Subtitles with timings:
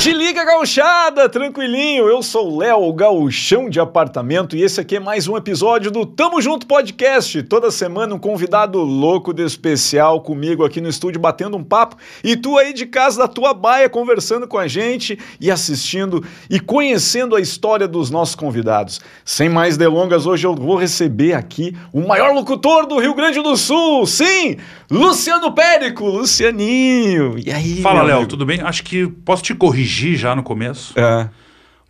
[0.00, 2.08] Te liga, gauchada, tranquilinho.
[2.08, 6.06] Eu sou o Léo, gauchão de apartamento, e esse aqui é mais um episódio do
[6.06, 7.42] Tamo Junto Podcast.
[7.42, 12.34] Toda semana um convidado louco de especial comigo aqui no estúdio batendo um papo, e
[12.34, 17.36] tu aí de casa da tua baia conversando com a gente e assistindo e conhecendo
[17.36, 19.02] a história dos nossos convidados.
[19.22, 23.54] Sem mais delongas, hoje eu vou receber aqui o maior locutor do Rio Grande do
[23.54, 24.56] Sul, sim,
[24.90, 27.34] Luciano Périco, Lucianinho.
[27.38, 28.62] E aí, Fala, Léo, tudo bem?
[28.62, 30.98] Acho que posso te corrigir já no começo.
[30.98, 31.28] É.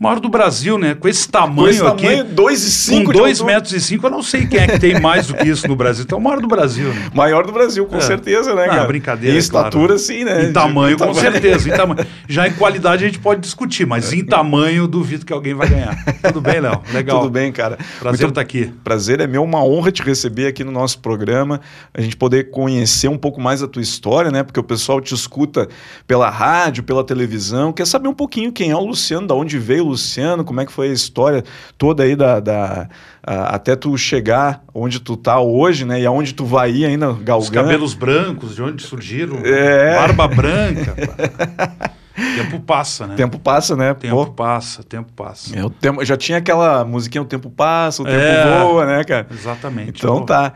[0.02, 0.94] Maior do Brasil, né?
[0.94, 2.04] Com esse Com tamanho esse aqui.
[2.04, 4.78] tamanho, 2 e 5 com 2 metros e 5, eu não sei quem é que
[4.78, 6.04] tem mais do que isso no Brasil.
[6.04, 7.10] Então o maior do Brasil, né?
[7.12, 8.00] Maior do Brasil, com É.
[8.00, 8.84] certeza, né, Ah, cara?
[8.86, 9.66] brincadeira, Em é claro.
[9.68, 10.44] estatura, sim, né?
[10.46, 11.68] Em tamanho, com certeza.
[11.68, 12.00] Em tamanho.
[12.26, 15.94] Já em qualidade a gente pode discutir, mas em tamanho duvido que alguém vai ganhar.
[16.22, 16.80] Tudo bem, Léo?
[16.94, 17.20] Legal.
[17.20, 17.76] Tudo bem, cara.
[17.98, 18.72] Prazer estar aqui.
[18.82, 21.60] Prazer é meu, uma honra te receber aqui no nosso programa,
[21.92, 24.42] a gente poder conhecer um pouco mais a tua história, né?
[24.42, 25.68] Porque o pessoal te escuta
[26.06, 29.84] pela rádio, pela televisão, quer saber um pouquinho quem é o Luciano, da onde veio
[29.84, 31.44] o Luciano, como é que foi a história
[31.78, 32.88] toda aí da, da-
[33.22, 36.00] a- até tu chegar onde tu tá hoje, né?
[36.00, 37.38] E aonde tu vai ir ainda galgando.
[37.38, 39.38] Os cabelos brancos, de onde surgiram?
[39.44, 39.96] É.
[39.96, 40.94] Barba branca.
[42.36, 43.14] Tempo passa, né?
[43.16, 43.94] Tempo passa, né?
[43.94, 45.56] Tempo Pô, passa, tempo passa.
[45.58, 48.60] é, o tempo, já tinha aquela musiquinha, o tempo passa, o tempo É.
[48.62, 49.26] voa, né, cara?
[49.30, 49.98] Exatamente.
[50.00, 50.52] Então Pô, tá.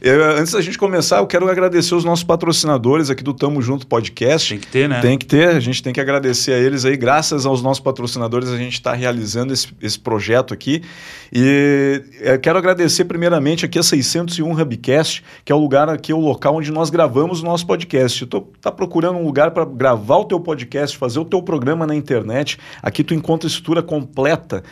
[0.00, 3.86] Eu, antes da gente começar, eu quero agradecer os nossos patrocinadores aqui do Tamo Junto
[3.86, 4.48] Podcast.
[4.48, 5.00] Tem que ter, né?
[5.00, 6.96] Tem que ter, a gente tem que agradecer a eles aí.
[6.96, 10.82] Graças aos nossos patrocinadores, a gente está realizando esse, esse projeto aqui.
[11.30, 16.18] E eu quero agradecer primeiramente aqui a 601 Hubcast, que é o lugar aqui, o
[16.18, 18.24] local onde nós gravamos o nosso podcast.
[18.24, 21.94] Tu tá procurando um lugar para gravar o teu podcast, fazer o teu programa na
[21.94, 22.58] internet.
[22.82, 24.62] Aqui tu encontra estrutura completa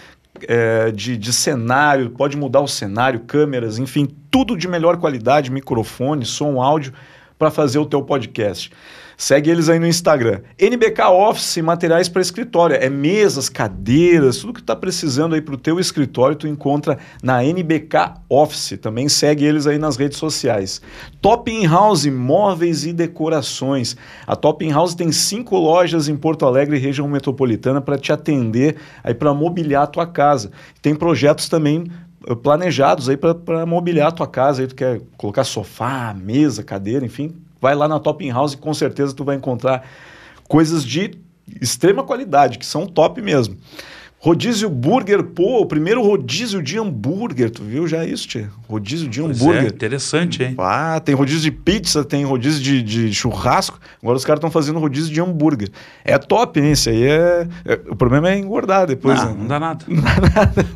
[0.47, 6.27] é, de, de cenário, pode mudar o cenário, câmeras, enfim, tudo de melhor qualidade, microfone,
[6.27, 6.93] som, áudio,
[7.39, 8.71] para fazer o teu podcast.
[9.21, 10.43] Segue eles aí no Instagram.
[10.57, 12.77] NBK Office, materiais para escritório.
[12.77, 16.97] É mesas, cadeiras, tudo que tu tá precisando aí para o teu escritório, tu encontra
[17.21, 18.79] na NBK Office.
[18.81, 20.81] Também segue eles aí nas redes sociais.
[21.21, 23.97] Top In House, móveis e decorações.
[24.25, 28.13] A Top In House tem cinco lojas em Porto Alegre e região metropolitana para te
[28.13, 30.53] atender aí para mobiliar a tua casa.
[30.81, 31.91] Tem projetos também
[32.25, 34.63] eh, planejados aí para mobiliar a tua casa.
[34.63, 38.57] Aí tu quer colocar sofá, mesa, cadeira, enfim, vai lá na Top In House e
[38.57, 39.89] com certeza tu vai encontrar
[40.49, 41.19] coisas de
[41.61, 43.57] extrema qualidade, que são top mesmo.
[44.21, 48.51] Rodízio Burger, pô, o primeiro rodízio de hambúrguer, tu viu já isso, tia?
[48.69, 49.63] Rodízio de Pois hambúrguer.
[49.63, 50.55] é, interessante, hein?
[50.59, 53.79] Ah, tem rodízio de pizza, tem rodízio de, de churrasco.
[54.03, 55.69] Agora os caras estão fazendo rodízio de hambúrguer.
[56.05, 56.73] É top, hein?
[56.73, 59.17] Isso aí é, é- O problema é engordar depois.
[59.23, 59.37] não, né?
[59.39, 59.85] não dá nada.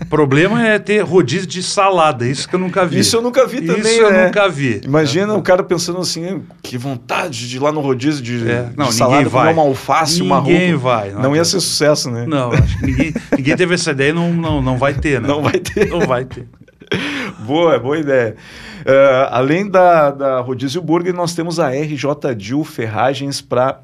[0.02, 3.00] O problema é ter rodízio de salada, isso que eu nunca vi.
[3.00, 3.80] Isso eu nunca vi também.
[3.80, 4.26] Isso eu né?
[4.26, 4.80] nunca vi.
[4.84, 8.76] Imagina o cara pensando assim, que vontade de ir lá no rodízio de, É, de
[8.78, 9.52] não, salada ninguém comer vai.
[9.52, 10.94] uma alface, uma Ninguém rúcula.
[10.96, 11.10] vai.
[11.10, 12.24] Não, Não ia ser sucesso, né?
[12.24, 15.26] Não, acho que ninguém, ninguém teve essa ideia e não, não, não vai ter, né?
[15.26, 15.88] Não vai ter.
[15.88, 16.48] Não vai ter.
[17.44, 18.36] Boa, boa ideia.
[18.84, 23.80] Eh, além da, da Rodízio Burger, nós temos a RJ Dil Ferragens para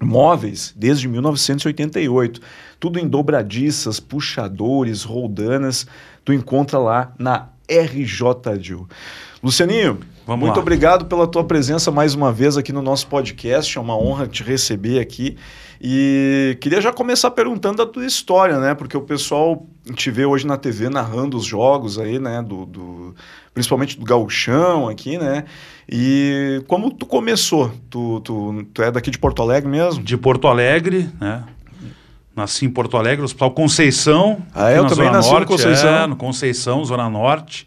[0.00, 2.40] móveis desde 1988.
[2.80, 5.86] Tudo em dobradiças, puxadores, roldanas.
[6.24, 8.88] Tu encontra lá na RJ Dil.
[9.42, 10.60] Lucianinho, Vamos muito lá.
[10.62, 13.78] obrigado pela tua presença mais uma vez aqui no nosso podcast.
[13.78, 15.38] É uma honra te receber aqui.
[15.80, 18.74] E queria já começar perguntando a tua história, né?
[18.74, 22.42] Porque o pessoal te vê hoje na TV narrando os jogos aí, né?
[22.42, 23.14] Do, do-
[23.54, 25.44] principalmente do gauchão aqui, né?
[25.90, 27.72] E como tu começou?
[27.88, 30.02] Tu, tu, tu é daqui de Porto Alegre mesmo?
[30.04, 31.42] De Porto Alegre, né?
[32.36, 34.42] Nasci em Porto Alegre, Hospital Conceição.
[34.54, 35.88] Ah, aqui eu também Zona nasci no Norte, Conceição.
[35.90, 37.66] É, no Conceição, Zona Norte.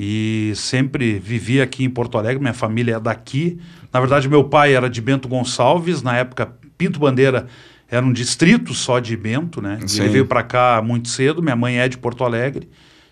[0.00, 3.58] E sempre vivi aqui em Porto Alegre, minha família é daqui.
[3.92, 7.48] Na verdade, meu pai era de Bento Gonçalves, na época Pinto Bandeira
[7.90, 9.80] era um distrito só de Bento, né?
[9.82, 10.02] E Sim.
[10.02, 12.68] Ele veio para cá muito cedo, minha mãe é de Porto Alegre.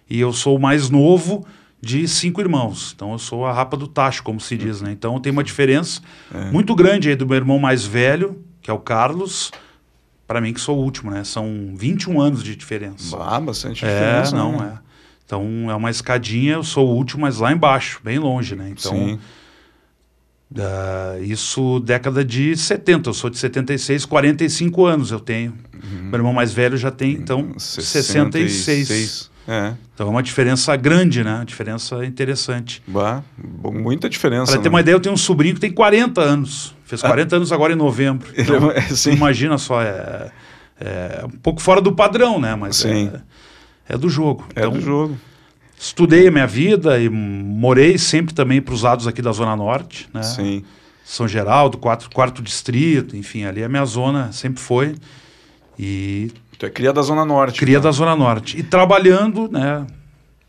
[0.08, 1.44] E eu sou o mais novo
[1.80, 2.92] de cinco irmãos.
[2.94, 4.92] Então eu sou a rapa do tacho, como se diz, né?
[4.92, 6.00] Então tem uma diferença
[6.32, 6.52] É.
[6.52, 9.50] muito grande aí do meu irmão mais velho, que é o Carlos,
[10.24, 11.24] para mim que sou o último, né?
[11.24, 13.16] São 21 anos de diferença.
[13.20, 14.36] Ah, bastante É, diferença.
[14.36, 14.78] não, né?
[14.82, 14.85] é.
[15.26, 18.68] Então é uma escadinha, eu sou o último, mas lá embaixo, bem longe, né?
[18.70, 19.18] Então,
[20.56, 25.52] ah, isso década de 70, eu sou de 76, 45 anos eu tenho.
[25.74, 26.04] Uhum.
[26.04, 29.30] Meu irmão mais velho já tem, então, 66.
[29.48, 29.74] É.
[29.94, 31.36] Então é uma diferença grande, né?
[31.36, 32.82] Uma diferença interessante.
[32.86, 33.22] Bah,
[33.64, 34.52] muita diferença.
[34.52, 34.74] Para ter né?
[34.74, 36.74] uma ideia, eu tenho um sobrinho que tem 40 anos.
[36.84, 38.28] Fez 40 anos agora em novembro.
[38.32, 40.30] Ele Então, é- imagina só, é,
[40.80, 42.54] é um pouco fora do padrão, né?
[42.56, 43.10] Mas Sim.
[43.12, 43.20] é,
[43.88, 44.46] é do jogo.
[44.54, 45.16] É do jogo.
[45.78, 50.08] Estudei a minha vida e morei sempre também para os lados aqui da Zona Norte,
[50.12, 50.22] né?
[50.22, 50.64] Sim.
[51.04, 54.96] São Geraldo, quatro, quarto distrito, enfim, ali a minha zona sempre foi.
[55.78, 57.60] E Tu é cria da Zona Norte.
[57.60, 57.90] cria então.
[57.90, 58.58] da Zona Norte.
[58.58, 59.86] E trabalhando, né,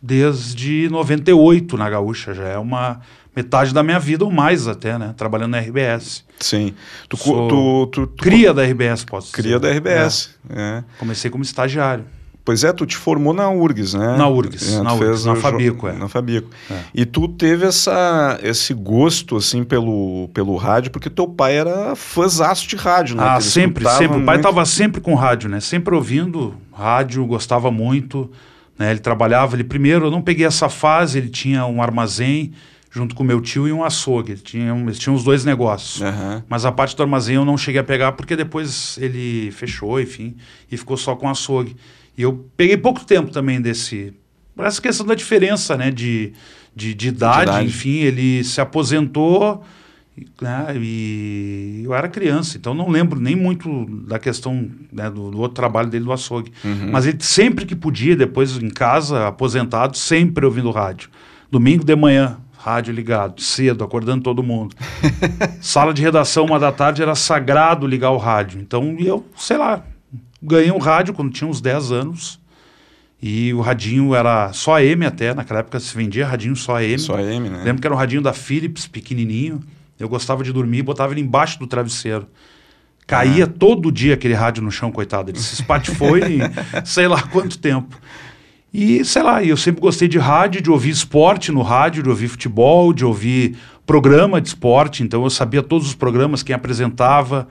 [0.01, 3.01] desde 98 na Gaúcha, já é uma
[3.35, 6.23] metade da minha vida ou mais até, né, trabalhando na RBS.
[6.39, 6.73] Sim.
[7.09, 9.59] Tu, Sou tu, tu, tu Cria da RBS, posso cria dizer.
[9.59, 10.31] da RBS.
[10.49, 10.59] É.
[10.79, 10.83] É.
[10.97, 12.05] Comecei como estagiário.
[12.47, 14.15] Pois é, tu te formou na URGS, né?
[14.15, 15.91] Na URGS, É, na URGS, na Fabico, é.
[15.91, 16.49] Na Fabico.
[16.71, 16.79] É.
[16.95, 22.65] E tu teve essa, esse gosto, assim, pelo, pelo rádio, porque teu pai era fãzaço
[22.65, 23.23] de rádio, né?
[23.27, 24.05] Ah, sempre, sempre.
[24.05, 24.47] O pai muito.
[24.47, 25.59] estava sempre com rádio, né?
[25.59, 28.31] Sempre ouvindo rádio, gostava muito.
[28.79, 28.91] Né?
[28.91, 32.53] Ele trabalhava, ele primeiro, eu não peguei essa fase, ele tinha um armazém
[32.89, 34.31] junto com meu tio e um açougue.
[34.31, 36.01] Ele tinha, eles tinham os dois negócios.
[36.01, 36.45] Aham.
[36.47, 40.37] Mas a parte do armazém eu não cheguei a pegar porque depois ele fechou, enfim,
[40.71, 41.75] e ficou só com açougue.
[42.17, 44.13] E eu peguei pouco tempo também desse.
[44.55, 45.91] Por essa questão da diferença, né?
[45.91, 46.33] De,
[46.75, 47.65] de, de idade, idade.
[47.65, 49.63] enfim, ele se aposentou.
[50.41, 55.37] Né, e eu era criança, então não lembro nem muito da questão né, do, do
[55.37, 56.51] outro trabalho dele do açougue.
[56.65, 56.89] Uhum.
[56.91, 61.11] Mas ele sempre que podia, depois em casa, aposentado, sempre ouvindo rádio.
[61.51, 64.75] Domingo de manhã, rádio ligado, cedo, acordando todo mundo.
[65.61, 68.59] Sala de redação, uma da tarde, era sagrado ligar o rádio.
[68.59, 69.83] Então eu, sei lá,
[70.41, 72.39] ganhei um rádio quando tinha uns 10 anos.
[73.21, 76.99] E o radinho era só M até, naquela época se vendia radinho só M.
[76.99, 77.63] Só M, né?
[77.63, 79.59] Lembro que era um radinho da Philips, pequenininho.
[79.99, 82.27] Eu gostava de dormir e botava ele embaixo do travesseiro.
[83.07, 83.47] Caía Ah.
[83.47, 85.31] todo dia aquele rádio no chão, coitado.
[85.31, 86.39] Ele se espatifou em
[86.85, 87.99] sei lá quanto tempo.
[88.71, 92.27] E, sei lá, eu sempre gostei de rádio, de ouvir esporte no rádio, de ouvir
[92.27, 93.57] futebol, de ouvir
[93.87, 95.01] programa de esporte.
[95.01, 97.47] Então eu sabia todos os programas, quem apresentava.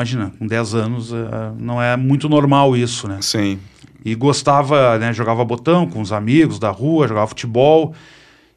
[0.00, 3.18] Imagina, com 10 anos, eh, não é muito normal isso, né?
[3.20, 3.58] Sim.
[4.02, 5.12] E gostava, né?
[5.12, 7.92] Jogava botão com os amigos da rua, jogava futebol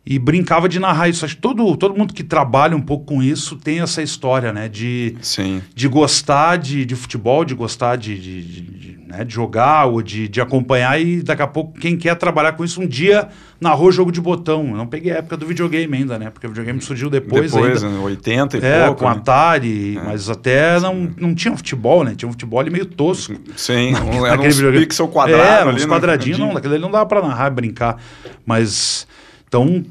[0.05, 1.25] e brincava de narrar isso.
[1.25, 4.69] Acho que todo, todo mundo que trabalha um pouco com isso tem essa história, né?
[4.69, 5.61] De, Sim.
[5.75, 10.01] de gostar de, de futebol, de gostar de, de, de- de, né, de jogar ou
[10.01, 13.27] de, de acompanhar e daqui a pouco quem quer trabalhar com isso um dia
[13.61, 14.67] narrou jogo de botão.
[14.69, 16.29] Eu não peguei a época do videogame ainda, né?
[16.29, 17.95] Porque o videogame surgiu depois, Depois, ainda.
[17.97, 19.01] né, 80 e É, pouco.
[19.01, 19.15] com né?
[19.15, 20.01] Atari, É.
[20.03, 22.13] mas até não, não tinha futebol, né?
[22.15, 23.35] Tinha um futebol meio tosco.
[23.55, 24.85] Sim, um, era uns videogame.
[24.85, 25.87] pixel quadrado É, ali, uns né?
[25.93, 27.97] quadradinhos, não, daquele ali não dava pra narrar e brincar.
[28.45, 29.07] Mas,
[29.47, 29.83] então,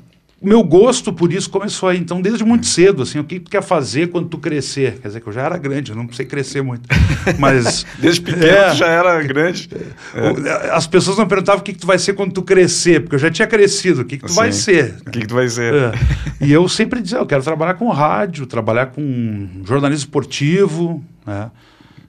[0.42, 1.98] meu gosto por isso começou aí.
[1.98, 4.98] Então, desde muito cedo, assim, o que tu quer fazer quando tu crescer?
[5.00, 6.88] Quer dizer, que eu já era grande, eu não precisei crescer muito.
[7.38, 7.86] Mas...
[7.98, 8.74] Desde pequeno É.
[8.74, 9.68] já era grande.
[10.14, 13.14] o- As pessoas não perguntavam o que, que tu vai ser quando tu crescer, porque
[13.14, 14.02] eu já tinha crescido.
[14.02, 14.96] O que, que tu vai ser?
[15.06, 15.72] O que, que tu vai ser?
[15.74, 15.92] É.
[16.40, 21.50] E eu sempre dizia, eu quero trabalhar com rádio, trabalhar com jornalismo esportivo, né?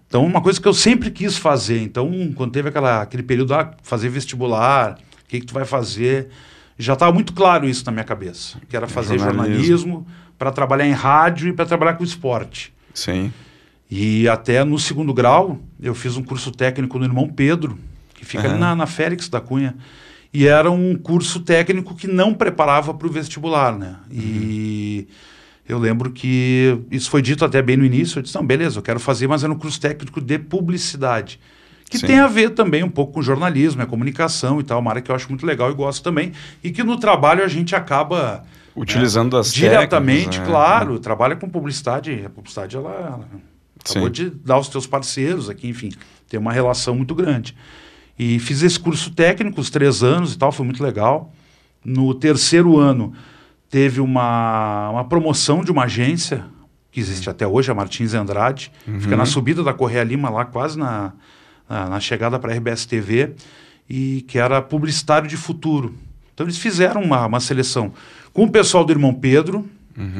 [0.08, 1.82] Então, uma coisa que eu sempre quis fazer.
[1.82, 6.28] Então, quando teve aquela, aquele período, ah, fazer vestibular, o que, que tu vai fazer?
[6.78, 8.58] Já estava muito claro isso na minha cabeça.
[8.68, 9.64] Que era fazer Jornalismo.
[9.64, 12.74] jornalismo para trabalhar em rádio e para trabalhar com esporte.
[12.94, 13.32] Sim.
[13.90, 17.78] E até no segundo grau, eu fiz um curso técnico no irmão Pedro,
[18.16, 18.60] que fica ali Aham.
[18.60, 19.76] na, na Félix da Cunha.
[20.34, 23.98] E era um curso técnico que não preparava para o vestibular, né?
[24.10, 25.08] E
[25.70, 28.18] eu lembro que isso foi dito até bem no início.
[28.18, 31.40] Eu disse, não, beleza, eu quero fazer, mas era um curso técnico de publicidade.
[31.94, 32.08] Que Sim.
[32.08, 35.12] tem a ver também um pouco com jornalismo, é comunicação e tal, uma área que
[35.12, 36.32] eu acho muito legal e gosto também.
[36.64, 38.44] E que no trabalho a gente acaba
[38.76, 40.52] Utilizando as diretamente, técnicas, né?
[40.52, 42.24] claro, trabalha com publicidade.
[42.26, 43.30] A publicidade, ela, ela
[43.80, 44.12] acabou Sim.
[44.12, 45.92] de dar os teus parceiros aqui, enfim,
[46.28, 47.56] tem uma relação muito grande.
[48.18, 51.32] E fiz esse curso técnico, os três anos e tal, foi muito legal.
[51.86, 53.14] No terceiro ano,
[53.70, 56.44] teve uma, uma promoção de uma agência,
[56.92, 60.80] que existe até hoje, a Martins Andrade, fica na subida da Correia Lima, lá quase
[60.80, 61.14] na,
[61.74, 63.32] na, na chegada para a RBS TV,
[63.90, 65.96] e que era publicitário de futuro.
[66.34, 67.92] Então eles fizeram uma, uma seleção
[68.32, 69.68] com o pessoal do Irmão Pedro,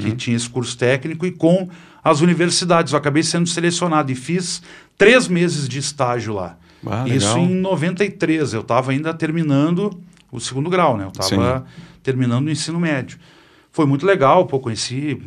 [0.02, 1.68] que tinha esse curso técnico, e com
[2.04, 2.94] as universidades.
[2.94, 4.62] Eu acabei sendo selecionado e fiz
[4.98, 6.58] três meses de estágio lá.
[6.86, 8.54] Ah, Isso em 93.
[8.54, 10.00] Eu estava ainda terminando
[10.32, 11.06] o segundo grau, né?
[11.06, 11.66] Eu estava
[12.04, 13.18] terminando o ensino médio.
[13.72, 15.20] Foi muito legal, pô, conheci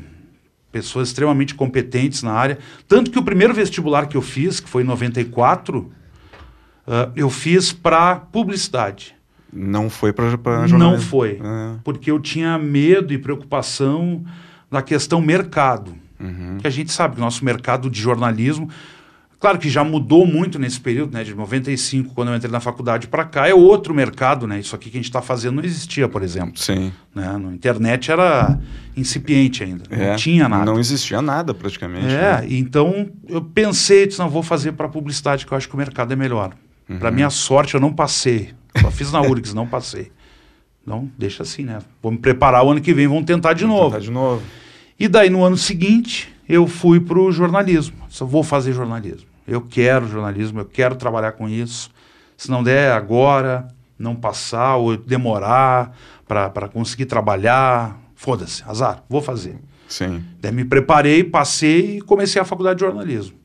[0.70, 2.58] pessoas extremamente competentes na área.
[2.86, 5.90] Tanto que o primeiro vestibular que eu fiz, que foi em 94,
[6.86, 9.14] ah, eu fiz para publicidade.
[9.52, 11.08] Não foi para Não jornalismo.
[11.08, 11.40] foi.
[11.42, 14.24] Ah, Porque eu tinha medo e preocupação
[14.70, 15.94] da questão mercado.
[16.20, 16.58] uhum.
[16.60, 18.68] Que a gente sabe que o nosso mercado de jornalismo,
[19.38, 21.24] claro que já mudou muito nesse período, né?
[21.24, 24.58] De 95, quando eu entrei na faculdade para cá, é outro mercado, né?
[24.58, 26.58] Isso aqui que a gente está fazendo não existia, por exemplo.
[26.60, 26.92] Sim.
[27.14, 27.38] Né?
[27.38, 28.58] Na internet era
[28.96, 30.64] incipiente ainda, É, não tinha nada.
[30.64, 32.06] Não existia nada praticamente.
[32.14, 32.46] É, né?
[32.50, 36.12] então eu pensei, disse, não, vou fazer para publicidade, que eu acho que o mercado
[36.12, 36.52] é melhor.
[36.88, 36.98] Uhum.
[36.98, 38.54] Para minha sorte, eu não passei.
[38.80, 40.12] Só fiz na URGS, não passei.
[40.86, 41.80] Não, deixa assim, né?
[42.02, 43.90] Vou me preparar o ano que vem, vamos tentar de Vou novo.
[43.90, 44.42] tentar de novo.
[44.98, 47.96] E daí, no ano seguinte, eu fui para o jornalismo.
[48.08, 49.28] Só vou fazer jornalismo.
[49.46, 51.90] Eu quero jornalismo, eu quero trabalhar com isso.
[52.36, 59.56] Se não der agora, não passar ou demorar para conseguir trabalhar, foda-se, azar, vou fazer.
[59.88, 60.22] Sim.
[60.40, 63.36] Daí me preparei, passei e comecei a faculdade de jornalismo.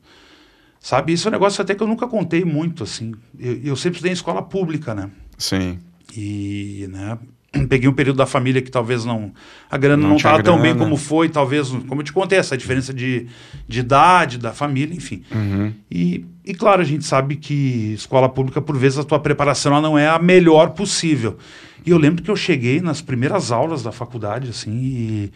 [0.82, 3.14] Sabe, isso é um negócio até que eu nunca contei muito, assim.
[3.38, 5.10] Eu, eu sempre estudei em escola pública, né?
[5.38, 5.78] Sim.
[6.16, 7.16] E, né,
[7.70, 9.32] peguei um período da família que talvez não...
[9.70, 11.68] A grana não estava tão bem como foi, talvez...
[11.68, 13.28] Como eu te contei, essa diferença de,
[13.68, 15.22] de idade da família, enfim.
[15.32, 15.72] Uhum.
[15.88, 19.96] E, e, claro, a gente sabe que escola pública, por vezes, a tua preparação não
[19.96, 21.38] é a melhor possível.
[21.86, 25.32] E eu lembro que eu cheguei nas primeiras aulas da faculdade, assim, e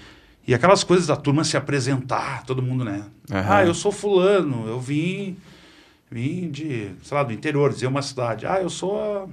[0.47, 3.05] e aquelas coisas da turma se apresentar, todo mundo, né?
[3.31, 3.37] Uhum.
[3.49, 5.37] Ah, eu sou fulano, eu vim,
[6.11, 8.47] vim de, sei lá, do interior, dizer uma cidade.
[8.47, 9.27] Ah, eu sou a,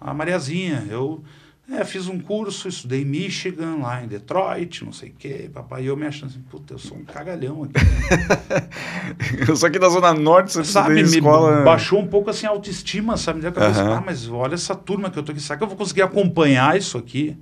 [0.00, 1.22] a Mariazinha, eu
[1.70, 5.84] é, fiz um curso, estudei em Michigan, lá em Detroit, não sei o quê, papai.
[5.84, 7.74] E eu me achando assim, puta, eu sou um cagalhão aqui.
[9.48, 11.62] Eu sou aqui da Zona Norte, você sabe, me escola...
[11.62, 13.38] baixou um pouco assim a autoestima, sabe?
[13.38, 13.92] Me deu a cabeça, uhum.
[13.94, 16.76] ah, mas olha essa turma que eu tô aqui, será que eu vou conseguir acompanhar
[16.76, 17.36] isso aqui?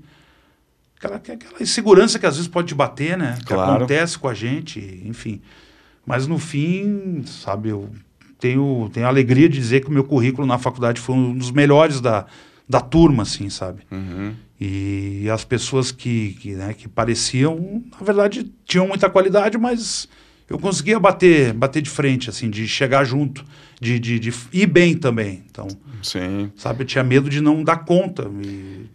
[1.00, 3.38] Aquela, aquela insegurança que às vezes pode te bater, né?
[3.40, 3.72] Que claro.
[3.72, 5.40] acontece com a gente, enfim.
[6.04, 7.88] Mas no fim, sabe, eu
[8.38, 11.50] tenho, tenho a alegria de dizer que o meu currículo na faculdade foi um dos
[11.50, 12.26] melhores da,
[12.68, 13.82] da turma, assim, sabe?
[13.90, 14.34] Uhum.
[14.60, 20.06] E as pessoas que, que, né, que pareciam, na verdade, tinham muita qualidade, mas
[20.48, 23.44] eu conseguia bater, bater de frente, assim, de chegar junto,
[23.80, 25.44] de, de, de ir bem também.
[25.50, 25.66] Então,
[26.02, 26.50] Sim.
[26.56, 28.30] sabe, eu tinha medo de não dar conta.
[28.44, 28.86] E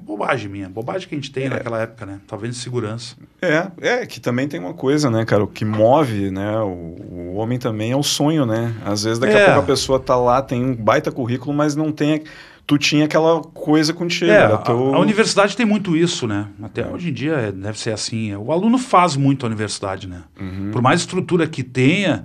[0.00, 1.48] bobagem minha, bobagem que a gente tem é.
[1.50, 2.20] naquela época, né?
[2.26, 3.16] Talvez de segurança.
[3.40, 5.44] É, é, que também tem uma coisa, né, cara?
[5.44, 6.58] O que move, né?
[6.60, 6.96] O,
[7.32, 8.74] o homem também é o sonho, né?
[8.84, 9.42] Às vezes daqui é.
[9.42, 12.22] a pouco a pessoa tá lá, tem um baita currículo, mas não tem.
[12.66, 14.30] Tu tinha aquela coisa contigo.
[14.30, 14.94] É, a, teu...
[14.94, 16.48] a, universidade tem muito isso, né?
[16.62, 18.34] Até hoje em dia é, deve ser assim.
[18.36, 20.22] O aluno faz muito a universidade, né?
[20.40, 20.70] Uhum.
[20.70, 22.24] Por mais estrutura que tenha,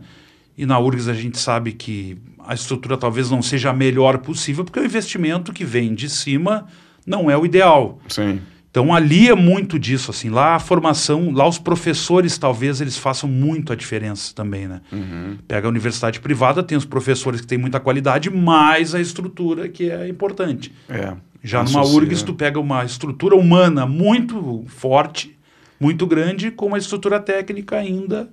[0.58, 4.64] e na URGS a gente sabe que a estrutura talvez não seja a melhor possível,
[4.64, 6.66] porque é o investimento que vem de cima
[7.08, 8.00] não é o ideal.
[8.10, 8.42] Sim.
[8.70, 13.28] Então ali é muito disso, assim, lá a formação, lá os professores talvez eles façam
[13.28, 14.82] muito a diferença também, né?
[14.92, 15.38] Uhum.
[15.48, 19.90] Pega a universidade privada, tem os professores que têm muita qualidade, mais a estrutura que
[19.90, 20.72] é importante.
[20.88, 25.36] É, Já numa URGS tu pega uma estrutura humana muito forte,
[25.80, 28.30] muito grande, com uma estrutura técnica ainda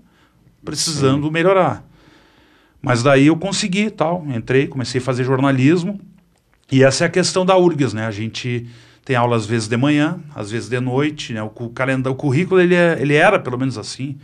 [0.63, 1.33] precisando Sim.
[1.33, 1.87] melhorar.
[2.83, 5.99] Mas daí eu consegui, tal, entrei, comecei a fazer jornalismo,
[6.75, 8.05] e essa é a questão da URGS, né?
[8.05, 8.67] A gente
[9.05, 11.41] tem aula às vezes de manhã, às vezes de noite, né?
[11.41, 14.19] O, o calendário, o currículo ele, é, ele era, pelo menos assim,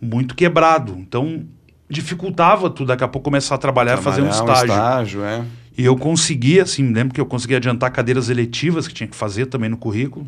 [0.00, 0.96] muito quebrado.
[0.98, 1.44] Então
[1.90, 4.72] dificultava tu daqui a pouco começar a trabalhar, trabalhar fazer um estágio.
[4.72, 5.44] Um estágio é.
[5.76, 9.46] E eu consegui, assim, lembro que eu consegui adiantar cadeiras eletivas que tinha que fazer
[9.46, 10.26] também no currículo.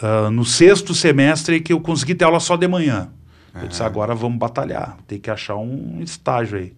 [0.00, 3.08] Uh, no sexto semestre que eu consegui ter aula só de manhã.
[3.52, 3.62] Uhum.
[3.62, 6.72] Eu disse, agora vamos batalhar, tem que achar um estágio aí.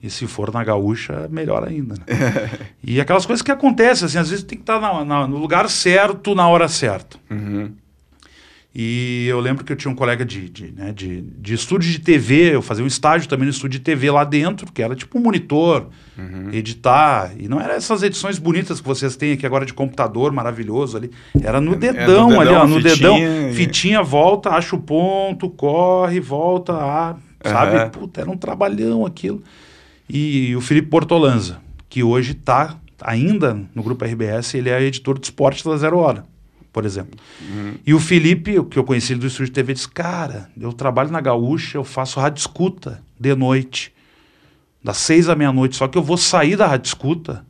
[0.00, 1.94] E se for na gaúcha, melhor ainda.
[1.94, 2.04] Né?
[2.82, 5.68] e aquelas coisas que acontecem, assim, às vezes tem que estar na, na, no lugar
[5.68, 7.18] certo, na hora certa.
[7.28, 7.72] Uhum.
[8.72, 11.98] E eu lembro que eu tinha um colega de, de, né, de, de estúdio de
[11.98, 15.18] TV, eu fazia um estágio também no estúdio de TV lá dentro, que era tipo
[15.18, 16.50] um monitor, uhum.
[16.52, 17.32] editar.
[17.36, 21.10] E não era essas edições bonitas que vocês têm aqui agora de computador maravilhoso ali.
[21.42, 23.52] Era no dedão, é, no dedão ali, ó, no fitinha, dedão.
[23.52, 27.78] Fitinha, volta, acha o ponto, corre, volta, ah, sabe?
[27.78, 27.90] Uhum.
[27.90, 29.42] Puta, era um trabalhão aquilo
[30.08, 35.26] e o Felipe Portolanza, que hoje está ainda no grupo RBS, ele é editor de
[35.26, 36.24] esporte da Zero Hora,
[36.72, 37.18] por exemplo.
[37.40, 37.74] Uhum.
[37.86, 41.20] E o Felipe, que eu conheci do estúdio de TV, disse: Cara, eu trabalho na
[41.20, 43.92] Gaúcha, eu faço rádio escuta de noite,
[44.82, 47.46] das seis à meia-noite, só que eu vou sair da rádio escuta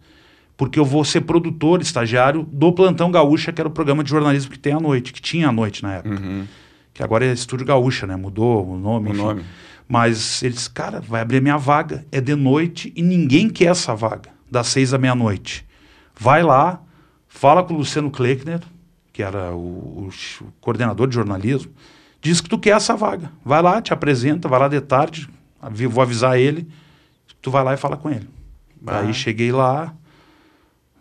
[0.58, 4.50] porque eu vou ser produtor, estagiário do Plantão Gaúcha, que era o programa de jornalismo
[4.50, 6.20] que tem à noite, que tinha à noite na época.
[6.20, 6.46] Uhum.
[6.92, 8.16] Que agora é Estúdio Gaúcha, né?
[8.16, 9.10] Mudou o nome.
[9.10, 9.22] O enfim.
[9.22, 9.44] nome.
[9.88, 12.04] Mas eles, cara, vai abrir a minha vaga.
[12.12, 15.66] É de noite e ninguém quer essa vaga, das seis à meia-noite.
[16.14, 16.82] Vai lá,
[17.26, 18.60] fala com o Luciano Kleckner,
[19.12, 20.10] que era o, o,
[20.42, 21.72] o, coordenador de jornalismo,
[22.20, 23.32] diz que tu quer essa vaga.
[23.44, 25.28] Vai lá, te apresenta, vai lá de tarde,
[25.88, 26.68] vou avisar ele,
[27.40, 28.28] tu vai lá e fala com ele.
[28.86, 29.00] Ah.
[29.00, 29.94] Aí cheguei lá,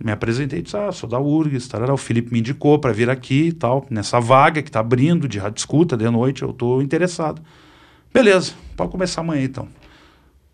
[0.03, 3.47] me apresentei, disse, ah, sou da URGS, tarará, o Felipe me indicou para vir aqui
[3.47, 7.41] e tal, nessa vaga que está abrindo de rádio escuta de noite, eu estou interessado.
[8.13, 9.67] Beleza, pode começar amanhã então.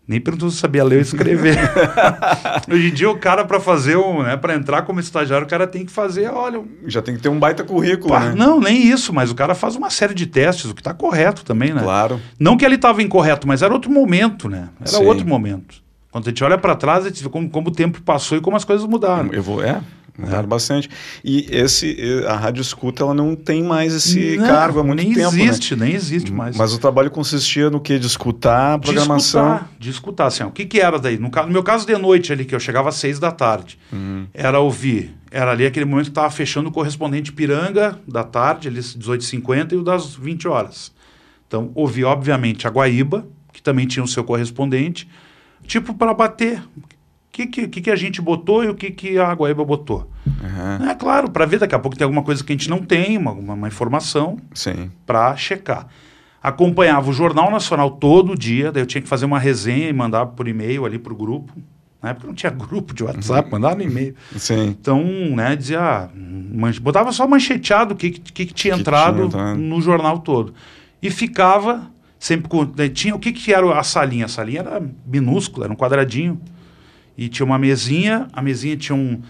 [0.06, 1.56] Nem perguntou se sabia ler ou escrever.
[2.70, 5.66] Hoje em dia, o cara, para fazer um, né, para entrar como estagiário, o cara
[5.66, 6.62] tem que fazer, olha.
[6.86, 8.34] Já tem que ter um baita currículo, pá, né?
[8.36, 11.42] Não, nem isso, mas o cara faz uma série de testes, o que está correto
[11.42, 11.80] também, né?
[11.80, 12.20] Claro.
[12.38, 14.68] Não que ele estava incorreto, mas era outro momento, né?
[14.78, 15.06] Era Sim.
[15.06, 15.82] outro momento.
[16.10, 18.42] Quando a gente olha para trás, a gente vê como, como o tempo passou e
[18.42, 19.32] como as coisas mudaram.
[19.32, 19.80] Eu vou, é.
[20.16, 20.46] Mudaram é.
[20.46, 20.88] bastante.
[21.24, 25.12] E esse, a rádio escuta, ela não tem mais esse não, cargo há muito nem
[25.12, 25.32] tempo.
[25.32, 25.86] Nem existe, né?
[25.86, 26.56] nem existe mais.
[26.56, 27.98] Mas o trabalho consistia no que?
[27.98, 29.42] De escutar a programação?
[29.44, 31.18] De escutar, de escutar assim, ó, o que, que era daí?
[31.18, 34.26] No, no, meu caso, de noite ali, que eu chegava às seis da tarde, uhum.
[34.32, 35.14] era ouvir.
[35.32, 39.76] Era ali aquele momento que estava fechando o correspondente Piranga da tarde, ali 18h50 e
[39.76, 40.92] o das 20 horas.
[41.48, 45.08] Então, ouvi, obviamente, a Guaíba, que também tinha o seu correspondente,
[45.66, 46.62] tipo para bater
[47.34, 50.08] que, que, que, a gente botou e o que, que a Guaíba botou.
[50.24, 50.88] Uhum.
[50.88, 53.18] É claro, para ver daqui a pouco tem alguma coisa que a gente não tem,
[53.18, 54.38] uma, uma informação
[55.04, 55.88] para checar.
[56.40, 60.26] Acompanhava o Jornal Nacional todo dia, daí eu tinha que fazer uma resenha e mandar
[60.26, 61.52] por e-mail ali para o grupo.
[62.00, 64.14] Na época não tinha grupo de WhatsApp, mandava no e-mail.
[64.36, 64.68] Sim.
[64.68, 66.78] Então, né, dizia, ah, manche...
[66.78, 70.54] botava só mancheteado o que, que, que tinha que entrado tinha no jornal todo.
[71.02, 72.64] E ficava sempre com.
[72.92, 74.26] Tinha, o que, que era a salinha?
[74.26, 76.40] A salinha era minúscula, era um quadradinho.
[77.16, 79.20] E tinha uma mesinha, a mesinha tinha um,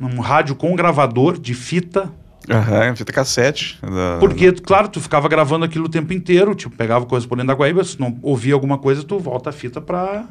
[0.00, 2.10] um rádio com um gravador de fita.
[2.48, 3.78] Aham, uhum, fita cassete.
[3.82, 7.54] Da, Porque, claro, tu ficava gravando aquilo o tempo inteiro, tipo, pegava o correspondente da
[7.54, 10.26] Guaíba, se não ouvia alguma coisa, tu volta a fita para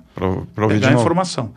[0.68, 1.54] pegar a informação.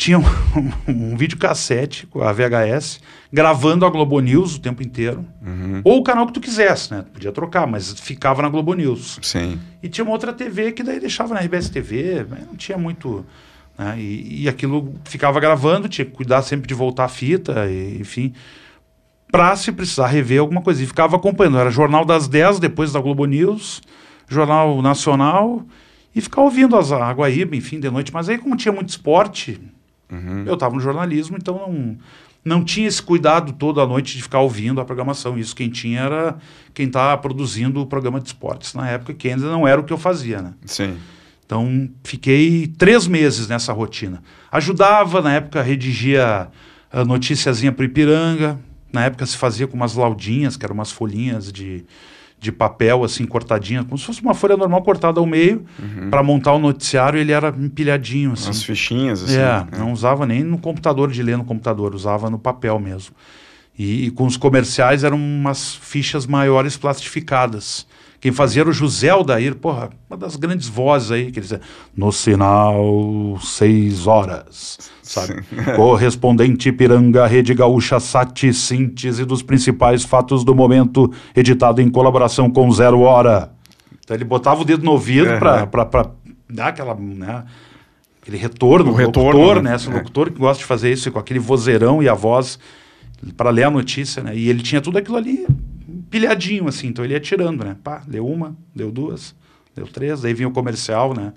[0.00, 0.24] Tinha um,
[0.88, 5.26] um, vídeo cassete, com a VHS, gravando a Globo News o tempo inteiro.
[5.46, 5.82] Uhum.
[5.84, 7.02] Ou o canal que tu quisesse, né?
[7.02, 9.18] Tu podia trocar, mas ficava na Globo News.
[9.20, 9.60] Sim.
[9.82, 13.26] E tinha uma outra TV que daí deixava na RBS TV, não tinha muito
[13.80, 13.98] né?
[13.98, 18.34] E, e, aquilo ficava gravando, tinha que cuidar sempre de voltar a fita, e, enfim,
[19.32, 20.82] para se precisar rever alguma coisa.
[20.82, 21.56] E ficava acompanhando.
[21.56, 23.80] Era Jornal das 10, depois da Globo News,
[24.28, 25.64] Jornal Nacional,
[26.14, 28.12] e ficava ouvindo as a Guaíba, enfim, de noite.
[28.12, 29.58] Mas aí, como tinha muito esporte,
[30.12, 30.44] uhum.
[30.46, 31.96] eu estava no jornalismo, então não,
[32.44, 35.38] não tinha esse cuidado toda a noite de ficar ouvindo a programação.
[35.38, 36.36] Isso quem tinha era
[36.74, 39.92] quem estava produzindo o programa de esportes na época, que ainda não era o que
[39.92, 40.52] eu fazia, né?
[40.66, 40.98] Sim.
[41.50, 44.22] Então, fiquei três meses nessa rotina.
[44.52, 46.46] Ajudava, na época, redigia
[46.92, 48.56] a noticiazinha para Ipiranga.
[48.92, 51.84] Na época se fazia com umas laudinhas, que eram umas folhinhas de,
[52.38, 56.08] de papel, assim, cortadinha, como se fosse uma folha normal cortada ao meio, uhum.
[56.08, 58.46] para montar o noticiário, ele era empilhadinho, assim.
[58.46, 59.36] Umas fichinhas, assim.
[59.36, 63.12] É, é, não usava nem no computador, de ler no computador, usava no papel mesmo.
[63.76, 67.88] E, e com os comerciais eram umas fichas maiores plastificadas.
[68.20, 71.60] Quem fazia era o José Aldair, porra, uma das grandes vozes aí, que ele dizia,
[71.96, 75.42] no sinal seis horas, sabe?
[75.74, 82.70] Correspondente Piranga, Rede Gaúcha, Sati, síntese dos principais fatos do momento, editado em colaboração com
[82.70, 83.52] Zero Hora.
[84.04, 85.38] Então ele botava o dedo no ouvido uhum.
[85.38, 86.10] para
[86.46, 87.44] dar aquela, né,
[88.20, 89.76] aquele retorno, o retorno, locutor, né?
[89.76, 89.94] Esse é.
[89.94, 92.58] locutor que gosta de fazer isso com aquele vozeirão e a voz
[93.34, 94.36] para ler a notícia, né?
[94.36, 95.46] E ele tinha tudo aquilo ali
[96.10, 96.88] pilhadinho, assim.
[96.88, 97.76] Então ele ia tirando, né?
[97.82, 99.34] Pá, deu uma, deu duas,
[99.74, 100.22] deu três.
[100.22, 101.32] Daí vinha o comercial, né?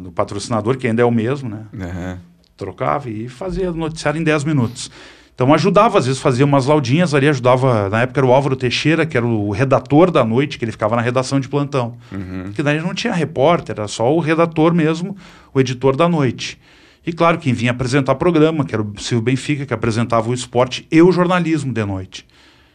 [0.00, 1.66] Do patrocinador, que ainda é o mesmo, né?
[1.72, 2.18] Uhum.
[2.56, 4.90] Trocava e fazia noticiário em 10 minutos.
[5.34, 7.88] Então ajudava, às vezes fazia umas laudinhas ali, ajudava.
[7.88, 10.94] Na época era o Álvaro Teixeira, que era o redator da noite, que ele ficava
[10.94, 11.96] na redação de plantão.
[12.12, 12.52] Uhum.
[12.54, 15.16] Que daí não tinha repórter, era só o redator mesmo,
[15.52, 16.56] o editor da noite.
[17.04, 20.86] E claro, quem vinha apresentar programa, que era o Silvio Benfica, que apresentava o esporte
[20.90, 22.24] e o jornalismo de noite.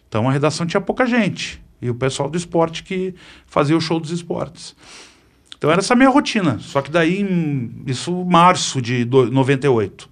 [0.10, 1.62] Então a redação tinha pouca gente.
[1.82, 4.76] E o pessoal do esporte que fazia o show dos esportes.
[5.58, 6.58] Então era essa minha rotina.
[6.60, 10.10] Só que daí, em, isso março de 98.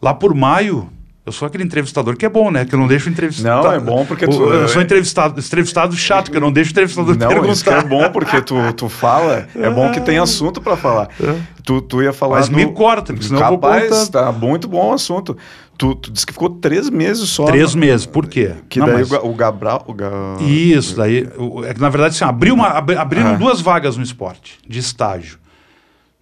[0.00, 0.90] Lá por maio,
[1.26, 2.64] eu sou aquele entrevistador que é bom, né?
[2.64, 3.62] Que eu não deixo entrevistar.
[3.62, 4.42] Não, é bom porque tu.
[4.42, 7.52] Eu sou entrevistado, entrevistado chato, que eu não deixo entrevistador não, perguntar.
[7.52, 11.08] Isso é bom porque tu, tu fala, é bom que tem assunto para falar.
[11.20, 11.36] É.
[11.62, 12.38] Tu, tu ia falar.
[12.38, 12.56] Mas no...
[12.56, 15.36] me corta, porque senão Capaz, eu vou tá muito bom o assunto.
[15.80, 17.46] Tu, tu disse que ficou três meses só.
[17.46, 17.80] Três no...
[17.80, 18.54] meses, por quê?
[18.68, 19.12] Que não, daí mas...
[19.12, 19.82] o Gabral.
[19.88, 20.10] O Ga...
[20.42, 21.26] Isso, daí.
[21.66, 23.36] É que na verdade, assim, abriu uma, abriram ah.
[23.36, 25.38] duas vagas no esporte, de estágio.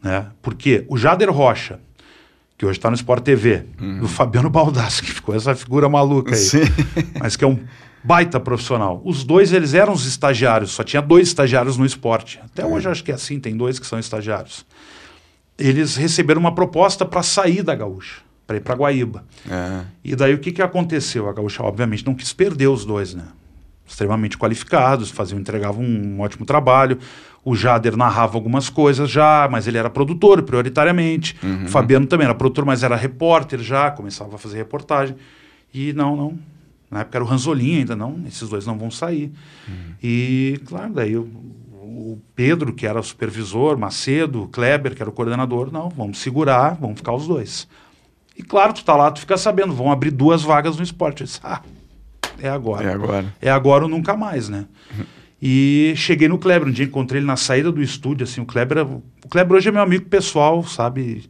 [0.01, 0.27] Né?
[0.41, 1.81] Porque o Jader Rocha,
[2.57, 4.05] que hoje está no Sport TV, uhum.
[4.05, 6.61] o Fabiano Baldassi, que ficou essa figura maluca aí, Sim.
[7.19, 7.59] mas que é um
[8.05, 9.03] baita profissional.
[9.05, 12.39] Os dois, eles eram os estagiários, só tinha dois estagiários no esporte.
[12.45, 12.65] Até é.
[12.65, 14.65] hoje acho que é assim, tem dois que são estagiários.
[15.59, 19.25] Eles receberam uma proposta para sair da Gaúcha para ir para Guaíba.
[19.47, 19.83] É.
[20.03, 21.29] E daí o que, que aconteceu?
[21.29, 23.25] A Gaúcha, obviamente, não quis perder os dois, né?
[23.87, 26.99] Extremamente qualificados, faziam, entregavam um ótimo trabalho.
[27.45, 31.37] O Jader narrava algumas coisas já, mas ele era produtor prioritariamente.
[31.43, 31.67] Uhum.
[31.67, 35.15] O Fabiano também era produtor, mas era repórter já, começava a fazer reportagem.
[35.73, 36.39] E não, não.
[36.91, 39.31] Na época era o Ranzolin ainda, não, esses dois não vão sair.
[39.69, 39.75] Uhum.
[40.03, 41.29] E, claro, daí o,
[41.75, 46.19] o Pedro, que era o supervisor, Macedo, o Kleber, que era o coordenador, não, vamos
[46.19, 47.69] segurar, vamos ficar os dois.
[48.39, 51.25] E claro, tu tá lá, tu fica sabendo, vão abrir duas vagas no esporte.
[51.25, 51.61] Disse, ah,
[52.41, 52.89] é agora.
[52.89, 53.35] É agora.
[53.43, 54.67] É agora ou nunca mais, né?
[54.97, 55.05] Uhum.
[55.43, 58.85] E cheguei no Kleber, um dia encontrei ele na saída do estúdio, assim, o Kleber,
[58.87, 61.29] o Kleber hoje é meu amigo pessoal, sabe?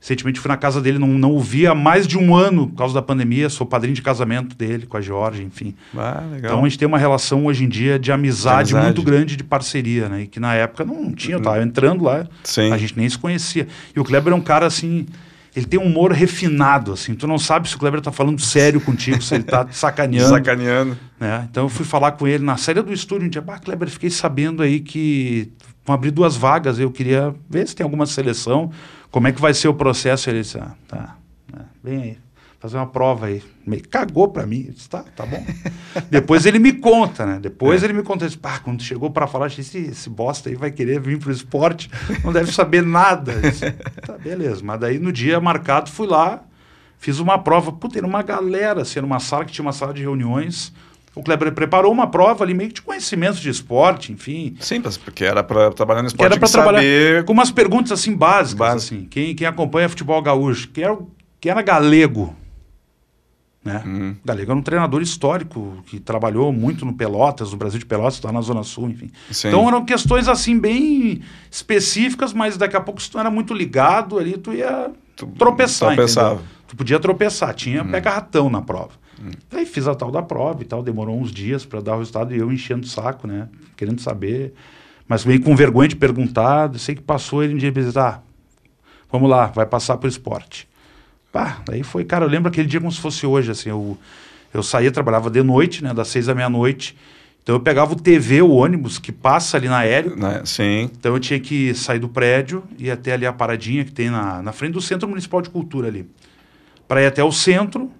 [0.00, 2.76] Recentemente fui na casa dele, não, não o vi há mais de um ano por
[2.76, 3.50] causa da pandemia.
[3.50, 5.74] Sou padrinho de casamento dele com a Georgia, enfim.
[5.94, 6.52] Ah, legal.
[6.52, 8.84] Então a gente tem uma relação hoje em dia de amizade, De amizade.
[8.96, 10.22] muito grande, de parceria, né?
[10.22, 12.72] E que na época não tinha, eu tava entrando lá, Sim.
[12.72, 13.68] a gente nem se conhecia.
[13.94, 15.04] E o Kleber é um cara assim,
[15.54, 17.14] ele tem um humor refinado, assim.
[17.14, 20.28] Tu não sabe se o Kleber tá falando sério contigo, se ele tá sacaneando.
[20.28, 20.98] Sacaneando.
[21.18, 21.46] né?
[21.50, 24.10] Então eu fui falar com ele na saída do estúdio um dia, bah, Kleber, fiquei
[24.10, 25.52] sabendo aí que
[25.84, 28.70] vão abrir duas vagas, eu queria ver se tem alguma seleção,
[29.10, 30.30] como é que vai ser o processo.
[30.30, 31.16] Ele disse, ah, tá,
[31.52, 32.18] né, vem aí,
[32.60, 33.42] fazer uma prova aí.
[33.66, 35.42] Meio cagou pra mim, eu disse, tá, tá bom.
[36.10, 37.38] Depois ele me conta, né?
[37.40, 37.86] Depois É.
[37.86, 40.54] ele me conta, eu disse, pá, quando chegou pra falar, disse, esse, esse bosta aí
[40.54, 41.90] vai querer vir pro esporte,
[42.22, 43.32] não deve saber nada.
[43.40, 43.70] Disse,
[44.06, 44.60] tá, beleza.
[44.62, 46.42] Mas daí no dia marcado fui lá,
[46.98, 49.94] fiz uma prova, puta, era uma galera, assim, era uma sala que tinha uma sala
[49.94, 50.72] de reuniões.
[51.14, 54.54] O Kleber preparou uma prova ali, meio que de conhecimento de esporte, enfim.
[54.60, 57.24] Sim, porque era para trabalhar no Que esporte, era para trabalhar saber...
[57.24, 58.94] com umas perguntas assim básicas, Básico.
[58.96, 59.06] assim.
[59.10, 62.36] Quem, quem acompanha futebol gaúcho, quem era, o- quem era galego,
[63.64, 63.82] né?
[63.84, 64.16] Uhum.
[64.24, 68.32] Galego era um treinador histórico que trabalhou muito no Pelotas, no Brasil de Pelotas, lá
[68.32, 69.10] na Zona Sul, enfim.
[69.30, 69.48] Sim.
[69.48, 71.20] Então eram questões assim bem
[71.50, 75.94] específicas, mas daqui a pouco se tu era muito ligado ali, tu ia Tu tropeçar,
[75.94, 76.34] tropeçava.
[76.36, 76.48] entendeu?
[76.68, 77.90] Tu podia tropeçar, tinha Uhum.
[77.90, 78.92] pega-ratão na prova.
[79.52, 82.34] Aí fiz a tal da prova e tal, demorou uns dias para dar o resultado
[82.34, 83.48] e eu enchendo o saco, né?
[83.76, 84.54] Querendo saber,
[85.06, 86.72] mas meio com vergonha de perguntar.
[86.78, 88.20] Sei que passou ele um dia e disse, ah,
[89.12, 90.66] vamos lá, vai passar pro esporte.
[91.32, 93.96] Pá, daí foi, cara, eu lembro aquele dia como se fosse hoje, assim, eu,
[94.52, 96.96] eu saía, trabalhava de noite, né, das seis da meia-noite,
[97.42, 100.42] então eu pegava o TV, o ônibus, que passa ali na aéreo, Né?
[100.44, 100.90] Sim.
[100.92, 104.42] então eu tinha que sair do prédio e até ali a paradinha que tem na,
[104.42, 106.06] na frente do Centro Municipal de Cultura ali.
[106.86, 107.90] Para ir até o centro.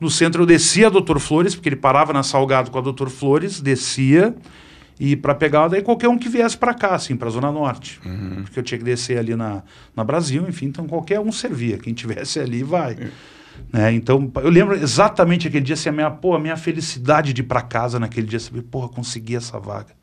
[0.00, 3.10] No centro eu descia a Doutor Flores, porque ele parava na Salgado com a Doutor
[3.10, 4.34] Flores, descia.
[5.00, 7.98] E para pegar daí qualquer um que viesse para cá, assim, para a Zona Norte.
[8.42, 9.62] Porque eu tinha que descer ali na,
[9.96, 11.78] na Brasil, enfim, então qualquer um servia.
[11.78, 13.10] Quem tivesse ali vai.
[13.72, 13.92] Né?
[13.94, 17.44] Então, eu lembro exatamente aquele dia, assim, a minha, pô, a minha felicidade de ir
[17.44, 19.98] para casa naquele dia, saber, porra, consegui essa vaga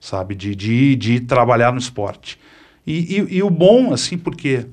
[0.00, 0.34] sabe?
[0.34, 2.40] De, de, de trabalhar no esporte.
[2.86, 4.66] E, e, e o bom, assim, porque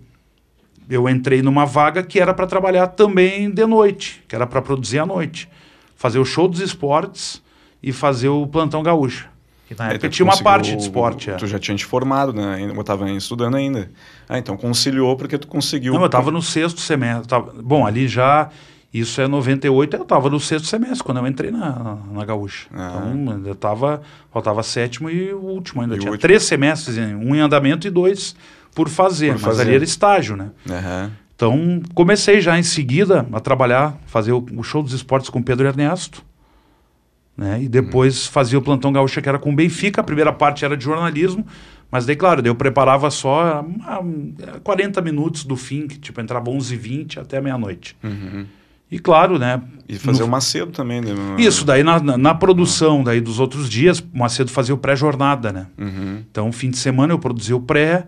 [0.89, 4.99] eu entrei numa vaga que era para trabalhar também de noite, que era para produzir
[4.99, 5.49] à noite.
[5.95, 7.43] Fazer o show dos esportes
[7.87, 9.27] e fazer o plantão gaúcho.
[9.67, 11.29] Que na Aí época tinha uma parte de esporte.
[11.29, 11.35] é.
[11.35, 12.55] Tu já tinha te formado, né?
[12.55, 13.89] Ainda- Eu estava estudando ainda.
[14.29, 15.93] Ah, então conciliou porque tu conseguiu...
[15.93, 17.27] Não, eu estava no sexto semestre.
[17.27, 18.49] Tava, bom, ali já.
[18.93, 22.67] Isso é 98, eu estava no sexto semestre, quando eu entrei na, na Gaúcha.
[22.73, 23.03] Ah.
[23.13, 25.95] Então, eu tava, faltava sétimo e o último ainda.
[25.95, 26.21] E tinha último.
[26.21, 28.33] três semestres, em- um em andamento e dois
[28.73, 29.33] por fazer.
[29.33, 29.61] Por mas fazer.
[29.63, 30.51] ali era estágio, né?
[30.69, 31.11] Aham.
[31.35, 35.43] Então, comecei já em seguida a trabalhar, fazer o, o show dos esportes com o
[35.43, 36.23] Pedro Ernesto.
[37.37, 37.61] Né?
[37.63, 40.01] E depois fazia o plantão gaúcha que era com o Benfica.
[40.01, 41.45] A primeira parte era de jornalismo,
[41.91, 44.01] mas daí, claro, daí eu preparava só ah,
[44.63, 47.95] 40 minutos do fim, que tipo entrava 11h20 até meia-noite.
[48.03, 48.45] Uhum.
[48.89, 49.61] E claro, né?
[49.87, 51.11] E fazer no- o Macedo também, né?
[51.37, 55.51] Isso, daí na, na, na produção daí dos outros dias, o Macedo fazia o pré-jornada,
[55.51, 55.67] né?
[55.77, 56.23] Uhum.
[56.31, 58.07] Então, fim de semana eu produzia o pré,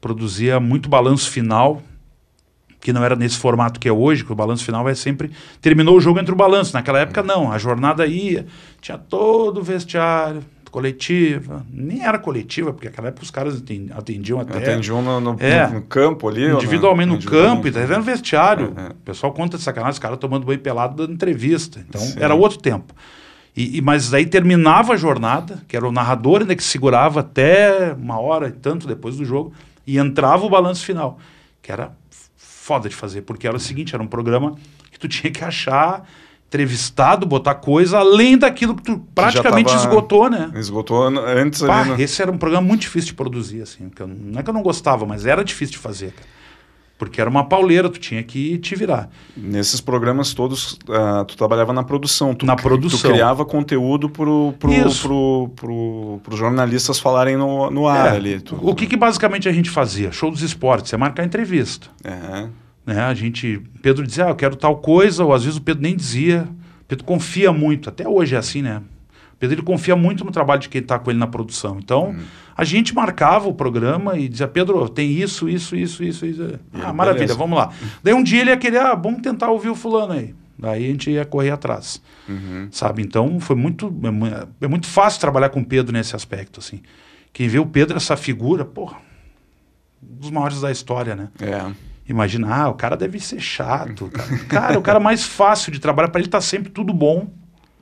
[0.00, 1.82] produzia muito balanço final,
[2.80, 5.30] que não era nesse formato que é hoje, que o balanço final é sempre.
[5.60, 6.72] Terminou o jogo entre o balanço.
[6.74, 7.52] Naquela época, não.
[7.52, 8.46] A jornada ia,
[8.80, 11.64] tinha todo o vestiário, coletiva.
[11.70, 14.56] Nem era coletiva, porque naquela época os caras aten- atendiam até.
[14.58, 15.66] Atendiam no, no, É.
[15.66, 16.46] no campo ali.
[16.48, 18.72] na- Individualmente no campo, e tá vendo vestiário.
[18.76, 18.88] É, é.
[18.90, 21.84] O pessoal conta de sacanagem, os caras tomando banho pelado dando entrevista.
[21.88, 22.14] Então, Sim.
[22.18, 22.94] era outro tempo.
[23.56, 27.92] E, e- mas daí terminava a jornada, que era o narrador ainda que segurava até
[27.98, 29.52] uma hora e tanto depois do jogo,
[29.86, 31.18] e entrava o balanço final,
[31.60, 31.90] que era
[32.62, 34.54] foda de fazer, porque era o seguinte, era um programa
[34.92, 36.06] que tu tinha que achar
[36.46, 40.50] entrevistado, botar coisa além daquilo que tu praticamente esgotou, né?
[40.56, 41.90] Esgotou an- antes Pá, ali.
[41.90, 43.88] no- esse era um programa muito difícil de produzir, assim.
[43.98, 46.28] eu- não é que eu não gostava, mas era difícil de fazer, cara.
[47.00, 49.08] Porque era uma pauleira, tu tinha que te virar.
[49.34, 52.34] Nesses programas todos, ah, tu trabalhava na produção.
[52.34, 53.00] Tu, Na produção.
[53.00, 58.38] Tu criava conteúdo pro, pro, pro, pro, pros jornalistas falarem no, no ar É, ali.
[58.42, 60.12] Tu, O que, que basicamente a gente fazia?
[60.12, 61.88] Show dos esportes, é marcar entrevista.
[62.04, 62.48] É.
[62.84, 63.00] Né?
[63.00, 65.96] A gente, Pedro dizia, ah, eu quero tal coisa, ou às vezes o Pedro nem
[65.96, 66.46] dizia.
[66.82, 68.82] O Pedro confia muito, até hoje é assim, né?
[69.40, 71.78] Pedro ele confia muito no trabalho de quem está com ele na produção.
[71.78, 72.14] Então,
[72.54, 76.42] a gente marcava o programa e dizia, Pedro, tem isso, isso, isso, isso, isso.
[76.74, 77.38] Ah, ele, maravilha, beleza.
[77.38, 77.72] vamos lá.
[78.02, 80.34] Daí um dia ele ia querer, ah, vamos tentar ouvir o fulano aí.
[80.58, 82.02] Daí a gente ia correr atrás.
[82.28, 82.68] Uhum.
[82.70, 83.00] Sabe?
[83.00, 83.90] Então, foi muito,
[84.60, 86.82] é, é muito fácil trabalhar com o Pedro nesse aspecto, assim.
[87.32, 88.98] Quem vê o Pedro, essa figura, porra,
[90.02, 91.28] um dos maiores da história, né?
[91.40, 91.72] É.
[92.06, 94.10] Imagina, ah, o cara deve ser chato.
[94.10, 97.39] Cara, cara o cara mais fácil de trabalhar, para ele tá sempre tudo bom.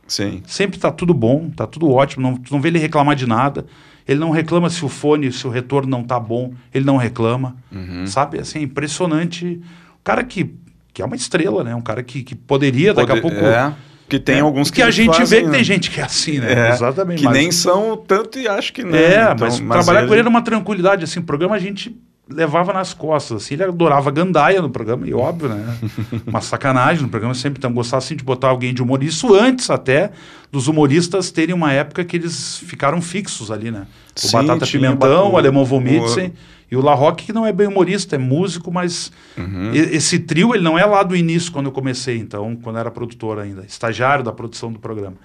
[0.09, 0.43] Sim.
[0.47, 3.65] Sempre tá tudo bom, tá tudo ótimo, não, tu não vê ele reclamar de nada.
[4.07, 7.57] Ele não reclama se o fone, se o retorno não tá bom, ele não reclama.
[7.71, 8.07] Uhum.
[8.07, 8.39] Sabe?
[8.41, 9.61] Assim, é impressionante.
[10.01, 10.51] O cara que,
[10.95, 11.75] que é uma estrela, né?
[11.75, 13.37] Um cara que, que poderia daqui a pouco.
[13.37, 13.75] É,
[14.09, 15.57] que tem É, alguns que, a gente fazem, vê que né?
[15.57, 16.69] tem gente que é assim, né?
[16.69, 17.19] É, Exatamente.
[17.19, 18.95] Que mas- nem são tanto e acho que não.
[18.97, 21.95] É, Então, mas, trabalhar ele- com ele era uma tranquilidade, assim, o programa a gente
[22.31, 25.77] levava nas costas, assim, ele adorava gandaia no programa, e óbvio, né,
[26.27, 29.71] uma sacanagem no programa, sempre então gostava, assim, de botar alguém de humor, isso antes
[29.71, 30.11] até
[30.53, 33.87] dos humoristas terem uma época que eles ficaram fixos ali, né,
[34.17, 36.33] o Sim, Batata Pimentão, o- o Alemão Vomitsen,
[36.71, 39.71] e o La Roque, que não é bem humorista, é músico, mas Uhum.
[39.73, 43.39] esse trio, ele não é lá do início, quando eu comecei, então, quando era produtor
[43.39, 45.17] ainda, estagiário da produção do programa.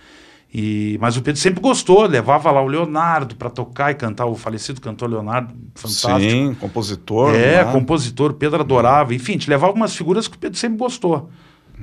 [0.54, 4.36] E, mas o Pedro sempre gostou, levava lá o Leonardo para tocar e cantar, o
[4.36, 6.20] falecido cantor Leonardo, fantástico.
[6.20, 7.34] Sim, compositor.
[7.34, 7.72] É, né?
[7.72, 11.32] compositor, o Pedro adorava, enfim, te levava umas figuras que o Pedro sempre gostou.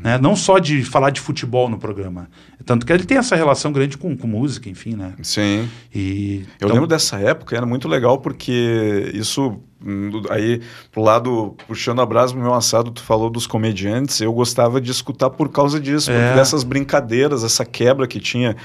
[0.03, 0.19] Né?
[0.19, 2.29] Não só de falar de futebol no programa.
[2.65, 5.13] Tanto que ele tem essa relação grande com, com música, enfim, né?
[5.23, 5.69] Sim.
[5.95, 10.61] E, Eu então, lembro dessa época, era muito legal porque isso, hum, aí,
[10.91, 14.91] pro lado, puxando a brasa pro meu assado, tu falou dos comediantes, eu gostava de
[14.91, 16.35] escutar por causa disso, É.
[16.35, 18.57] dessas brincadeiras, essa quebra que tinha,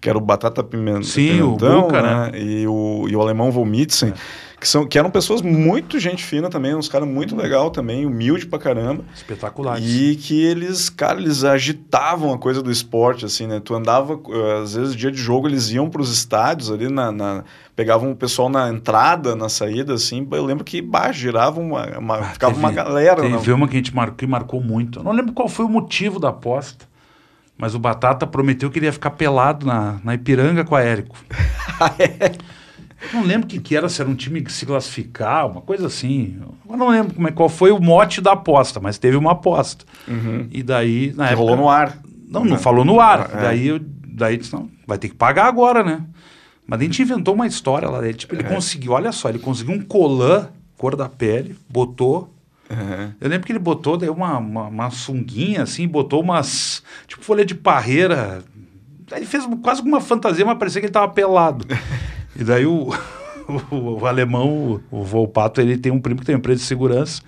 [0.00, 2.30] que era o Batata Pimen- Sim, o Pimentão, Buca, né?
[2.40, 4.12] E o, e o Alemão Vomitsen,
[4.60, 8.46] que, são, que eram pessoas muito gente fina também, uns caras muito legal também, humilde
[8.46, 9.04] pra caramba.
[9.14, 9.84] espetaculares.
[9.84, 13.60] E que eles, cara, eles agitavam a coisa do esporte, assim, né?
[13.64, 17.44] Tu andava, eh, às vezes, dia de jogo, eles iam pros estádios ali, na, na-
[17.76, 20.26] pegavam o pessoal na entrada, na saída, assim.
[20.32, 23.22] Eu lembro que, bah, girava uma, uma- ficava uma Ah, Teve- galera.
[23.28, 23.36] né?
[23.38, 24.98] Teve uma que a gente marcou, que marcou muito.
[24.98, 26.84] Eu não lembro qual foi o motivo da aposta,
[27.56, 31.16] mas o Batata prometeu que ele ia ficar pelado na, na Ipiranga com a Érico.
[31.80, 32.32] Ah, é?
[33.12, 35.86] Não lembro o que, que era, se era um time que se classificar, uma coisa
[35.86, 36.38] assim.
[36.68, 39.84] Eu não lembro como é, qual foi o mote da aposta, mas teve uma aposta.
[40.50, 41.36] E daí, na Que época...
[41.36, 41.98] rolou no ar.
[42.28, 43.30] Não, não falou no ar.
[43.32, 43.40] É.
[43.42, 46.02] Daí, eu, daí disse, não, vai ter que pagar agora, né?
[46.66, 48.14] Mas a gente inventou uma história lá dele.
[48.14, 48.38] Tipo, É.
[48.40, 52.34] ele conseguiu, olha só, ele conseguiu um colã, cor da pele, botou.
[52.68, 53.12] Uhum.
[53.20, 57.44] Eu lembro que ele botou daí uma, uma, uma sunguinha, assim, botou umas, tipo, folha
[57.44, 58.42] de parreira.
[59.10, 61.64] Ele fez quase uma fantasia, mas parecia que ele tava pelado.
[62.38, 62.88] e daí o,
[63.70, 66.66] o, o alemão, o, o Volpato, ele tem um primo que tem uma empresa de
[66.66, 67.20] segurança,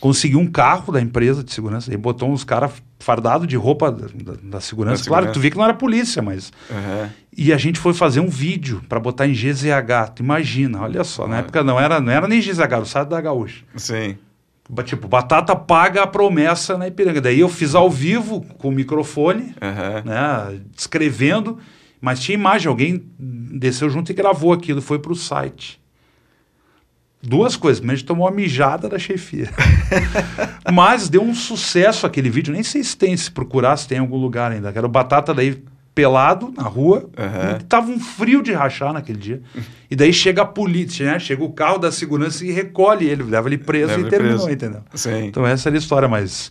[0.00, 4.06] conseguiu um carro da empresa de segurança, aí botou uns caras fardados de roupa da,
[4.06, 5.02] da- da segurança.
[5.04, 5.32] Da Claro, segurança.
[5.32, 6.52] tu vê que não era polícia, mas...
[6.70, 7.08] Uhum.
[7.36, 10.10] E a gente foi fazer um vídeo para botar em GZH.
[10.16, 11.38] Tu imagina, olha só, na Ah.
[11.38, 13.64] época não era, não era nem GZH, era o site da Gaúcha.
[13.76, 14.16] Sim.
[14.84, 17.20] Tipo, Batata paga a promessa na Ipiranga.
[17.20, 20.02] Daí eu fiz ao vivo com o microfone, Uhum.
[20.10, 21.58] né, descrevendo,
[22.00, 25.78] mas tinha imagem, alguém desceu junto e gravou aquilo, foi pro site.
[27.22, 29.50] Duas coisas, mas a gente tomou uma mijada da chefia.
[30.72, 34.00] mas deu um sucesso aquele vídeo, nem sei se tem, se procurar, se tem em
[34.00, 34.70] algum lugar ainda.
[34.74, 35.62] Era o Batata daí
[35.94, 37.58] pelado na rua, Uhum.
[37.68, 39.42] tava um frio de rachar naquele dia.
[39.90, 41.18] E daí chega a polícia, né?
[41.18, 44.38] Chega o carro da segurança e recolhe ele, leva ele preso Leva e ele terminou,
[44.46, 44.50] preso.
[44.50, 44.82] entendeu?
[44.94, 45.26] Sim.
[45.26, 46.50] Então essa era a história, mas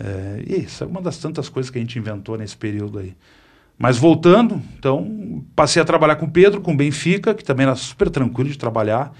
[0.00, 3.14] é, isso é uma das tantas coisas que a gente inventou nesse período aí.
[3.78, 7.76] Mas voltando, então passei a trabalhar com o Pedro, com o Benfica, que também era
[7.76, 9.12] super tranquilo de trabalhar.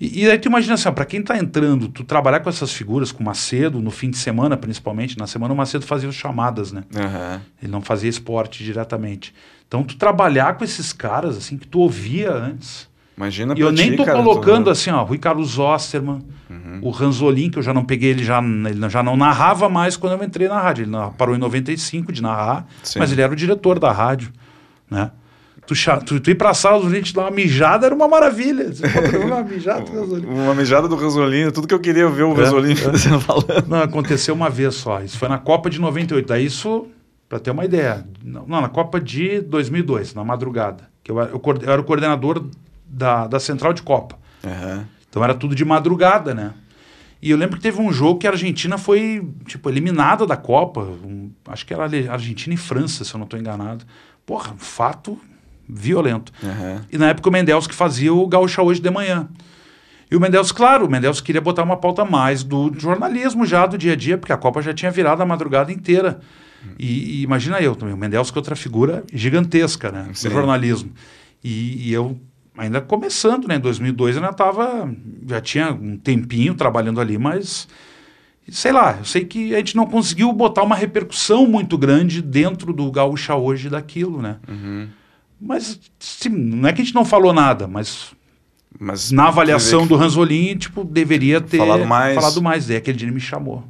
[0.00, 3.12] E, e aí tu imagina assim, para quem está entrando, tu trabalhar com essas figuras,
[3.12, 6.72] com o Macedo, no fim de semana principalmente, na semana o Macedo fazia as chamadas,
[6.72, 6.82] né?
[6.92, 7.40] Uhum.
[7.62, 9.32] Ele não fazia esporte diretamente.
[9.68, 12.90] Então tu trabalhar com esses caras, assim, que tu ouvia antes...
[13.16, 16.78] Imagina E eu nem ti, tô cara, colocando tu- assim, ó, Rui Carlos Osterman, Uhum.
[16.82, 20.18] o Ranzolin, que eu já não peguei, ele já, ele já não narrava mais quando
[20.20, 20.84] eu entrei na rádio.
[20.84, 22.98] Ele parou em 95 de narrar, Sim.
[22.98, 24.30] mas ele era o diretor da rádio,
[24.90, 25.10] né?
[25.66, 28.66] Tu, tu, tu ir pra sala, os gente dar uma mijada era uma maravilha.
[29.24, 30.26] Uma mijada, Ranzolin.
[30.26, 32.98] Uma mijada do Ranzolino, tudo que eu queria ver o É, Ranzolino é.
[33.20, 33.68] falando.
[33.68, 35.00] Não, aconteceu uma vez só.
[35.02, 36.26] Isso foi na Copa de 98.
[36.26, 36.88] Daí isso,
[37.28, 40.88] pra ter uma ideia, não, na Copa de 2002, na madrugada.
[41.04, 42.44] Que eu, eu, eu era o coordenador
[42.92, 44.18] da, da Central de Copa.
[44.44, 44.84] Uhum.
[45.08, 46.52] Então era tudo de madrugada, né?
[47.20, 50.80] E eu lembro que teve um jogo que a Argentina foi, tipo, eliminada da Copa.
[50.80, 53.84] Um- acho que era Argentina e França, se eu não estou enganado.
[54.26, 55.18] Porra, um fato
[55.68, 56.32] violento.
[56.42, 56.80] Uhum.
[56.90, 59.28] E na época o Mendels que fazia o Gaúcha hoje de manhã.
[60.10, 63.78] E o Mendels, claro, o Mendels queria botar uma pauta mais do jornalismo já, do
[63.78, 66.20] dia a dia, porque a Copa já tinha virado a madrugada inteira.
[66.78, 70.28] E, e imagina eu também, o Mendels que é outra figura gigantesca, né, Sim.
[70.28, 70.92] do jornalismo.
[71.42, 72.20] E, e eu
[72.56, 74.90] ainda começando, né, em 2002 eu ainda estava,
[75.26, 77.66] já tinha um tempinho trabalhando ali, mas
[78.50, 82.72] sei lá, eu sei que a gente não conseguiu botar uma repercussão muito grande dentro
[82.72, 84.36] do Gaúcha hoje daquilo, né.
[84.48, 84.88] Uhum.
[85.40, 85.78] Mas
[86.30, 88.12] não é que a gente não falou nada, mas
[88.78, 92.14] Mas na avaliação do Ranzolin, tipo, deveria ter Falado mais.
[92.14, 92.66] falado mais.
[92.66, 93.64] Daí aquele dia ele me chamou.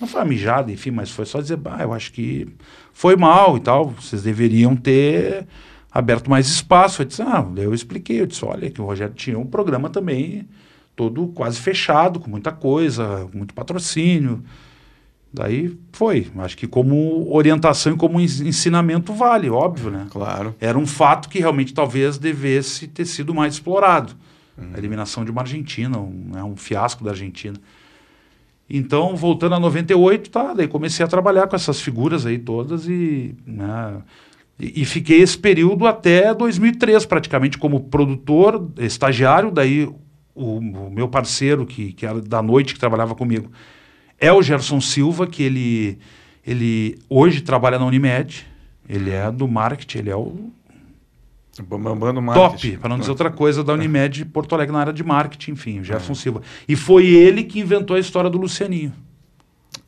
[0.00, 2.48] Não foi uma mijada, enfim, mas foi só dizer, bah, eu acho que
[2.92, 5.46] foi mal e tal, vocês deveriam ter
[5.92, 7.02] aberto mais espaço.
[7.02, 10.48] Eu disse, ah, eu expliquei, eu disse, olha, que o Rogério tinha um programa também
[10.94, 14.42] todo quase fechado, com muita coisa, muito patrocínio.
[15.32, 16.30] Daí foi.
[16.38, 20.06] Acho que como orientação e como ensinamento vale, óbvio, né?
[20.10, 20.54] Claro.
[20.60, 24.14] Era um fato que realmente talvez devesse ter sido mais explorado.
[24.58, 24.72] Uhum.
[24.74, 27.56] A eliminação de uma Argentina, um, né, um fiasco da Argentina.
[28.68, 33.34] Então, voltando a 98, tá, daí comecei a trabalhar com essas figuras aí todas e,
[33.46, 34.02] né,
[34.62, 39.90] e, e, fiquei esse período até 2003, praticamente, como produtor, estagiário, daí
[40.32, 43.50] o, o meu parceiro, que, que era da noite, que trabalhava comigo,
[44.20, 45.98] é o Gerson Silva, que ele,
[46.46, 48.46] ele hoje trabalha na Unimed,
[48.88, 50.52] ele é do marketing, ele é o.
[52.34, 55.80] Top, para não dizer outra coisa, da Unimed Porto Alegre na área de marketing, enfim,
[55.80, 56.14] o Gerson é.
[56.14, 56.42] Silva.
[56.68, 58.92] E foi ele que inventou a história do Lucianinho.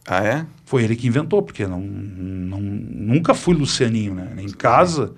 [0.06, 0.46] Ah, é?
[0.64, 4.34] Foi ele que inventou, porque não, não, nunca fui Lucianinho, né?
[4.38, 5.14] Em casa.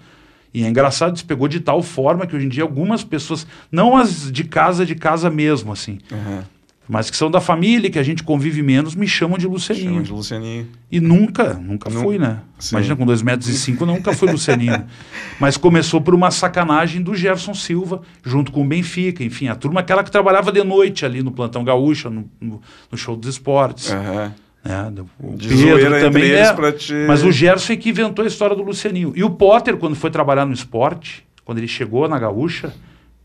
[0.54, 3.96] E é engraçado, isso pegou de tal forma que hoje em dia algumas pessoas, não
[3.96, 6.40] as de casa, de casa mesmo, assim, uhum.
[6.88, 9.88] mas que são da família, que a gente convive menos, me chamam de Lucianinho.
[9.88, 10.68] Chamam de Lucianinho.
[10.90, 12.40] E nunca, nunca fui, né?
[12.58, 12.76] Sim.
[12.76, 14.82] Imagina, com dois metros e cinco, nunca fui Lucianinho.
[15.38, 19.80] mas começou por uma sacanagem do Jefferson Silva, junto com o Benfica, enfim, a turma
[19.80, 23.90] aquela que trabalhava de noite ali no Plantão Gaúcha, no, no, no show dos esportes.
[23.90, 24.45] Uhum.
[24.66, 25.04] Né?
[25.22, 26.92] O de Pedro também é, te...
[27.06, 29.12] Mas o Gerson é que inventou a história do Lucianinho.
[29.14, 32.72] E o Potter, quando foi trabalhar no esporte, quando ele chegou na Gaúcha,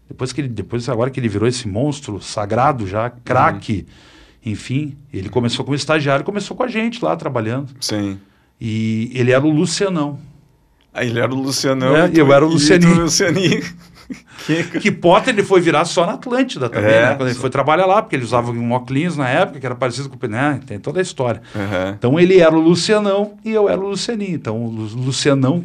[0.08, 3.86] depois que ele, depois agora que ele virou esse monstro sagrado já, craque,
[4.46, 4.52] uhum.
[4.52, 7.70] enfim, ele começou como estagiário, começou com a gente lá trabalhando.
[7.80, 8.20] Sim.
[8.60, 10.20] E ele era o Lucianão.
[10.94, 11.96] Ah, ele era o Lucianão.
[11.96, 13.08] É, eu era o Lucianinho.
[14.12, 14.82] Lucianinho.
[14.82, 17.16] que Potter ele foi virar só na Atlântida também, é, né?
[17.16, 20.10] Quando ele foi trabalhar lá, porque ele usava um óculos na época, que era parecido
[20.10, 20.60] com o né?
[20.66, 21.42] Tem toda a história.
[21.56, 21.96] Uhum.
[21.98, 24.36] Então ele era o Lucianão e eu era o Lucianinho.
[24.36, 25.64] Então o Lucianão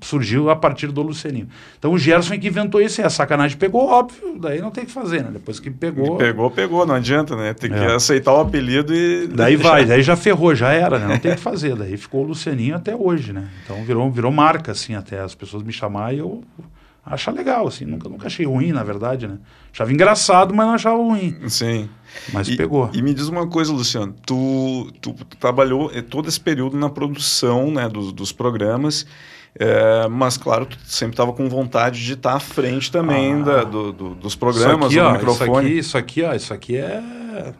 [0.00, 1.48] surgiu a partir do Lucianinho.
[1.78, 4.92] Então o Gerson é que inventou isso, a sacanagem pegou, óbvio, daí não tem que
[4.92, 5.30] fazer, né?
[5.32, 6.16] Depois que pegou.
[6.16, 7.54] Pegou, pegou, não adianta, né?
[7.54, 7.94] Tem que é.
[7.94, 9.26] aceitar o apelido e.
[9.26, 11.06] Daí vai, daí já ferrou, já era, né?
[11.06, 11.74] Não tem que fazer.
[11.76, 13.48] Daí ficou o Lucianinho até hoje, né?
[13.64, 16.42] Então virou, virou marca, assim, até as pessoas me chamar e eu
[17.06, 17.84] acha legal, assim.
[17.84, 19.38] Nunca, nunca achei ruim, na verdade, né?
[19.72, 21.36] Achava engraçado, mas não achava ruim.
[21.48, 21.88] Sim.
[22.32, 22.90] Mas e, pegou.
[22.92, 24.14] E me diz uma coisa, Luciano.
[24.26, 29.06] Tu, tu, tu trabalhou eh, todo esse período na produção né, dos, dos programas.
[29.58, 33.44] É, mas, claro, tu sempre estava com vontade de estar tá à frente também ah,
[33.44, 35.78] da, do, do, dos programas, aqui, do ó, microfone.
[35.78, 37.54] Isso aqui, isso aqui, ó, isso aqui é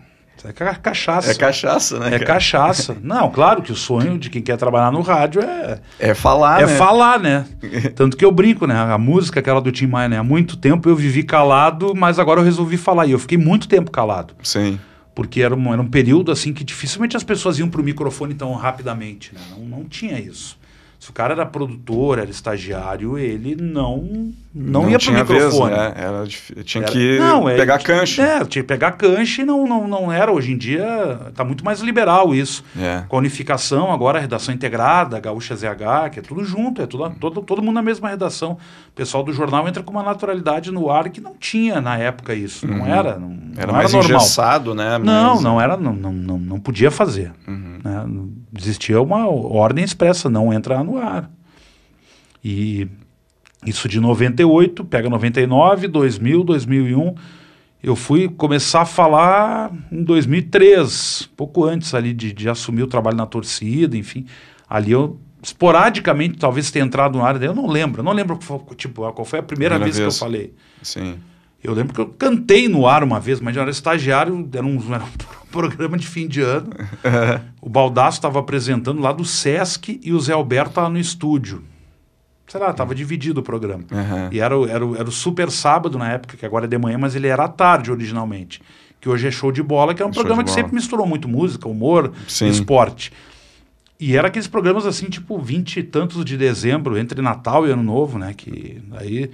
[0.45, 1.31] é cachaça.
[1.31, 2.07] É cachaça, né?
[2.09, 2.25] É cara?
[2.25, 2.97] cachaça.
[3.03, 5.81] Não, claro que o sonho de quem quer trabalhar no rádio é.
[5.99, 6.73] É falar, é né?
[6.73, 7.47] É falar, né?
[7.95, 8.75] Tanto que eu brinco, né?
[8.77, 10.19] A música, aquela do Tim Maia, né?
[10.19, 13.07] Há muito tempo eu vivi calado, mas agora eu resolvi falar.
[13.07, 14.35] E eu fiquei muito tempo calado.
[14.43, 14.79] Sim.
[15.15, 18.35] Porque era um, era um período assim que dificilmente as pessoas iam para o microfone
[18.35, 19.35] tão rapidamente.
[19.35, 19.41] Né?
[19.51, 20.59] Não, não tinha isso.
[21.07, 25.75] Se o cara era produtor, era estagiário, ele não não, não ia pro microfone.
[25.75, 25.95] Vez, né?
[25.95, 26.27] era,
[26.65, 28.23] tinha era, que não, é, pegar cancha.
[28.23, 30.33] É, tinha que pegar cancha e não, não, não era.
[30.33, 32.65] Hoje em dia está muito mais liberal isso.
[32.77, 33.05] É.
[33.07, 37.09] Com a unificação, agora a redação integrada, Gaúcha ZH, que é tudo junto, é tudo,
[37.21, 38.53] todo, todo mundo na mesma redação.
[38.89, 42.35] O pessoal do jornal entra com uma naturalidade no ar que não tinha na época
[42.35, 42.67] isso.
[42.67, 42.79] Uhum.
[42.79, 43.17] Não era.
[43.17, 44.21] Não, era não mais era normal.
[44.21, 44.99] engessado, né?
[44.99, 47.31] Não, não era, não, não, não, não podia fazer.
[47.47, 47.66] Uhum.
[47.87, 48.29] Né?
[48.59, 51.31] Existia uma ordem expressa, não entrar no ar.
[52.45, 52.89] E
[53.65, 57.15] isso de 98, pega 99, 2000, 2001.
[57.83, 63.17] Eu fui começar a falar em 2003, pouco antes ali de, de assumir o trabalho
[63.17, 64.27] na torcida, enfim.
[64.69, 68.37] Ali eu esporadicamente talvez tenha entrado na área, eu não lembro, eu não lembro
[68.75, 70.55] tipo, qual foi a primeira, primeira vez, vez, que eu falei.
[70.83, 71.17] Sim.
[71.63, 74.95] Eu lembro que eu cantei no ar uma vez, mas eu era estagiário, era um,
[74.95, 75.09] era um
[75.51, 76.71] programa de fim de ano.
[77.61, 81.63] o Baldaço estava apresentando lá do Sesc e o Zé Alberto estava no estúdio
[82.47, 83.85] sei lá, estava dividido o programa.
[83.91, 84.29] Uhum.
[84.31, 87.15] E era, era, era o super sábado na época, que agora é de manhã, mas
[87.15, 88.63] ele era à tarde originalmente.
[89.01, 91.29] Que hoje é show de bola, que é um show programa que sempre misturou muito
[91.29, 92.49] música, humor, Sim.
[92.49, 93.13] esporte.
[93.99, 97.83] E era aqueles programas assim, tipo, vinte e tantos de dezembro, entre Natal e Ano
[97.83, 98.35] Novo, né?
[98.37, 99.31] Que aí.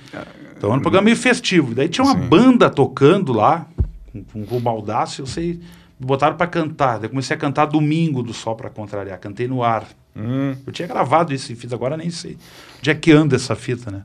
[0.56, 1.74] Então era um programa meio festivo.
[1.74, 2.28] Daí tinha uma Sim.
[2.28, 3.66] banda tocando lá,
[4.32, 5.60] com, com o Baldaço, eu sei.
[5.98, 6.98] Botaram para cantar.
[6.98, 9.18] Daí comecei a cantar Domingo do Sol para contrariar.
[9.18, 9.84] Cantei no ar.
[10.16, 10.54] Hum.
[10.66, 12.36] Eu tinha gravado isso em fita, agora nem sei.
[12.78, 14.02] Onde é que anda essa fita, né?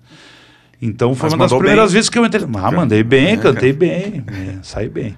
[0.82, 1.93] Então foi Mas uma das primeiras bem.
[1.93, 2.43] vezes que eu entrei.
[2.55, 5.18] Ah, mandei bem, é, cantei bem, é, saí bem.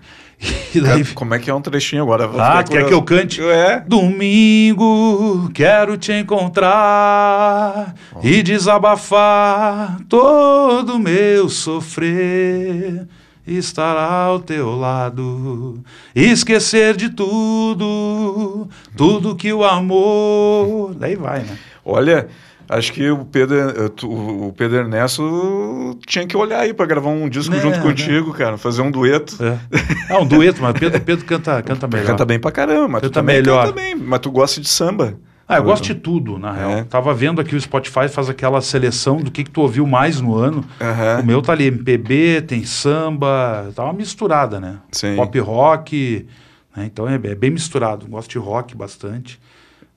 [0.82, 1.04] Daí...
[1.14, 2.30] Como é que é um trechinho agora?
[2.38, 3.42] ah, quer que eu cante?
[3.42, 3.84] É.
[3.86, 8.20] Domingo, quero te encontrar oh.
[8.24, 13.08] e desabafar todo o meu sofrer.
[13.48, 15.84] estar ao teu lado,
[16.16, 20.94] esquecer de tudo, tudo que o amor.
[20.94, 21.58] Daí vai, né?
[21.84, 22.28] Olha,
[22.70, 27.28] acho que o Pedro, eh, o Pedro Ernesto tinha que olhar aí para gravar um
[27.28, 27.84] disco Né, junto né.
[27.84, 29.36] contigo, cara, fazer um dueto.
[29.44, 29.58] É.
[30.10, 32.06] Ah, um dueto, mas Pedro, Pedro canta, canta melhor.
[32.08, 33.66] Canta bem pra caramba, mas tu Canta também melhor.
[33.68, 35.16] canta bem, mas tu gosta de samba.
[35.48, 36.70] Ah, eu gosto de tudo, na real.
[36.72, 36.84] É.
[36.84, 40.36] Tava vendo aqui o Spotify faz aquela seleção do que, que tu ouviu mais no
[40.36, 40.64] ano.
[40.80, 41.22] Aham.
[41.22, 44.78] O meu tá ali MPB, tem samba, tá uma misturada, né?
[44.92, 45.16] Sim.
[45.16, 46.28] Pop rock,
[46.78, 46.86] né?
[46.86, 48.06] Então é, é bem misturado.
[48.08, 49.40] Gosto de rock bastante.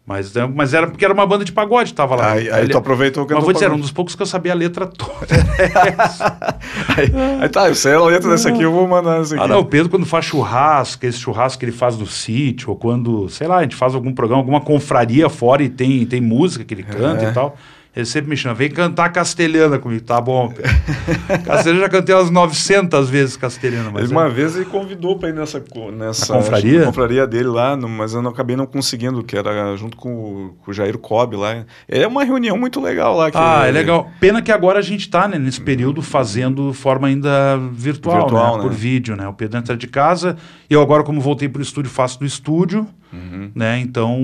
[0.05, 2.33] Mas, é- mas era porque era uma banda de pagode, tava lá.
[2.33, 4.51] Aí, aí tu aproveitou que Mas vou dizer, era um dos poucos que eu sabia
[4.51, 5.13] a letra toda.
[6.97, 9.45] aí, aí tá, eu sei a letra dessa aqui, eu vou mandar essa aqui.
[9.45, 12.77] Ah, não, o Pedro, quando faz churrasco, esse churrasco que ele faz do sítio, ou
[12.77, 16.65] quando, sei lá, a gente faz algum programa, alguma confraria fora e tem, tem música
[16.65, 17.31] que ele canta É.
[17.31, 17.57] e tal.
[17.95, 20.49] Ele sempre me chama, vem cantar castelhana comigo, tá bom.
[20.49, 20.63] Pedro.
[21.45, 25.29] castelhana já cantei umas 900 vezes castelhana, mas Ele, é- uma vez ele convidou pra
[25.29, 25.63] ir nessa,
[25.93, 26.85] nessa confraria?
[26.87, 30.57] confraria dele lá, no- mas eu não, acabei não conseguindo, que era junto com, o-
[30.65, 31.65] com o Jair Cobb lá.
[31.87, 33.31] É uma reunião muito legal lá.
[33.35, 34.11] Ah, é legal.
[34.19, 38.57] Pena que agora a gente tá né, nesse período fazendo forma ainda virtual, Virtual, né,
[38.57, 38.63] né?
[38.63, 39.29] por vídeo, né?
[39.29, 40.37] O Pedro entra de casa
[40.71, 43.51] e eu agora, como voltei pro estúdio, faço do estúdio, Uhum.
[43.55, 43.79] né?
[43.81, 44.19] Então,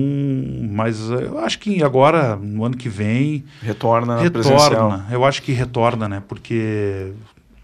[0.71, 4.69] mas eu acho que agora, no ano que vem, Retorna, presencial.
[4.69, 5.05] retorna.
[5.11, 6.23] Eu acho que retorna, né?
[6.27, 7.11] Porque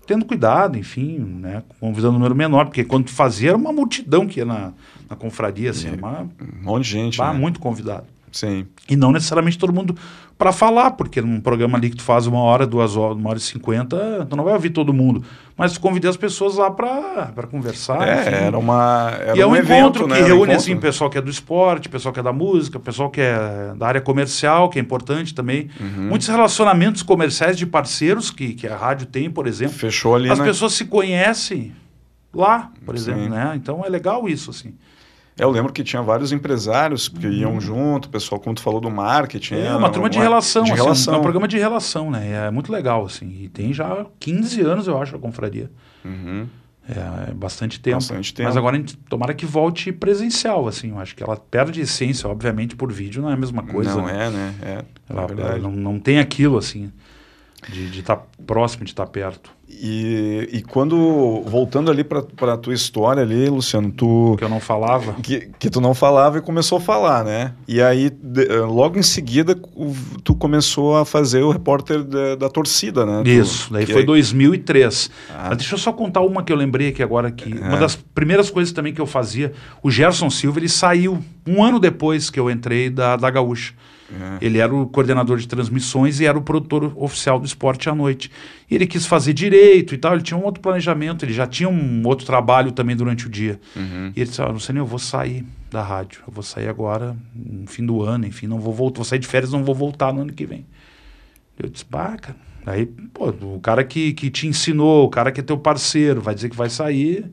[0.05, 1.63] tendo cuidado, enfim, né?
[1.79, 4.71] Convidando um número menor, porque quando fazia era uma multidão que ia na,
[5.09, 7.17] na confraria, assim, uma, Um monte de gente.
[7.17, 7.39] bah, né?
[7.39, 8.05] muito convidado.
[8.35, 8.67] Sim.
[8.89, 9.95] E não necessariamente todo mundo
[10.37, 13.37] para falar, porque num programa ali que tu faz uma hora, duas horas, uma hora
[13.37, 15.23] e cinquenta, tu não vai ouvir todo mundo.
[15.55, 18.05] Mas tu convida as pessoas lá para conversar.
[18.05, 18.29] é, enfim.
[18.47, 19.13] era uma.
[19.21, 20.17] Era e é um, evento, encontro né?
[20.17, 20.57] que um reúne encontro.
[20.57, 23.87] assim, pessoal que é do esporte, pessoal que é da música, pessoal que é da
[23.87, 25.69] área comercial, que é importante também.
[25.79, 26.09] Uhum.
[26.09, 29.75] Muitos relacionamentos comerciais de parceiros que, que a rádio tem, por exemplo.
[29.75, 30.45] Fechou ali, As né?
[30.45, 31.71] pessoas se conhecem
[32.33, 33.11] lá, por Sim.
[33.11, 33.53] exemplo, né?
[33.55, 34.73] Então é legal isso, assim.
[35.37, 38.79] É, Eu lembro que tinha vários empresários que iam junto, o pessoal, como tu falou,
[38.79, 39.55] do marketing.
[39.55, 41.13] É era uma turma de relação, de assim, relação.
[41.13, 42.47] é um programa de relação, né?
[42.47, 43.27] É muito legal, assim.
[43.41, 45.69] E tem já 15 anos, eu acho, a confraria.
[46.03, 46.47] Uhum.
[46.87, 47.97] É, é bastante tempo.
[47.97, 48.47] Bastante tempo.
[48.47, 50.91] Mas agora a gente tomara que volte presencial, assim.
[50.91, 53.95] Eu acho que ela perde essência, obviamente, por vídeo não é a mesma coisa.
[53.95, 54.27] Não né?
[54.27, 54.55] é, né?
[54.61, 56.91] É, Ela, é ela não, não tem aquilo, assim,
[57.67, 59.51] de estar próximo, de estar perto.
[59.81, 62.19] E, e quando, voltando ali para
[62.53, 64.35] a tua história ali, Luciano, tu...
[64.37, 65.13] Que eu não falava.
[65.21, 67.53] Que, que tu não falava e começou a falar, né?
[67.67, 69.55] E aí, de- eh, logo em seguida,
[70.23, 73.21] tu começou a fazer o repórter da, da torcida, né?
[73.23, 75.09] Tu- Isso, daí que foi aí- 2003.
[75.29, 75.45] Ah.
[75.49, 77.33] Mas deixa eu só contar uma que eu lembrei aqui agora.
[77.61, 77.79] Uma É.
[77.79, 79.51] das primeiras coisas também que eu fazia,
[79.83, 83.73] o Gerson Silva, ele saiu um ano depois que eu entrei da, da Gaúcha.
[84.11, 84.45] É.
[84.45, 88.31] Ele era o coordenador de transmissões e era o produtor oficial do esporte à noite.
[88.69, 91.67] E ele quis fazer direito e tal, ele tinha um outro planejamento, ele já tinha
[91.67, 93.59] um outro trabalho também durante o dia.
[93.75, 94.11] Uhum.
[94.15, 97.67] E ele disse, ah, Luciano, eu vou sair da rádio, eu vou sair agora, no
[97.67, 100.21] fim do ano, enfim, não vou voltar, vou sair de férias, não vou voltar no
[100.21, 100.65] ano que vem.
[101.57, 102.37] Eu disse, bah, cara.
[102.65, 106.33] Aí, pô, o cara que, que te ensinou, o cara que é teu parceiro, vai
[106.33, 107.25] dizer que vai sair.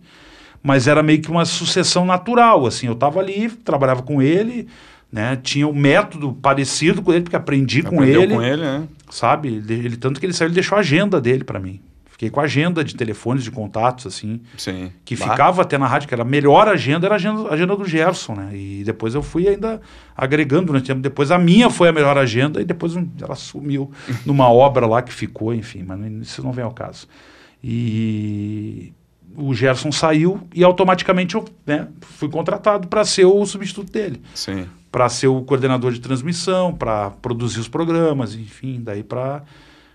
[0.62, 2.86] Mas era meio que uma sucessão natural, assim.
[2.86, 4.68] Eu tava ali, trabalhava com ele,
[5.12, 5.36] né?
[5.36, 8.88] Tinha um método parecido com ele, porque aprendi com Aprendeu ele, com ele, né?
[9.10, 9.48] sabe?
[9.56, 11.80] Ele, ele- tanto que ele saiu, ele deixou a agenda dele para mim.
[12.06, 14.92] Fiquei com a agenda de telefones, de contatos, assim Sim.
[15.04, 15.28] que Bah.
[15.30, 17.84] ficava até na rádio, que era a melhor agenda, era a agenda, a agenda do
[17.84, 18.50] Gerson, né?
[18.56, 19.80] E depois eu fui ainda
[20.16, 21.00] agregando durante tempo.
[21.00, 23.90] Depois a minha foi a melhor agenda e depois ela sumiu
[24.24, 27.08] numa obra lá que ficou, enfim, mas isso não vem ao caso.
[27.62, 28.92] E
[29.36, 34.66] o Gerson saiu e automaticamente eu né, fui contratado para ser o substituto dele, Sim.
[34.90, 39.42] para ser o coordenador de transmissão, para produzir os programas, enfim, daí para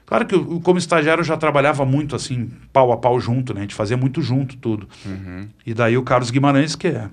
[0.06, 3.60] Claro que eu, como estagiário eu já trabalhava muito assim, pau a pau junto, né?
[3.60, 4.88] A gente fazia muito junto tudo.
[5.06, 5.50] Uhum.
[5.66, 7.10] E daí o Carlos Guimarães, que é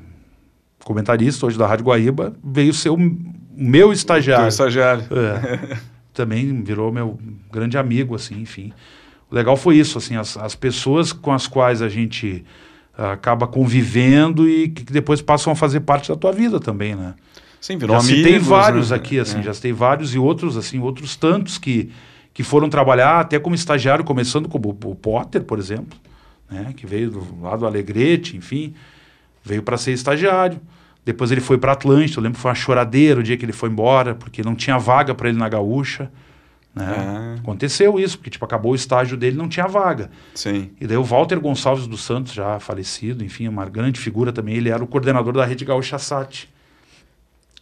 [0.85, 2.97] comentarista hoje da Rádio Guaíba, veio ser o
[3.57, 4.49] o meu estagiário.
[4.49, 5.05] estagiário.
[5.13, 5.79] É.
[6.13, 7.19] Também virou meu
[7.53, 8.73] grande amigo, assim, enfim.
[9.35, 12.45] Legal foi isso, assim, as, as pessoas com as quais a gente
[12.97, 17.15] ah, acaba convivendo e que, depois passam a fazer parte da tua vida também, né?
[17.61, 18.23] Sim, virou já amigos.
[18.23, 18.97] citei vários né?
[18.97, 19.43] aqui, assim, É.
[19.43, 21.91] já citei vários e outros, assim, outros tantos que,
[22.33, 25.99] que foram trabalhar até como estagiário, começando como o o Potter, por exemplo,
[26.49, 28.73] né, que veio do lado do Alegrete, enfim,
[29.43, 30.61] veio para ser estagiário.
[31.05, 33.53] Depois ele foi para Atlântico, eu lembro que foi uma choradeira o dia que ele
[33.53, 36.09] foi embora, porque não tinha vaga para ele na Gaúcha.
[36.75, 36.85] Né?
[36.87, 37.37] Ah.
[37.39, 40.11] Aconteceu isso, porque tipo, acabou o estágio dele não tinha vaga.
[40.35, 40.71] Sim.
[40.81, 44.71] E daí o Walter Gonçalves dos Santos, já falecido, enfim, uma grande figura também, ele
[44.71, 46.49] era o coordenador da Rede Gaúcha Sat.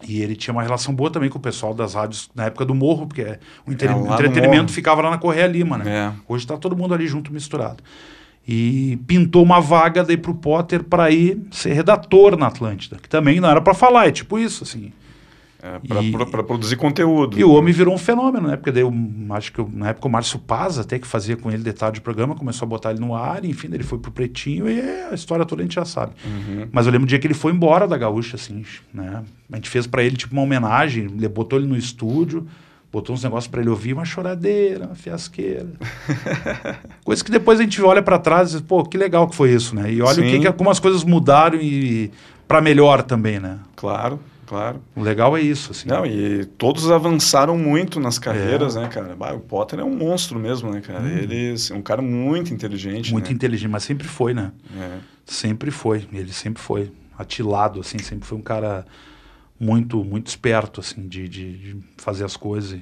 [0.08, 2.74] E ele tinha uma relação boa também com o pessoal das rádios na época do
[2.74, 5.90] Morro, porque o É, lá no entretenimento ficava lá na Correia Lima, né?
[5.90, 6.12] É.
[6.26, 7.82] Hoje está todo mundo ali junto, misturado.
[8.46, 13.40] e pintou uma vaga daí pro Potter para ir ser redator na Atlântida, que também
[13.40, 14.92] não era para falar, é tipo isso, assim.
[15.64, 15.78] É,
[16.26, 17.38] para produzir conteúdo.
[17.38, 18.56] E o homem virou um fenômeno, né?
[18.56, 18.92] Porque daí eu,
[19.30, 22.00] acho que eu, na época o Márcio Paz, até que fazia com ele detalhe de
[22.00, 25.46] programa, começou a botar ele no ar, enfim, ele foi pro Pretinho e a história
[25.46, 26.14] toda a gente já sabe.
[26.24, 26.66] Uhum.
[26.72, 29.22] Mas eu lembro do dia que ele foi embora da Gaúcha, assim, né?
[29.52, 32.44] A gente fez para ele tipo uma homenagem, botou ele no estúdio,
[32.92, 35.68] botou uns negócios para ele ouvir, uma choradeira, uma fiasqueira.
[37.04, 39.52] Coisa que depois a gente olha para trás e diz, pô, que legal que foi
[39.52, 39.92] isso, né?
[39.92, 40.22] E olha Sim.
[40.22, 42.10] o que, que como as coisas mudaram e
[42.48, 43.60] para melhor também, né?
[43.76, 44.18] Claro
[44.53, 44.82] claro.
[44.94, 45.88] O legal é isso, assim.
[45.88, 48.82] Não, e todos avançaram muito nas carreiras, é.
[48.82, 49.16] né, cara?
[49.16, 51.00] Bah, o Potter é um monstro mesmo, né, cara?
[51.00, 51.09] Hum.
[51.09, 53.11] Ele é um cara muito inteligente.
[53.12, 53.32] Muito né?
[53.32, 54.53] inteligente, mas sempre foi, né?
[54.78, 54.98] É.
[55.24, 56.07] Sempre foi.
[56.12, 58.84] Ele sempre foi atilado, assim, sempre foi um cara
[59.59, 62.78] muito, muito esperto, assim, de, de, de fazer as coisas.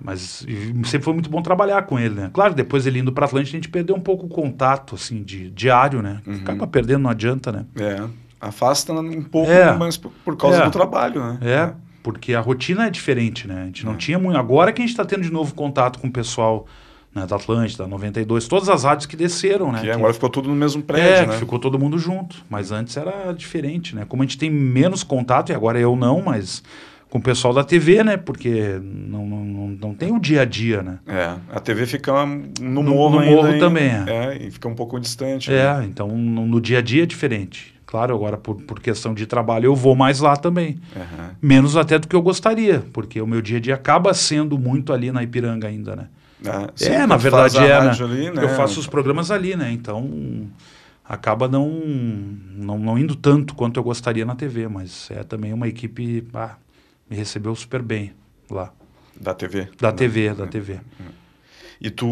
[0.00, 0.46] Mas
[0.84, 2.30] sempre foi muito bom trabalhar com ele, né?
[2.32, 5.50] Claro, depois ele indo para Atlântica, a gente perdeu um pouco o contato, assim, de
[5.50, 6.22] diário, né?
[6.24, 6.36] Uhum.
[6.36, 7.66] Acaba perdendo, não adianta, né?
[7.74, 9.74] É afasta um pouco, é.
[9.76, 10.64] mas por, por causa é.
[10.64, 11.38] do trabalho, né?
[11.42, 11.72] É,
[12.02, 13.62] porque a rotina é diferente, né?
[13.62, 13.96] A gente não é.
[13.96, 14.38] tinha muito.
[14.38, 16.66] Agora que a gente está tendo de novo contato com o pessoal
[17.14, 19.80] né, da Atlântida, da 92, todas as rádios que desceram, né?
[19.80, 21.38] Que, que agora ficou tudo no mesmo prédio, é, né?
[21.38, 22.44] ficou todo mundo junto.
[22.50, 24.04] Mas antes era diferente, né?
[24.08, 26.62] Como a gente tem menos contato, e agora eu não, mas
[27.14, 28.16] com o pessoal da TV, né?
[28.16, 30.98] Porque não, não, não tem o dia a dia, né?
[31.06, 32.12] É, a TV fica
[32.60, 34.04] no morro no, no morro também, é.
[34.08, 34.46] é.
[34.46, 35.52] e fica um pouco distante.
[35.52, 35.86] É, né?
[35.88, 37.73] então no, no, dia a dia é diferente.
[37.94, 40.80] Claro, agora por, por questão de trabalho eu vou mais lá também.
[40.96, 41.28] Uhum.
[41.40, 44.92] Menos até do que eu gostaria, porque o meu dia a dia acaba sendo muito
[44.92, 46.08] ali na Ipiranga ainda, né?
[46.44, 47.90] Ah, sim, é, na verdade é, né?
[47.90, 48.42] Ali, né?
[48.42, 49.70] Eu faço os programas ali, né?
[49.70, 50.10] Então
[51.04, 55.68] acaba não, não, não indo tanto quanto eu gostaria na TV, mas é também uma
[55.68, 56.56] equipe ah,
[57.08, 58.12] me recebeu super bem
[58.50, 58.72] lá.
[59.20, 59.68] Da TV?
[59.80, 60.72] Da TV, da TV.
[60.72, 61.06] Uhum.
[61.84, 62.06] E tu,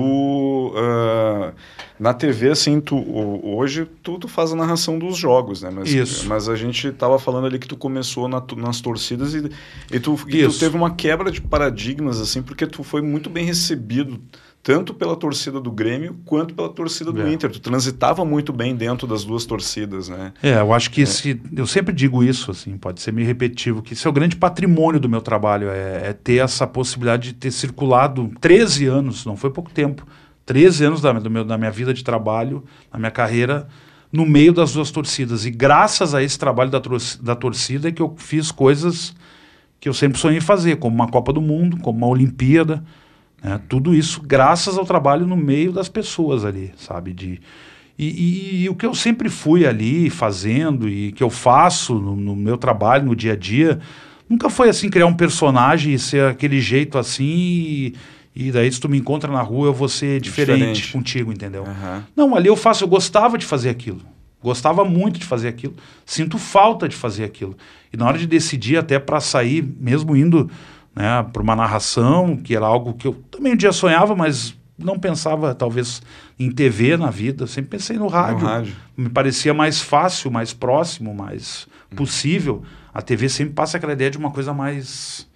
[0.75, 1.51] uh,
[1.99, 2.95] na TV, assim, tu,
[3.43, 5.71] hoje tu, tu, faz a narração dos jogos, né?
[5.71, 6.29] Mas, Isso.
[6.29, 9.51] Mas a gente estava falando ali que tu começou na, nas torcidas e,
[9.91, 13.47] e, tu, e tu teve uma quebra de paradigmas, assim, porque tu foi muito bem
[13.47, 14.21] recebido
[14.63, 17.33] tanto pela torcida do Grêmio quanto pela torcida do é.
[17.33, 17.51] Inter.
[17.51, 20.33] Tu transitava muito bem dentro das duas torcidas, né?
[20.41, 21.05] É, eu acho que é.
[21.05, 24.37] esse, eu sempre digo isso, assim, pode ser meio repetitivo, que esse é o grande
[24.37, 29.37] patrimônio do meu trabalho, é, é ter essa possibilidade de ter circulado 13 anos, não
[29.37, 30.07] foi pouco tempo,
[30.47, 33.67] 13 anos da, meu, da minha vida de trabalho, na minha carreira,
[34.13, 35.45] no meio das duas torcidas.
[35.45, 36.81] E graças a esse trabalho da,
[37.21, 39.15] da torcida é que eu fiz coisas
[39.81, 42.85] que eu sempre sonhei fazer, como uma Copa do Mundo, como uma Olimpíada,
[43.43, 43.61] né?
[43.69, 47.13] Tudo isso graças ao trabalho no meio das pessoas ali, sabe?
[47.13, 47.41] De,
[47.99, 52.17] e, e, e, o que eu sempre fui ali fazendo e que eu faço no,
[52.17, 53.81] no, meu trabalho, no dia a dia,
[54.29, 57.95] nunca foi assim criar um personagem e ser aquele jeito assim e,
[58.35, 60.93] e daí se tu me encontra na rua eu vou ser diferente, diferente.
[60.93, 61.65] contigo, entendeu?
[61.65, 62.03] Uhum.
[62.17, 64.01] Não, ali eu faço, eu gostava de fazer aquilo.
[64.43, 65.75] Gostava muito de fazer aquilo.
[66.05, 67.57] Sinto falta de fazer aquilo.
[67.93, 70.51] E na hora de decidir até para sair, mesmo indo
[70.95, 74.99] né, para uma narração, que era algo que eu também um dia sonhava, mas não
[74.99, 76.03] pensava talvez
[76.39, 78.41] em TV na vida, sempre pensei no rádio.
[78.41, 78.77] no rádio.
[78.97, 81.97] Me parecia mais fácil, mais próximo, mais hum.
[81.97, 82.63] possível.
[82.93, 85.29] A TV sempre passa aquela ideia de uma coisa mais,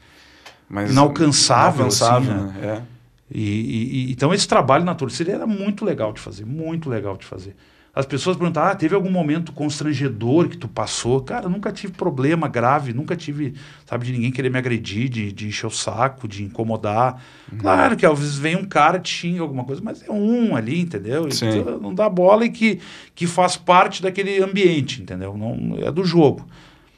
[0.69, 1.87] mais inalcançável.
[1.87, 2.61] inalcançável assim, né?
[2.61, 2.83] né?
[2.83, 2.97] É.
[3.31, 7.27] E, e, então esse trabalho na torcida era muito legal de fazer, muito legal de
[7.27, 7.57] fazer.
[7.97, 11.23] As pessoas perguntam, ah, teve algum momento constrangedor que tu passou?
[11.23, 13.55] Cara, nunca tive problema grave, nunca tive,
[13.87, 17.23] sabe, de ninguém querer me agredir, de, de encher o saco, de incomodar.
[17.51, 17.57] Uhum.
[17.57, 20.79] Claro que às vezes vem um cara te xinga alguma coisa, mas é um ali,
[20.79, 21.27] entendeu?
[21.27, 22.81] Então, não dá bola e que,
[23.15, 25.35] que faz parte daquele ambiente, entendeu?
[25.35, 26.47] Não, é do jogo.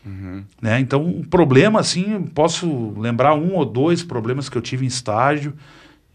[0.05, 0.43] Uhum.
[0.61, 0.81] Né?
[0.81, 5.55] Então, um problema, assim, posso lembrar um ou dois problemas que eu tive em estágio,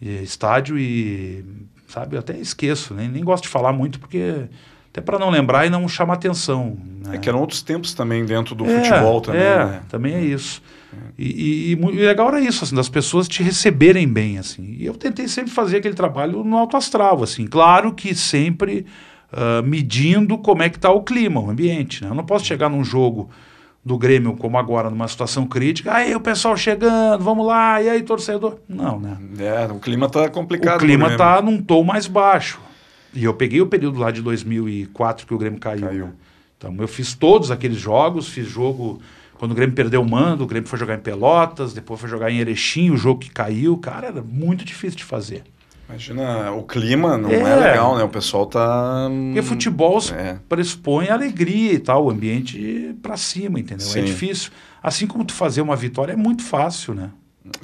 [0.01, 1.45] estádio e,
[1.87, 4.49] sabe, eu até esqueço, nem, nem gosto de falar muito porque
[4.93, 6.77] até para não lembrar e não chamar atenção.
[7.03, 7.15] Né?
[7.15, 9.41] É que eram outros tempos também dentro do é, futebol também.
[9.41, 9.81] É, né?
[9.89, 10.61] também é isso.
[10.93, 10.97] É.
[11.17, 14.75] E, e, e, legal era isso, assim, das pessoas te receberem bem, assim.
[14.77, 17.47] E eu tentei sempre fazer aquele trabalho no alto astral, assim.
[17.47, 18.85] Claro que sempre
[19.31, 22.03] uh, medindo como é que está o clima, o ambiente.
[22.03, 22.11] Né?
[22.11, 23.31] Eu não posso chegar num jogo
[23.83, 28.01] do Grêmio, como agora, numa situação crítica, aí o pessoal chegando, vamos lá, e aí
[28.03, 28.59] torcedor?
[28.69, 29.17] Não, né?
[29.39, 30.75] É, o clima tá complicado.
[30.75, 32.61] O clima tá num tom mais baixo.
[33.13, 35.87] E eu peguei o período lá de 2004 que o Grêmio caiu.
[35.87, 36.05] caiu.
[36.07, 36.13] Né?
[36.57, 39.01] Então eu fiz todos aqueles jogos, fiz jogo
[39.37, 42.31] quando o Grêmio perdeu o mando, o Grêmio foi jogar em Pelotas, depois foi jogar
[42.31, 45.43] em Erechim, o jogo que caiu, cara, era muito difícil de fazer.
[45.89, 48.03] Imagina, o clima não é, é legal, né?
[48.03, 49.09] O pessoal tá.
[49.09, 50.37] Porque futebol é.
[50.47, 53.85] pressupõe alegria e tal, o ambiente para cima, entendeu?
[53.85, 53.99] É Sim.
[53.99, 54.51] É difícil.
[54.81, 57.09] Assim como tu fazer uma vitória é muito fácil, né?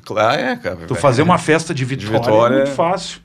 [0.03, 0.85] Claro, é, cara.
[0.85, 3.21] Tu fazer uma festa de vitória, de vitória é muito fácil.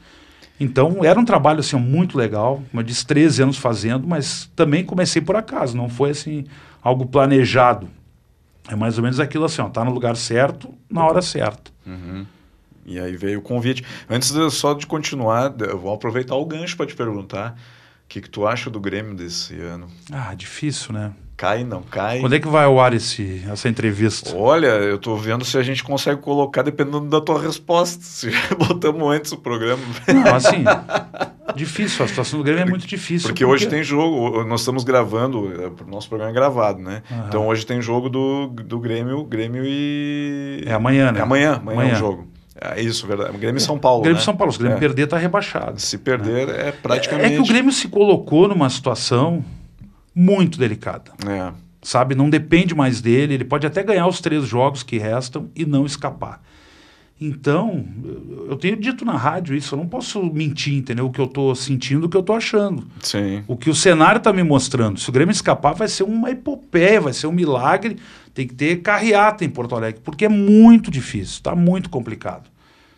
[0.58, 5.20] Então era um trabalho assim muito legal, uma de 13 anos fazendo, mas também comecei
[5.20, 6.44] por acaso, não foi assim
[6.82, 7.88] algo planejado.
[8.68, 11.70] É mais ou menos aquilo assim, ó, tá no lugar certo, na hora certa.
[11.86, 12.24] Uhum.
[12.86, 13.84] E aí veio o convite.
[14.08, 17.56] Antes de, só de continuar, eu vou aproveitar o gancho para te perguntar
[18.04, 19.88] o que, que tu acha do Grêmio desse ano.
[20.12, 21.12] Ah, difícil, né?
[21.36, 22.20] Cai, não cai.
[22.20, 24.34] Quando é que vai ao ar esse, essa entrevista?
[24.36, 28.02] Olha, eu tô vendo se a gente consegue colocar dependendo da tua resposta.
[28.02, 29.82] Se botamos antes o programa.
[30.06, 30.64] Não, assim,
[31.56, 32.04] difícil.
[32.04, 33.28] A situação do Grêmio é muito difícil.
[33.28, 33.64] Porque, porque...
[33.64, 34.44] hoje tem jogo.
[34.44, 37.02] Nós estamos gravando, o nosso programa é gravado, né?
[37.26, 40.62] Então hoje tem jogo do, do Grêmio, Grêmio e.
[40.64, 41.18] É amanhã, né?
[41.18, 41.90] É amanhã, amanhã, amanhã.
[41.90, 42.28] é o jogo.
[42.60, 43.34] É isso, verdade.
[43.36, 44.02] O Grêmio e São Paulo.
[44.02, 44.24] Grêmio e né?
[44.24, 44.52] São Paulo.
[44.52, 44.80] Se o Grêmio é.
[44.80, 45.80] perder, está rebaixado.
[45.80, 46.68] Se perder, né?
[46.68, 47.30] é praticamente.
[47.30, 49.44] É, é, que o Grêmio se colocou numa situação
[50.14, 51.12] muito delicada.
[51.26, 51.52] É.
[51.82, 52.14] Sabe?
[52.14, 53.34] Não depende mais dele.
[53.34, 56.40] Ele pode até ganhar os três jogos que restam e não escapar.
[57.20, 57.84] Então,
[58.48, 61.06] eu tenho dito na rádio isso, eu não posso mentir, entendeu?
[61.06, 62.86] O que eu estou sentindo, o que eu estou achando.
[63.00, 63.44] Sim.
[63.46, 64.98] O que o cenário está me mostrando.
[64.98, 67.96] Se o Grêmio escapar, vai ser uma epopeia, vai ser um milagre.
[68.34, 72.50] Tem que ter carreata em Porto Alegre, porque é muito difícil, está muito complicado.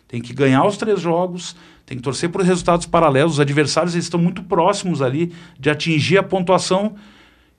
[0.07, 1.55] Tem que ganhar os três jogos,
[1.87, 3.35] tem que torcer por resultados paralelos.
[3.35, 6.95] Os adversários estão muito próximos ali de atingir a pontuação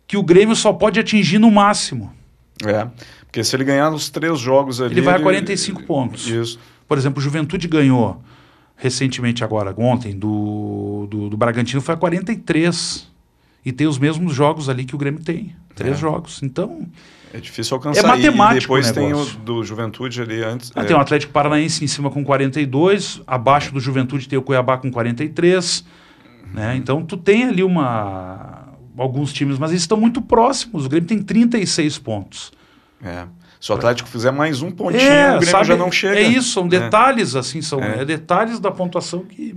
[0.07, 2.13] que o Grêmio só pode atingir no máximo.
[2.65, 2.87] É.
[3.25, 4.95] Porque se ele ganhar os três jogos ali.
[4.95, 5.87] Ele vai a 45 ele...
[5.87, 6.29] pontos.
[6.29, 6.59] Isso.
[6.87, 8.23] Por exemplo, o Juventude ganhou
[8.77, 13.09] recentemente, agora, ontem, do, do, do Bragantino, foi a 43.
[13.65, 15.57] E tem os mesmos jogos ali que o Grêmio tem.
[15.75, 15.99] Três é.
[15.99, 16.43] jogos.
[16.43, 16.87] Então.
[17.33, 18.05] É difícil alcançar.
[18.05, 18.57] É matemático.
[18.57, 20.73] E depois tem o do Juventude ali antes.
[20.75, 20.85] Ah, é...
[20.85, 24.91] Tem o Atlético Paranaense em cima com 42, abaixo do Juventude tem o Cuiabá com
[24.91, 25.81] 43.
[25.81, 26.55] Uhum.
[26.55, 26.77] Né?
[26.77, 30.87] Então tu tem ali uma alguns times, mas eles estão muito próximos.
[30.87, 32.53] O Grêmio tem 36 pontos.
[33.03, 33.27] É.
[33.61, 36.19] Se o Atlético fizer mais um pontinho, é, o Grêmio sabe, já não chega.
[36.19, 36.69] É isso, são é.
[36.69, 38.03] detalhes assim, são é.
[38.03, 38.05] é.
[38.05, 39.57] detalhes da pontuação que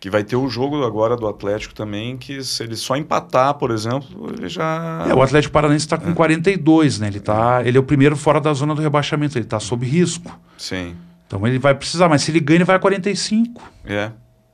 [0.00, 3.70] que vai ter o jogo agora do Atlético também, que se ele só empatar, por
[3.70, 5.04] exemplo, ele já.
[5.08, 6.14] É, o Atlético Paranaense está com é.
[6.14, 7.08] 42, né?
[7.08, 10.38] Ele, tá, ele é o primeiro fora da zona do rebaixamento, ele está sob risco.
[10.56, 10.94] Sim.
[11.26, 13.62] Então ele vai precisar, mas se ele ganha, ele vai a 45.
[13.84, 14.10] É.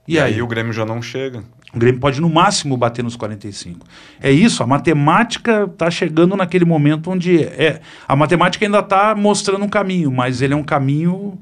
[0.09, 0.35] E, e aí?
[0.35, 1.45] aí o Grêmio já não chega.
[1.75, 3.87] O Grêmio pode no máximo bater nos 45.
[4.21, 9.65] É isso, a matemática está chegando naquele momento onde é, a matemática ainda está mostrando
[9.65, 11.39] um caminho, mas ele é um caminho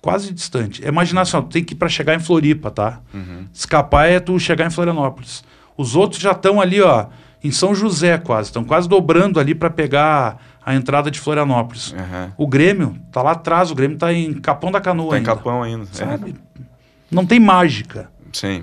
[0.00, 0.84] quase distante.
[0.84, 3.00] É imaginação, tem que ir para chegar em Floripa, tá?
[3.12, 3.46] Uhum.
[3.52, 5.44] Escapar é tu chegar em Florianópolis.
[5.76, 7.06] Os outros já estão ali, ó,
[7.42, 11.92] em São José quase, estão quase dobrando ali para pegar a entrada de Florianópolis.
[11.92, 12.32] Uhum.
[12.36, 15.30] O Grêmio tá lá atrás, o Grêmio tá em Capão da Canoa tá ainda.
[15.30, 15.94] em Capão ainda, é.
[15.94, 16.34] sabe?
[16.58, 16.62] É.
[17.10, 18.10] Não tem mágica.
[18.32, 18.62] Sim.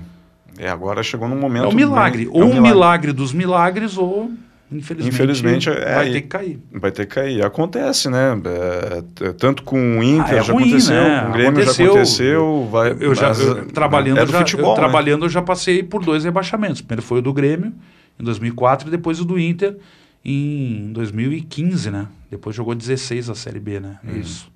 [0.58, 1.66] É, agora chegou num momento.
[1.66, 2.24] É um milagre.
[2.24, 2.70] Bem, ou é um milagre.
[2.70, 3.12] milagre.
[3.12, 4.30] dos milagres, ou
[4.70, 6.60] infelizmente, infelizmente é, vai ter que cair.
[6.72, 7.44] Vai ter que cair.
[7.44, 8.40] Acontece, né?
[8.44, 11.20] É, tanto com o Inter ah, é já ruim, aconteceu, né?
[11.20, 12.68] com o Grêmio aconteceu, já aconteceu.
[12.70, 14.76] Vai, eu já, eu, trabalhando, é já, futebol, eu, né?
[14.76, 16.80] trabalhando eu já passei por dois rebaixamentos.
[16.80, 17.72] Primeiro foi o do Grêmio,
[18.18, 19.76] em 2004, e depois o do Inter,
[20.24, 22.06] em 2015, né?
[22.30, 23.98] Depois jogou 16 a Série B, né?
[24.04, 24.20] Hum.
[24.20, 24.50] Isso.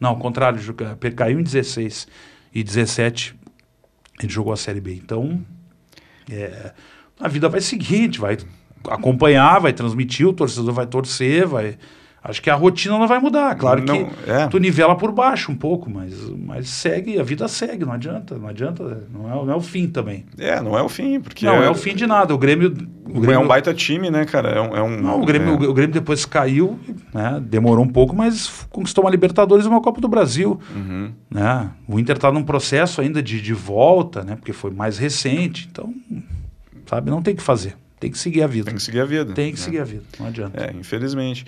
[0.00, 0.60] Não, ao contrário,
[1.14, 2.08] caiu em 16
[2.54, 3.34] e 17
[4.22, 4.94] ele jogou a Série B.
[4.94, 5.44] Então,
[6.30, 6.72] é,
[7.20, 8.36] a vida vai gente vai
[8.88, 11.76] acompanhar, vai transmitir, o torcedor vai torcer, vai.
[12.26, 13.54] Acho que a rotina não vai mudar.
[13.54, 14.46] Claro não, que é.
[14.46, 18.48] tu nivela por baixo um pouco, mas, mas segue, a vida segue, não adianta, não
[18.48, 20.24] adianta, não é, não é o fim também.
[20.38, 21.44] É, não é o fim, porque...
[21.44, 22.74] Não, é, é o fim de nada, o Grêmio...
[23.04, 24.48] O Grêmio é um baita time, né, cara?
[24.48, 24.74] É um...
[24.74, 25.68] É um não, o Grêmio, é.
[25.68, 26.80] o Grêmio depois caiu,
[27.12, 30.58] né, demorou um pouco, mas conquistou uma Libertadores e uma Copa do Brasil.
[30.74, 31.12] Uhum.
[31.30, 31.70] Né?
[31.86, 35.92] O Inter está num processo ainda de, de volta, né, porque foi mais recente, então,
[36.86, 37.76] sabe, não tem que fazer.
[38.04, 38.66] Tem que seguir a vida.
[38.66, 39.32] Tem que seguir a vida.
[39.32, 39.64] Tem que né?
[39.64, 40.62] seguir a vida, não adianta.
[40.62, 41.46] É, infelizmente.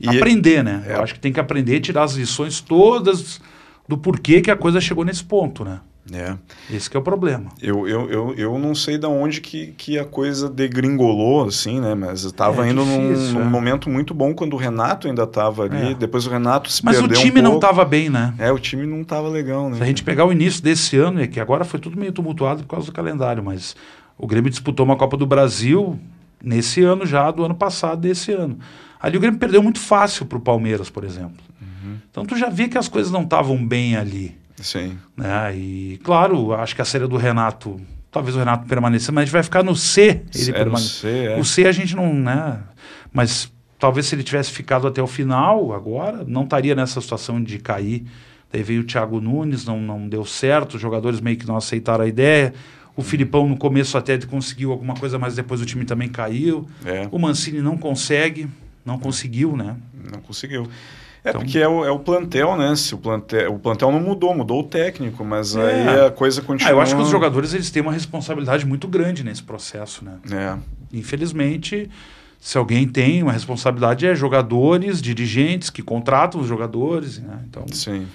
[0.00, 0.82] E aprender, né?
[0.88, 0.94] É...
[0.94, 3.40] Eu acho que tem que aprender, tirar as lições todas
[3.86, 5.78] do porquê que a coisa chegou nesse ponto, né?
[6.12, 6.34] É.
[6.68, 7.50] Esse que é o problema.
[7.62, 11.94] Eu, eu, eu, eu não sei de onde que, que a coisa degringolou, assim, né?
[11.94, 13.44] Mas estava é, indo difícil, num, é.
[13.44, 15.92] num, momento muito bom quando o Renato ainda estava ali.
[15.92, 15.94] É.
[15.94, 18.34] Depois o Renato se Mas perdeu o time um não estava bem, né?
[18.36, 19.76] É, o time não estava legal, né?
[19.76, 22.64] Se a gente pegar o início desse ano, é que agora foi tudo meio tumultuado
[22.64, 23.76] por causa do calendário, mas
[24.22, 25.98] o Grêmio disputou uma Copa do Brasil
[26.40, 28.56] nesse ano já, do ano passado, desse ano.
[29.00, 31.42] Ali o Grêmio perdeu muito fácil para o Palmeiras, por exemplo.
[31.60, 31.96] Uhum.
[32.08, 34.38] Então tu já via que as coisas não estavam bem ali.
[34.58, 34.96] Sim.
[35.16, 35.56] Né?
[35.56, 37.80] E claro, acho que a série do Renato,
[38.12, 40.22] talvez o Renato permaneça, mas a gente vai ficar no C.
[40.32, 40.84] Ele é permane...
[40.84, 41.40] C, é.
[41.40, 42.60] O C a gente não, né?
[43.12, 47.58] Mas talvez se ele tivesse ficado até o final, agora, não estaria nessa situação de
[47.58, 48.04] cair.
[48.52, 52.04] Daí veio o Thiago Nunes, não, não deu certo, os jogadores meio que não aceitaram
[52.04, 52.54] a ideia.
[52.96, 56.66] O Filipão no começo até conseguiu alguma coisa, mas depois o time também caiu.
[56.84, 57.08] É.
[57.10, 58.48] O Mancini não consegue.
[58.84, 59.76] Não conseguiu, né?
[60.12, 60.68] Não conseguiu.
[61.24, 62.74] É Então- porque é o, é o plantel, né?
[62.74, 65.60] Se o plantel, o plantel não mudou, mudou o técnico, mas É.
[65.90, 66.72] aí a coisa Ah, continua.
[66.72, 70.14] eu acho que os jogadores eles têm uma responsabilidade muito grande nesse processo, né?
[70.32, 70.58] É,
[70.92, 71.88] Infelizmente,
[72.40, 77.38] se alguém tem uma responsabilidade é jogadores, dirigentes que contratam os jogadores, né?
[77.48, 78.06] Então sim.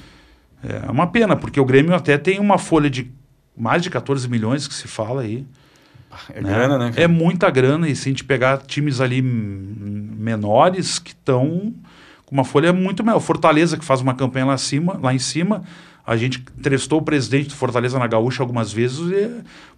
[0.63, 3.09] é uma pena porque o Grêmio até tem uma folha de
[3.57, 5.45] mais de 14 milhões que se fala aí.
[6.33, 6.89] É grana, né?
[6.91, 7.01] cara?
[7.01, 11.73] É muita grana e se a gente pegar times ali hum, menores que estão
[12.25, 13.19] com uma folha muito maior.
[13.19, 15.63] Fortaleza que faz uma campanha lá, cima, lá em cima,
[16.05, 19.31] a gente entrevistou o presidente do Fortaleza na Gaúcha algumas vezes e é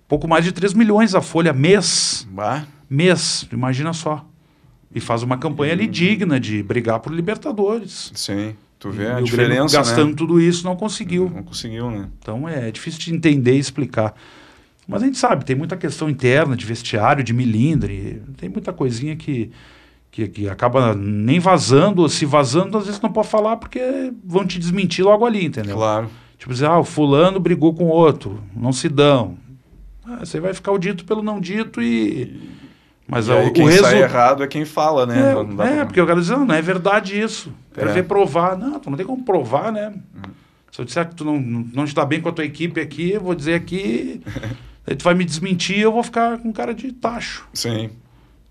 [0.07, 4.25] pouco mais de 3 milhões a folha mês, Bah, mês, imagina só.
[4.93, 8.11] E faz uma campanha ali digna de brigar por Libertadores.
[8.15, 8.55] sim.
[8.79, 10.15] Tu vê e a o Grêmio diferença, gastando né?
[10.15, 11.29] tudo isso não conseguiu.
[11.29, 12.07] Não conseguiu, né?
[12.17, 14.15] Então é difícil de entender e explicar.
[14.87, 19.15] Mas a gente sabe, tem muita questão interna de vestiário, de milindre, tem muita coisinha
[19.15, 19.51] que,
[20.09, 24.47] que, que acaba nem vazando, ou se vazando, às vezes não pode falar porque vão
[24.47, 25.75] te desmentir logo ali, entendeu?
[25.75, 26.09] Claro.
[26.39, 29.37] Tipo dizer, ah, o fulano brigou com o outro, não se dão.
[30.05, 32.57] Ah, você vai ficar o dito pelo não dito e.
[33.09, 34.01] Mas e aí, o, quem o sai resultado.
[34.01, 35.31] errado é quem fala, né?
[35.31, 37.51] É, Não é, pra- porque o cara diz, não, não é verdade isso.
[37.73, 37.93] Quero É.
[37.93, 38.57] ver provar.
[38.57, 39.91] Não, tu não tem como provar, né?
[40.15, 40.31] Hum.
[40.71, 43.21] Se eu disser que tu não, não está bem com a tua equipe aqui, eu
[43.21, 44.21] vou dizer aqui,
[44.85, 47.47] aí tu vai me desmentir eu vou ficar com cara de tacho.
[47.53, 47.89] Sim,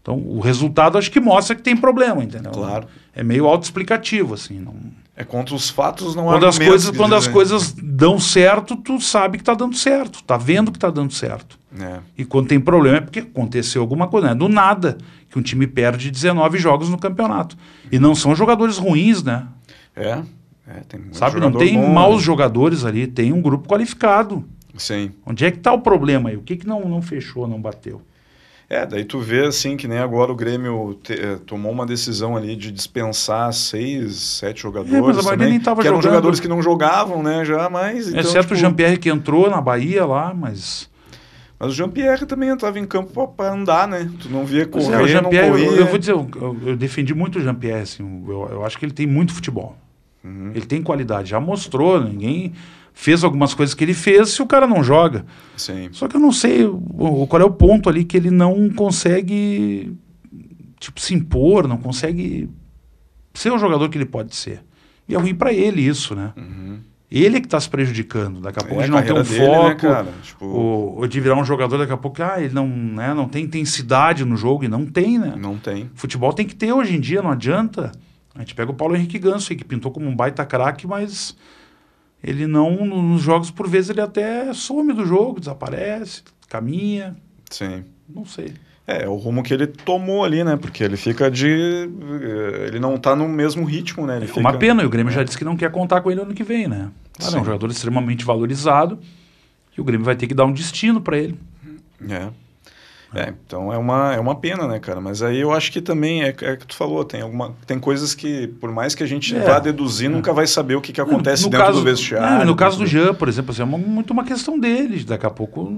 [0.02, 2.50] Então, o resultado acho que mostra que tem problema, entendeu?
[2.50, 2.88] Claro.
[3.14, 4.58] É meio autoexplicativo, assim.
[4.58, 4.74] Não...
[5.20, 9.36] é contra os fatos, não Quando, as coisas, quando as coisas dão certo, tu sabe
[9.36, 10.22] que tá dando certo.
[10.22, 11.58] Tá vendo que tá dando certo.
[11.76, 14.28] É, E quando tem problema é porque aconteceu alguma coisa.
[14.28, 14.96] Não é do nada
[15.28, 17.58] que um time perde 19 jogos no campeonato.
[17.90, 19.48] E não são jogadores ruins, né?
[19.96, 20.22] é,
[20.68, 22.22] é, tem muito Sabe, não tem bom, maus né?
[22.22, 24.44] jogadores ali, tem um grupo qualificado.
[24.76, 25.10] Sim.
[25.26, 26.36] Onde é que está o problema aí?
[26.36, 28.00] O que, que não, não fechou, não bateu?
[28.70, 32.36] É, daí tu vê assim que nem agora o Grêmio te- eh, tomou uma decisão
[32.36, 34.94] ali de dispensar seis, sete jogadores.
[34.94, 36.10] É, mas a maioria também, nem tava que eram jogando.
[36.12, 37.44] jogadores que não jogavam, né?
[37.46, 38.08] Já mais.
[38.08, 40.86] Então, Exceto tipo, o Jean-Pierre que entrou na Bahia lá, mas.
[41.58, 44.08] Mas o Jean-Pierre também entrava em campo pra andar, né?
[44.20, 45.66] Tu não via correr, é, o não Jean-Pierre, corria.
[45.66, 48.78] eu, eu vou dizer, eu, eu- eu defendi muito o Jean-Pierre, assim, eu, eu acho
[48.78, 49.76] que ele tem muito futebol.
[50.22, 50.52] Uhum.
[50.54, 52.52] Ele tem qualidade, já mostrou, ninguém
[53.00, 55.24] fez algumas coisas que ele fez se o cara não joga.
[55.56, 58.68] Sim, Só que eu não sei o, qual é o ponto ali que ele não
[58.70, 59.96] consegue
[60.80, 62.50] tipo se impor, não consegue
[63.32, 64.64] ser o jogador que ele pode ser.
[65.08, 66.32] E é ruim pra ele isso, né?
[66.36, 66.80] Uhum.
[67.08, 68.40] Ele que está se prejudicando.
[68.40, 70.12] Daqui a pouco É, de não ter um dele, né, foco, cara?
[70.20, 73.28] Tipo, ou, ou de virar um jogador daqui a pouco, ah, ele não, né, não
[73.28, 75.34] tem intensidade no jogo e não tem, né?
[75.38, 75.88] não tem.
[75.94, 77.92] Futebol tem que ter hoje em dia, não adianta.
[78.34, 81.36] A gente pega o Paulo Henrique Ganso aí, que pintou como um baita craque, mas
[82.22, 87.16] ele não, nos jogos, por vezes, ele até some do jogo, desaparece, caminha,
[87.50, 87.84] Sim.
[88.08, 88.52] não sei.
[88.86, 90.56] É, é o rumo que ele tomou ali, né?
[90.56, 91.46] Porque ele fica de.
[91.46, 94.16] eh, Ele não tá no mesmo ritmo, né?
[94.16, 94.40] Ele É fica...
[94.40, 96.42] uma pena, e o Grêmio já disse que não quer contar com ele ano que
[96.42, 96.88] vem, né?
[97.18, 98.98] Claro, é um jogador extremamente valorizado
[99.76, 101.38] e o Grêmio vai ter que dar um destino para ele.
[102.08, 102.28] É.
[103.14, 105.00] É, então é uma, é uma pena, né, cara?
[105.00, 108.14] Mas aí eu acho que também é, é que tu falou, tem, alguma, tem coisas
[108.14, 109.40] que, por mais que a gente É.
[109.40, 112.42] vá deduzir, nunca vai saber o que, que acontece No dentro caso- do vestiário.
[112.42, 115.02] é, no caso do Jean, por exemplo, assim, é uma- muito uma questão dele.
[115.04, 115.72] Daqui a pouco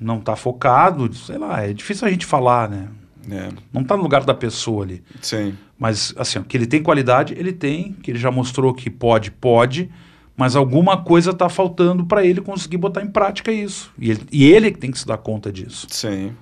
[0.00, 2.88] não tá focado, sei lá, é difícil a gente falar, né?
[3.30, 5.02] É, Não tá no lugar da pessoa ali.
[5.20, 7.92] sim, Mas, assim, que ele tem qualidade, ele tem.
[8.02, 9.90] Que ele já mostrou que pode, pode.
[10.36, 13.90] Mas alguma coisa tá faltando para ele conseguir botar em prática isso.
[13.98, 15.86] E ele, e ele que tem que se dar conta disso.
[15.90, 16.32] sim.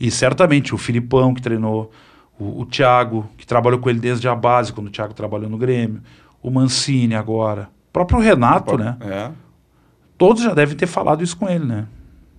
[0.00, 1.90] E certamente o Filipão, que treinou,
[2.38, 5.58] o, o Thiago, que trabalhou com ele desde a base, quando o Thiago trabalhou no
[5.58, 6.00] Grêmio,
[6.42, 8.96] o Mancini agora, o próprio Renato, né?
[9.00, 9.30] É,
[10.16, 11.86] Todos já devem ter falado isso com ele, né?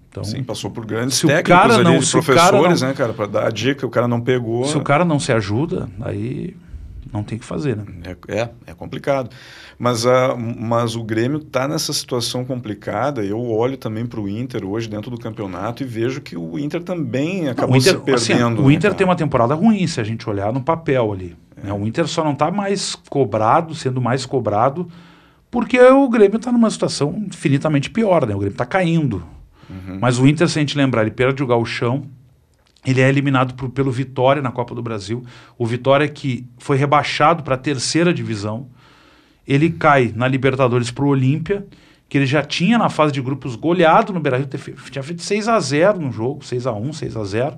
[0.10, 2.82] Então, sim, passou por grandes se o técnicos cara ali, não- se o cara professores,
[2.82, 3.14] não- né, cara?
[3.14, 4.66] Pra dar a dica, o cara não pegou.
[4.66, 6.56] se o cara não se ajuda, aí
[7.12, 7.86] não tem o que fazer, né?
[8.04, 9.30] É, é, é complicado.
[9.78, 13.24] Mas, a, mas o Grêmio está nessa situação complicada.
[13.24, 16.84] Eu olho também para o Inter hoje dentro do campeonato e vejo que o Inter
[16.84, 18.16] também acabou o Inter, se perdendo.
[18.16, 18.96] assim, o né, Inter cara?
[18.96, 21.36] tem uma temporada ruim, se a gente olhar no papel ali.
[21.58, 21.68] É.
[21.68, 21.74] né?
[21.74, 24.88] O Inter só não está mais cobrado, sendo mais cobrado,
[25.50, 28.36] porque o Grêmio está numa situação infinitamente pior, né?
[28.36, 29.24] O Grêmio está caindo.
[29.70, 29.98] Uhum.
[30.00, 32.04] Mas o Inter, se a gente lembrar, ele perde o gauchão,
[32.86, 35.24] ele é eliminado pro- pelo Vitória na Copa do Brasil.
[35.58, 38.68] O Vitória que foi rebaixado para a terceira divisão.
[39.48, 41.66] Ele cai na Libertadores para o Olímpia,
[42.08, 44.48] que ele já tinha na fase de grupos goleado no Beira-Rio,
[44.92, 47.58] tinha feito 6 a 0 no jogo, 6 a 1 6 a 0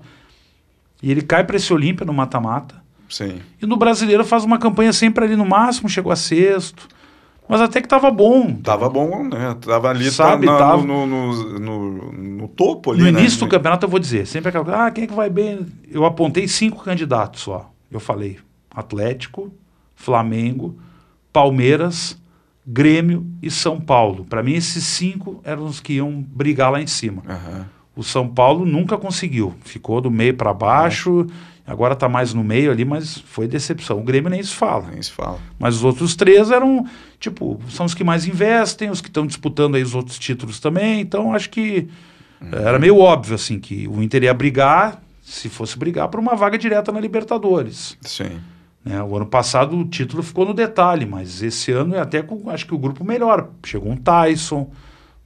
[1.03, 2.81] E ele cai para esse Olímpia no mata-mata.
[3.09, 3.39] Sim.
[3.61, 6.87] E no Brasileiro faz uma campanha sempre ali no máximo, chegou a sexto.
[7.51, 8.53] Mas até que tava bom.
[8.55, 9.57] Tava bom, né?
[9.59, 13.19] Tava ali Sabe, tá na- tava- No, no, no, no topo ali, No né?
[13.19, 15.65] início do campeonato eu vou dizer, sempre aquela coisa, ah, quem é que vai bem?
[15.91, 17.69] Eu apontei cinco candidatos só.
[17.91, 18.37] Eu falei
[18.73, 19.51] Atlético,
[19.95, 20.77] Flamengo,
[21.33, 22.17] Palmeiras,
[22.65, 24.25] Grêmio e São Paulo.
[24.25, 27.21] Para mim, esses cinco eram os que iam brigar lá em cima.
[27.27, 27.65] Aham.
[27.95, 29.53] O São Paulo nunca conseguiu.
[29.65, 31.27] Ficou do meio para baixo,
[31.65, 33.99] agora está mais no meio ali, mas foi decepção.
[33.99, 34.87] O Grêmio nem se fala.
[34.91, 35.39] Nem se fala.
[35.59, 36.85] Mas os outros três eram,
[37.19, 41.01] tipo, são os que mais investem, os que estão disputando aí os outros títulos também.
[41.01, 41.87] Então, acho que
[42.51, 46.57] era meio óbvio, assim, que o Inter ia brigar, se fosse brigar, por uma vaga
[46.57, 47.95] direta na Libertadores.
[48.01, 48.39] Sim.
[48.83, 49.01] né?
[49.03, 52.65] O ano passado o título ficou no detalhe, mas esse ano é até com, acho
[52.65, 53.49] que o grupo melhor.
[53.63, 54.71] Chegou um Tyson,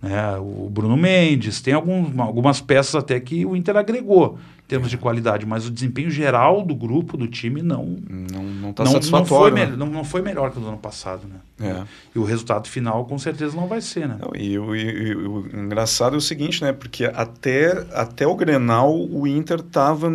[0.09, 0.37] né?
[0.37, 4.97] o Bruno Mendes, tem algum, algumas peças até que o Inter agregou em termos de
[4.97, 7.97] qualidade, mas o desempenho geral do grupo, do time, não.
[8.09, 9.55] Não, não tá não, não, foi satisfatório.
[9.55, 9.65] né?
[9.77, 11.35] não, não foi melhor que o do ano passado, né?
[11.69, 11.83] É.
[12.15, 14.17] E o resultado final com certeza não vai ser, né?
[14.19, 16.73] Não, e, o, e- o engraçado é o seguinte, né?
[16.73, 20.09] Porque até, até o Grenal, o Inter estava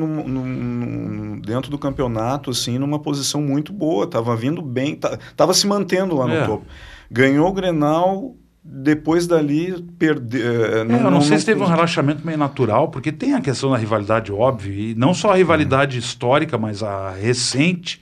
[1.46, 4.06] dentro do campeonato, assim, numa posição muito boa.
[4.06, 6.44] Tava vindo bem, ta- tava se mantendo lá no É.
[6.46, 6.64] topo.
[7.10, 10.64] Ganhou o Grenal, depois dali perdeu.
[10.64, 13.76] É, eu não, sei se teve um relaxamento meio natural, porque tem a questão da
[13.76, 18.00] rivalidade, óbvio, e não só a rivalidade histórica, mas a recente,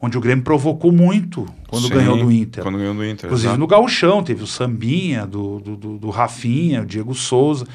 [0.00, 2.62] onde o Grêmio provocou muito quando Sim, ganhou do Inter.
[2.62, 3.26] Quando ganhou do Inter.
[3.26, 3.60] Inclusive exato.
[3.60, 7.66] no Gauchão, teve o Sambinha, do, do, do, do Rafinha, o Diego Souza.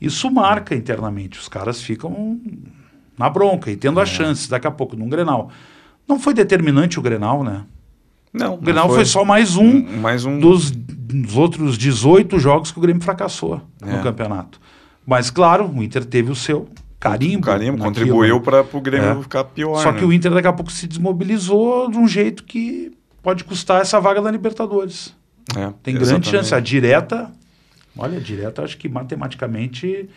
[0.00, 1.38] Isso marca internamente.
[1.38, 2.38] Os caras ficam
[3.18, 4.02] na bronca e tendo É.
[4.02, 5.50] as chances daqui a pouco num Grenal.
[6.06, 7.64] Não foi determinante o Grenal, né?
[8.32, 12.78] Não, O Grenal foi, só mais um mais um dos, dos outros 18 jogos que
[12.78, 13.96] o Grêmio fracassou É.
[13.96, 14.60] no campeonato.
[15.06, 16.68] Mas, claro, o Inter teve o seu
[17.00, 17.46] carimbo.
[17.46, 17.84] carimbo, naquilo.
[17.94, 19.22] contribuiu para o Grêmio É.
[19.22, 19.82] ficar pior.
[19.82, 19.98] Só né?
[19.98, 23.98] que o Inter daqui a pouco se desmobilizou de um jeito que pode custar essa
[24.00, 25.14] vaga da Libertadores.
[25.56, 26.30] É, Tem grande exatamente.
[26.30, 26.54] chance.
[26.54, 27.30] A direta,
[27.96, 30.08] olha, a direta acho que matematicamente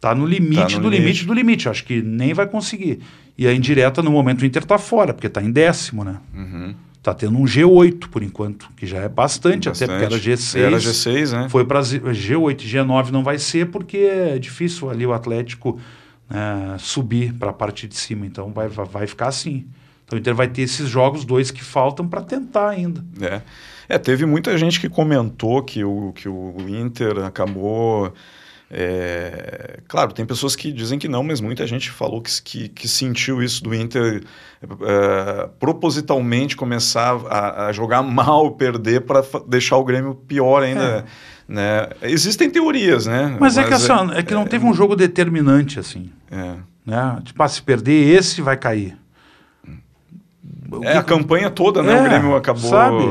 [0.00, 1.00] tá no limite Tá no do limite.
[1.00, 1.26] limite.
[1.26, 1.68] do limite.
[1.68, 2.98] Acho que nem vai conseguir.
[3.36, 6.16] E a indireta, no momento, o Inter tá fora, porque tá em décimo, né?
[6.34, 6.74] Uhum.
[7.08, 10.30] Tá tendo um G8 por enquanto, que já é bastante, até porque era Bastante.
[10.30, 10.60] G6.
[10.60, 11.48] Era G6, né?
[11.48, 15.80] Foi para G8, G9 não vai ser porque é difícil ali o Atlético
[16.28, 18.26] né, subir para a parte de cima.
[18.26, 19.64] Então vai, vai, vai ficar assim.
[20.04, 23.02] Então o Inter vai ter esses jogos, dois que faltam para tentar ainda.
[23.22, 23.40] É.
[23.88, 28.12] É, teve muita gente que comentou que o, que o Inter acabou.
[28.70, 32.86] É, Claro, tem pessoas que dizem que não, mas muita gente falou que, que, que
[32.86, 34.22] sentiu isso do Inter
[34.62, 41.06] é, propositalmente começar a, a jogar mal, perder, para deixar o Grêmio pior ainda.
[41.48, 41.88] Né?
[42.02, 43.34] Existem teorias, né?
[43.40, 46.10] Mas, é que assim, ó, é que não teve um jogo determinante assim.
[46.30, 46.56] É.
[46.84, 47.22] Né?
[47.24, 48.94] Tipo, ah, se perder esse, vai cair.
[50.82, 51.94] É, a campanha toda, né?
[51.94, 53.04] É, o Grêmio acabou sabe?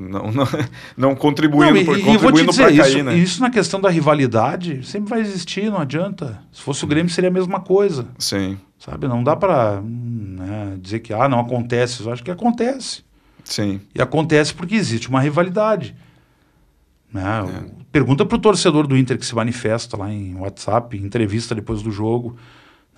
[0.00, 0.48] não, não,
[0.96, 3.16] não contribuindo, Não, e, por- contribuindo para isso, cair, né?
[3.16, 6.40] isso na questão da rivalidade sempre vai existir, não adianta.
[6.52, 8.06] Se fosse o Grêmio, seria a mesma coisa.
[8.18, 9.08] Sim, Sabe?
[9.08, 12.04] Não dá para né, dizer que ah, não acontece.
[12.04, 13.02] Eu acho que acontece.
[13.42, 13.80] sim.
[13.94, 15.94] E acontece porque existe uma rivalidade.
[17.12, 17.22] Né?
[17.22, 17.70] É.
[17.90, 21.82] Pergunta para o torcedor do Inter que se manifesta lá em WhatsApp, em entrevista depois
[21.82, 22.36] do jogo.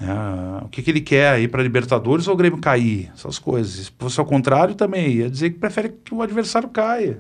[0.01, 0.61] Né?
[0.63, 3.11] O que, que ele quer aí para Libertadores ou o Grêmio cair?
[3.15, 3.87] Essas coisas.
[3.87, 7.19] Se fosse ao contrário também, ia dizer que prefere que o adversário caia.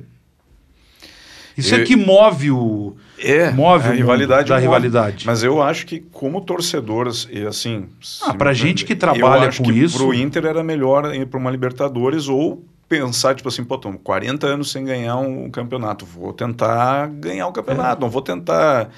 [1.57, 2.95] Isso é Eu- que move o.
[3.19, 5.27] É, Move a o rivalidade da rivalidade.
[5.27, 7.89] Mas eu acho que como torcedores, e assim...
[8.23, 11.51] Ah, pra gente que trabalha com que isso- Pro Inter era melhor ir para uma
[11.51, 17.09] Libertadores ou pensar, tipo assim, pô, estamos 40 anos sem ganhar um campeonato, vou tentar
[17.09, 18.89] ganhar o campeonato, não vou tentar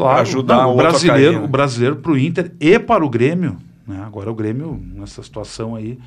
[0.00, 1.44] Claro, ajudar não, o brasileiro, né?
[1.44, 4.02] o brasileiro para o Inter e para o Grêmio, né?
[4.06, 5.98] agora o Grêmio nessa situação aí,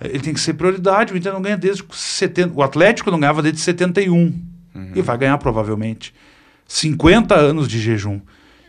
[0.00, 1.12] eh, ele tem que ser prioridade.
[1.12, 4.32] O Inter não ganha desde 70, o Atlético não ganhava desde 71
[4.74, 4.92] Uhum.
[4.94, 6.14] e vai ganhar provavelmente
[6.66, 8.20] 50 anos de jejum.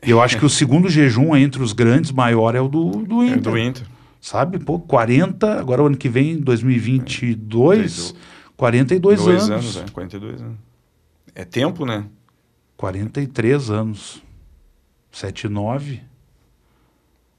[0.06, 3.22] E eu acho que o segundo jejum entre os grandes maior é o do, do
[3.22, 3.42] É Inter.
[3.42, 3.84] do Inter.
[4.22, 4.58] Sabe?
[4.60, 8.16] Pô, 40, agora o ano que vem, 2022,
[8.56, 9.76] 42 Dois anos.
[9.76, 10.58] anos, é, 42 anos.
[11.36, 12.06] É tempo, né?
[12.78, 14.22] 43 anos.
[15.12, 16.02] 79.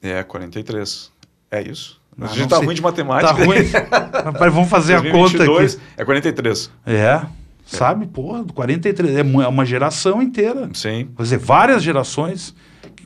[0.02, 1.12] É, 43.
[1.50, 2.00] É isso.
[2.20, 2.64] Ah, a gente tá sei.
[2.66, 3.32] ruim de Tá matemática.
[3.44, 3.58] ruim.
[4.24, 5.82] Rapaz, vamos fazer a conta 2022 aqui.
[5.96, 6.70] É 43.
[6.86, 7.22] É,
[7.64, 8.06] sabe?
[8.06, 9.16] Porra, 43.
[9.16, 10.68] É é uma geração inteira.
[10.74, 11.08] Sim.
[11.16, 12.54] Quer dizer, várias gerações.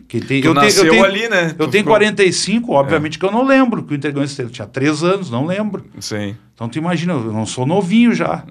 [0.07, 1.47] Que tem, Tu eu, tenho, nasceu eu tenho, ali, né?
[1.47, 4.37] Eu Tu tenho ficou- 45, obviamente que eu não lembro que o Inter ganhou esse
[4.37, 4.51] tempo.
[4.51, 5.85] Tinha 3 anos, não lembro.
[5.99, 6.37] Sim.
[6.55, 8.45] Então tu imagina, eu não sou novinho já.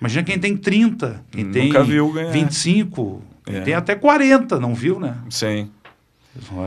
[0.00, 2.30] Imagina quem tem 30, quem Nunca tem viu ganhar.
[2.32, 3.60] 25, quem É.
[3.60, 5.16] tem até 40, não viu, né?
[5.30, 5.70] Sim.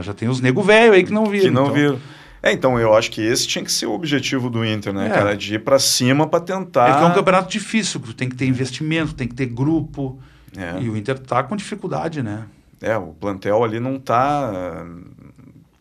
[0.01, 1.45] Já tem os nego velho aí que não viram.
[1.45, 1.73] Que não então.
[1.75, 1.99] viram.
[2.41, 5.09] É, então eu acho que esse tinha que ser o objetivo do Inter, né, É.
[5.09, 5.37] cara?
[5.37, 6.89] De ir pra cima pra tentar.
[6.89, 10.19] É que é um campeonato difícil, tem que ter investimento, tem que ter grupo.
[10.57, 10.81] É.
[10.81, 12.43] E o Inter tá com dificuldade, né?
[12.81, 14.85] É, o plantel ali não tá ah,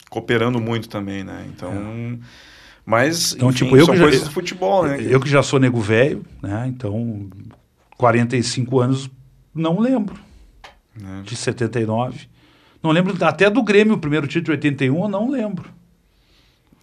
[0.09, 1.45] cooperando muito também, né?
[1.49, 1.72] Então.
[2.86, 4.99] Mas, Então, enfim, tipo, eu são que já- futebol, né?
[5.01, 6.64] Eu que já sou nego velho, né?
[6.68, 7.28] Então,
[7.97, 9.11] 45 anos,
[9.55, 10.14] não lembro.
[10.97, 11.22] Né?
[11.24, 12.26] De 79.
[12.82, 15.70] Não lembro até do Grêmio, o primeiro título de 81, eu não lembro.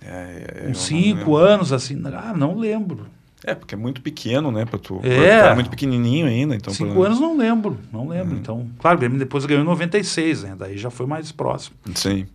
[0.01, 1.35] É, é, Uns não 5 lembro.
[1.35, 3.07] anos, assim, ah, não lembro.
[3.43, 4.65] É, porque é muito pequeno, né?
[4.65, 4.99] Pra tu.
[5.03, 5.25] É.
[5.25, 6.73] Era muito pequenininho ainda, então.
[6.73, 8.33] 5 pra- anos não lembro, não lembro.
[8.33, 8.39] Uhum.
[8.39, 10.55] Então, claro, o Grêmio depois ganhou em 96, né?
[10.57, 11.75] Daí já foi mais próximo.
[11.95, 12.25] Sim.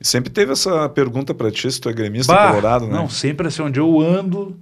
[0.00, 2.92] Sempre teve essa pergunta pra ti, se tu é gremista Bah, colorado, né?
[2.94, 4.56] Não, sempre assim, onde eu ando.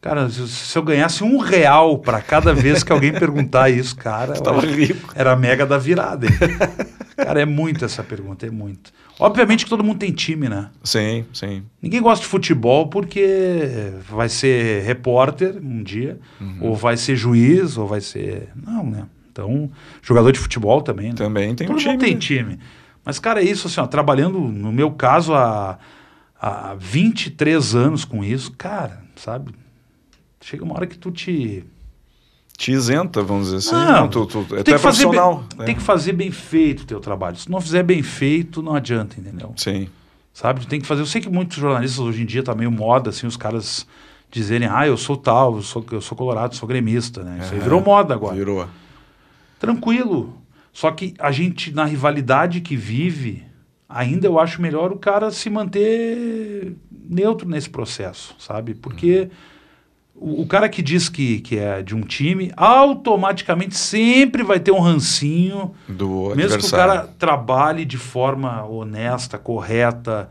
[0.00, 4.60] Cara, se, eu ganhasse um real para cada vez que alguém perguntar isso, cara, tava
[4.60, 5.12] rico.
[5.14, 6.26] era a mega da virada.
[6.26, 6.32] hein?
[7.16, 8.92] cara, é muito essa pergunta, é muito.
[9.18, 10.70] Obviamente que todo mundo tem time, né?
[10.84, 11.64] Sim, sim.
[11.82, 16.58] Ninguém gosta de futebol porque vai ser repórter um dia, Uhum.
[16.60, 18.50] ou vai ser juiz, ou vai ser.
[18.54, 19.04] Não, né?
[19.32, 19.68] Então,
[20.00, 21.08] jogador de futebol também.
[21.08, 21.14] Né?
[21.16, 21.92] Também tem Todo um time.
[21.94, 22.20] mundo tem né?
[22.20, 22.58] time.
[23.04, 25.76] Mas, cara, é isso, assim, ó, trabalhando, no meu caso, há,
[26.40, 29.50] há 23 anos com isso, cara, sabe?
[30.40, 31.64] Chega uma hora que tu te.
[32.56, 33.74] Te isenta, vamos dizer assim.
[33.74, 35.44] Não, Não, tu, tu, tu, tem, é que fazer bem, profissional.
[35.56, 35.64] né?
[35.64, 37.36] tem que fazer bem feito o teu trabalho.
[37.36, 39.52] Se não fizer bem feito, não adianta, entendeu?
[39.56, 39.88] Sim.
[40.34, 40.66] Sabe?
[40.66, 41.02] Tem que fazer.
[41.02, 43.86] Eu sei que muitos jornalistas hoje em dia tá meio moda, assim, os caras
[44.30, 47.38] dizerem, ah, eu sou tal, eu sou, eu sou colorado, sou gremista, né?
[47.40, 47.64] Isso aí Aham.
[47.64, 48.34] virou moda agora.
[48.34, 48.68] Virou.
[49.58, 50.36] Tranquilo.
[50.72, 53.44] Só que a gente, na rivalidade que vive,
[53.88, 56.76] ainda eu acho melhor o cara se manter
[57.08, 58.74] neutro nesse processo, sabe?
[58.74, 59.28] Porque
[60.20, 64.72] o, o cara que diz que, que é de um time, automaticamente sempre vai ter
[64.72, 70.28] um rancinho, Do mesmo que o cara trabalhe de forma honesta, correta,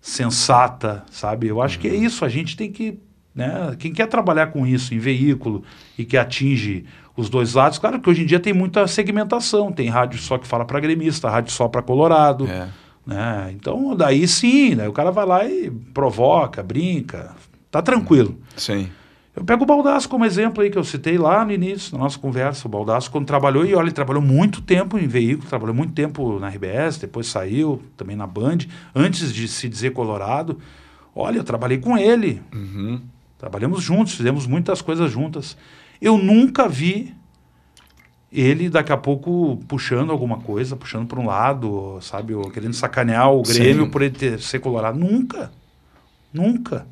[0.00, 1.48] sensata, sabe?
[1.48, 1.82] Eu acho Uhum.
[1.82, 2.98] que é isso, a gente tem que,
[3.34, 5.62] né, quem quer trabalhar com isso em veículo
[5.98, 6.84] e que atinge
[7.16, 10.46] os dois lados, claro que hoje em dia tem muita segmentação, tem rádio só que
[10.46, 12.68] fala para gremista, rádio só para colorado, É.
[13.04, 13.50] né?
[13.54, 17.34] Então, daí sim, né, o cara vai lá e provoca, brinca,
[17.70, 18.38] tá tranquilo.
[18.56, 18.88] Sim.
[19.36, 22.18] Eu pego o Baldaço como exemplo aí, que eu citei lá no início da nossa
[22.18, 22.66] conversa.
[22.66, 26.40] O Baldaço, quando trabalhou, e olha, ele trabalhou muito tempo em veículo, trabalhou muito tempo
[26.40, 28.58] na RBS, depois saiu também na Band,
[28.94, 30.58] antes de se dizer Colorado.
[31.14, 33.00] Olha, eu trabalhei com ele, Uhum.
[33.38, 35.56] trabalhamos juntos, fizemos muitas coisas juntas.
[36.02, 37.14] Eu nunca vi
[38.32, 43.32] ele daqui a pouco puxando alguma coisa, puxando para um lado, sabe, ou querendo sacanear
[43.32, 43.90] o Grêmio Sim.
[43.90, 44.98] por ele ter, ser Colorado.
[44.98, 45.50] Nunca.
[46.32, 46.86] Nunca.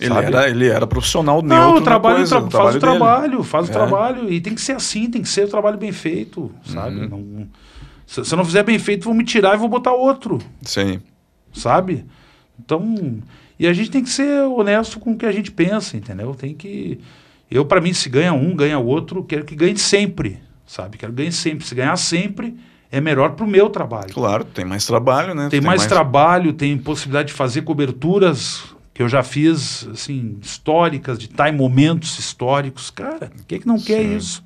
[0.00, 0.26] Ele Sabe?
[0.28, 2.80] era, ele era profissional neutro Não, o trabalho, coisa, tra- faz o dele.
[2.80, 3.72] trabalho, faz o É.
[3.74, 4.32] trabalho.
[4.32, 7.00] E tem que ser assim, tem que ser o trabalho bem feito, sabe?
[7.00, 7.08] Uhum.
[7.08, 7.48] Não,
[8.06, 11.00] se, se eu não fizer bem feito, vão me tirar e vou botar outro, Sim.
[11.52, 12.04] sabe?
[12.58, 13.18] Então,
[13.58, 16.34] e a gente tem que ser honesto com o que a gente pensa, entendeu?
[16.34, 16.98] Tem que.
[17.50, 20.96] Eu, para mim, se ganha um, ganha outro, quero que ganhe sempre, sabe?
[20.96, 21.66] Quero que ganhe sempre.
[21.66, 22.56] Se ganhar sempre,
[22.92, 24.12] é melhor para o meu trabalho.
[24.14, 25.48] Claro, tem mais trabalho, né?
[25.50, 28.62] Tem mais, trabalho, tem possibilidade de fazer coberturas
[29.00, 32.90] que eu já fiz, assim, históricas, de estar em momentos históricos.
[32.90, 34.16] Cara, quem é que não quer Sim.
[34.18, 34.44] isso?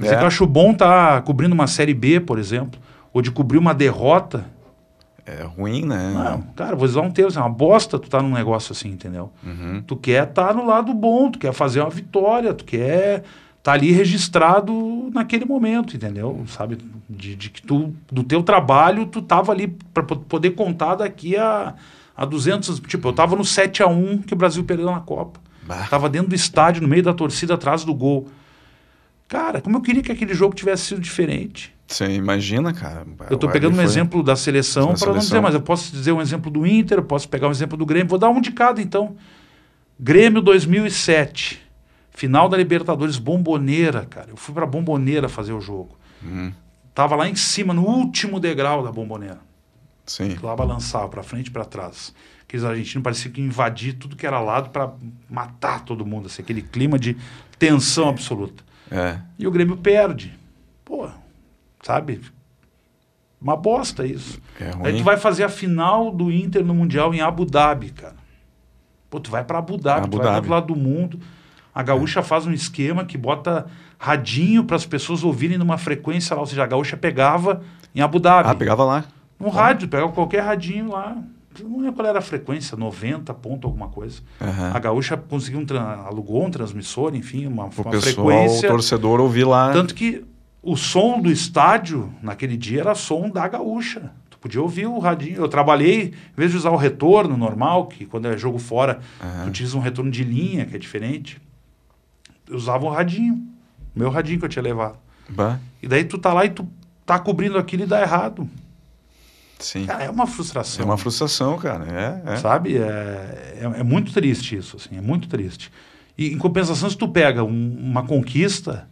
[0.00, 0.14] É.
[0.14, 2.80] Eu acho bom estar cobrindo uma Série B, por exemplo,
[3.12, 4.46] ou de cobrir uma derrota.
[5.26, 6.14] É ruim, né?
[6.14, 8.88] Não, cara, vou usar um termo, assim, é uma bosta tu tá num negócio assim,
[8.88, 9.30] entendeu?
[9.44, 9.82] Uhum.
[9.86, 13.22] Tu quer estar no lado bom, tu quer fazer uma vitória, tu quer
[13.58, 16.42] estar ali registrado naquele momento, entendeu?
[16.46, 16.78] Sabe?
[17.06, 21.74] De, de que tu, do teu trabalho, tu tava ali para poder contar daqui a,
[22.16, 22.80] a 200.
[22.80, 25.40] Tipo, eu tava no 7 a 1 que o Brasil perdeu na Copa.
[25.66, 25.86] Bah.
[25.90, 28.28] Tava dentro do estádio, no meio da torcida, atrás do gol.
[29.28, 31.74] Cara, como eu queria que aquele jogo tivesse sido diferente.
[31.88, 33.06] Você imagina, cara?
[33.30, 36.12] Eu tô pegando um foi- exemplo da seleção para não dizer, mas eu posso dizer
[36.12, 38.50] um exemplo do Inter, eu posso pegar um exemplo do Grêmio, vou dar um de
[38.52, 39.16] cada então.
[39.98, 41.60] Grêmio 2007,
[42.10, 44.30] final da Libertadores Bomboneira, cara.
[44.30, 45.96] Eu fui para Bomboneira fazer o jogo.
[46.22, 46.52] Uhum.
[46.94, 49.38] Tava lá em cima, no último degrau da Bomboneira.
[50.06, 50.36] Sim.
[50.42, 52.14] Lá balançava para frente e para trás.
[52.42, 54.92] Aqueles argentinos pareciam que invadir tudo que era lado para
[55.28, 57.16] matar todo mundo, assim, aquele clima de
[57.58, 58.62] tensão absoluta.
[58.90, 59.18] É.
[59.38, 60.32] E o Grêmio perde.
[60.84, 61.08] Pô,
[61.82, 62.20] sabe?
[63.40, 64.40] Uma bosta isso.
[64.60, 64.96] É Aí ruim.
[64.98, 68.14] tu vai fazer a final do Inter no Mundial em Abu Dhabi, cara.
[69.10, 70.36] Pô, tu vai pra Abu Dhabi, Abu tu vai Dhabi.
[70.36, 71.20] outro lado do mundo.
[71.74, 73.66] A Gaúcha faz um esquema que bota
[73.98, 77.62] radinho para as pessoas ouvirem numa frequência lá, ou seja, a Gaúcha pegava
[77.94, 78.48] em Abu Dhabi.
[78.48, 79.04] Ah, pegava lá.
[79.40, 81.16] Um rádio, pegava qualquer radinho lá.
[81.62, 84.20] Não lembro qual era a frequência, 90 ponto alguma coisa.
[84.40, 84.72] Aham.
[84.74, 88.68] A Gaúcha conseguiu um alugou um transmissor, enfim, uma, O uma pessoal, frequência.
[88.68, 89.72] o torcedor ouvir lá.
[89.72, 90.24] Tanto que
[90.62, 94.10] o som do estádio, naquele dia, era som da gaúcha.
[94.28, 95.36] Tu podia ouvir o radinho.
[95.36, 99.44] Eu trabalhei, em vez de usar o retorno normal, que quando é jogo fora, Aham.
[99.44, 101.40] tu utiliza um retorno de linha, que é diferente.
[102.48, 103.34] Eu usava o radinho.
[103.94, 104.98] O meu radinho que eu tinha levado.
[105.28, 105.58] Bah.
[105.82, 106.68] E daí tu tá lá e tu
[107.06, 108.48] tá cobrindo aquilo e dá errado.
[109.58, 109.86] Sim.
[109.86, 110.82] Cara, é uma frustração.
[110.82, 111.84] É uma frustração, cara.
[112.26, 112.36] É, é.
[112.36, 112.76] Sabe?
[112.76, 115.70] É, é, é muito triste isso, assim, é muito triste.
[116.18, 118.88] E em compensação, se tu pega um- uma conquista,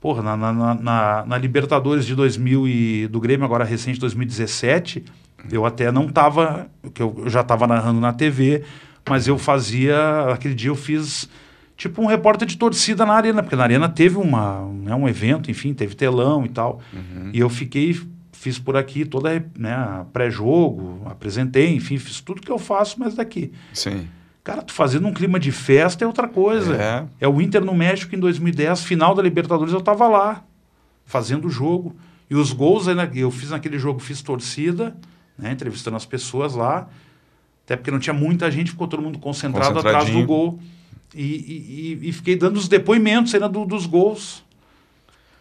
[0.00, 5.04] porra, na, na- na- na- Libertadores de 2000 e do Grêmio, agora recente, 2017,
[5.50, 8.62] eu até não tava, que eu, eu já estava narrando na TV,
[9.08, 9.96] mas eu fazia,
[10.32, 11.28] aquele dia eu fiz
[11.76, 15.50] tipo um repórter de torcida na arena, porque na arena teve uma, né, um evento,
[15.50, 16.80] enfim, teve telão e tal.
[17.34, 18.00] E eu fiquei,
[18.38, 23.52] fiz por aqui toda, né, pré-jogo, apresentei, enfim, fiz tudo que eu faço, mas daqui.
[23.72, 24.06] Sim.
[24.44, 26.76] Cara, tu fazendo um clima de festa é outra coisa.
[26.76, 27.04] É.
[27.22, 30.44] É o Inter no México em 2010, final da Libertadores, eu tava lá,
[31.04, 31.96] fazendo o jogo.
[32.30, 34.96] E os gols, eu fiz naquele jogo, fiz torcida,
[35.38, 36.88] né, entrevistando as pessoas lá.
[37.64, 40.60] Até porque não tinha muita gente, ficou todo mundo concentrado atrás do gol.
[41.14, 44.44] E, e, e- e fiquei dando os depoimentos ainda do- dos gols.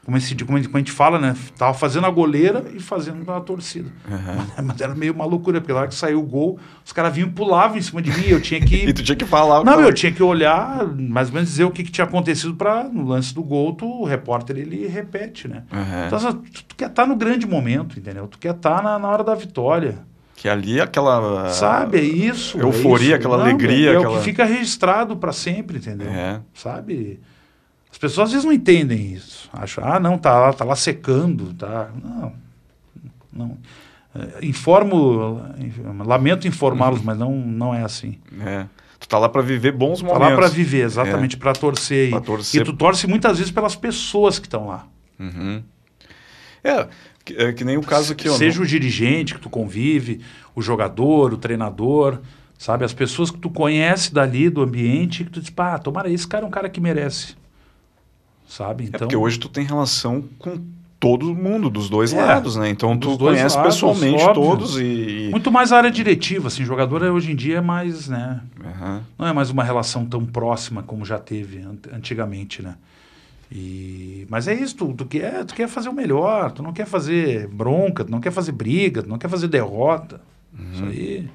[0.06, 1.36] Como, esse, como a gente- fala, né?
[1.58, 3.90] Tava fazendo a goleira e fazendo a torcida.
[4.64, 7.28] Mas era meio uma loucura, porque na hora que saiu o gol, os caras vinham
[7.30, 8.28] e pulavam em cima de mim.
[8.28, 8.76] Eu tinha que.
[8.88, 11.72] E tu tinha que falar Não, eu tinha que olhar, mais ou menos dizer o
[11.72, 15.64] que, que tinha acontecido para no lance do gol, tu, o repórter ele repete, né?
[15.74, 16.06] Aham.
[16.06, 18.28] Então, tu, tu quer estar no grande momento, entendeu?
[18.28, 19.98] Tu quer estar na, na hora da vitória.
[20.36, 21.50] Que ali aquela.
[21.50, 21.98] Sabe?
[21.98, 22.60] É isso.
[22.60, 23.16] é euforia, isso.
[23.16, 26.10] aquela Não, alegria, É, é o aquela- que fica registrado para sempre, entendeu?
[26.10, 26.42] É.
[26.54, 27.20] Sabe?
[28.06, 29.50] As pessoas às vezes não entendem isso.
[29.54, 31.90] Acham, ah, não, tá lá, tá lá secando, tá.
[32.04, 32.34] Não.
[33.34, 33.58] Não.
[34.14, 35.42] É, Informo,
[36.06, 38.18] lamento informá-los, mas não, não é assim.
[38.42, 38.66] É.
[39.00, 40.30] Tu tá lá pra viver bons Tá momentos.
[40.30, 42.10] lá para viver, exatamente, para torcer.
[42.10, 42.62] Pra E- torcer.
[42.62, 44.88] E tu torce muitas vezes pelas pessoas que estão lá.
[45.20, 45.62] Uhum.
[46.64, 46.88] É,
[47.24, 48.30] que, é que nem o caso aqui.
[48.30, 50.22] Seja o dirigente que tu convive,
[50.56, 52.20] o jogador, o treinador,
[52.58, 52.86] sabe?
[52.86, 56.46] As pessoas que tu conhece dali, do ambiente, que tu diz, pá, tomara, esse cara
[56.46, 57.36] é um cara que merece.
[58.48, 58.84] Sabe?
[58.84, 60.60] É Então, porque hoje tu tem relação com
[61.00, 62.70] todo mundo, dos dois É, lados, né?
[62.70, 64.34] Então tu conhece lados, pessoalmente óbvio.
[64.34, 64.84] todos e.
[65.28, 68.42] e- muito mais a área diretiva, assim, jogador é, hoje em dia é mais, né?
[68.64, 69.04] Aham.
[69.18, 72.76] Não é mais uma relação tão próxima como já teve an- antigamente, né?
[73.52, 76.86] E, mas é isso, tu, tu, quer, tu quer fazer o melhor, tu não quer
[76.88, 80.20] fazer bronca, tu não quer fazer briga, tu não quer fazer derrota.
[80.74, 81.30] Isso aí.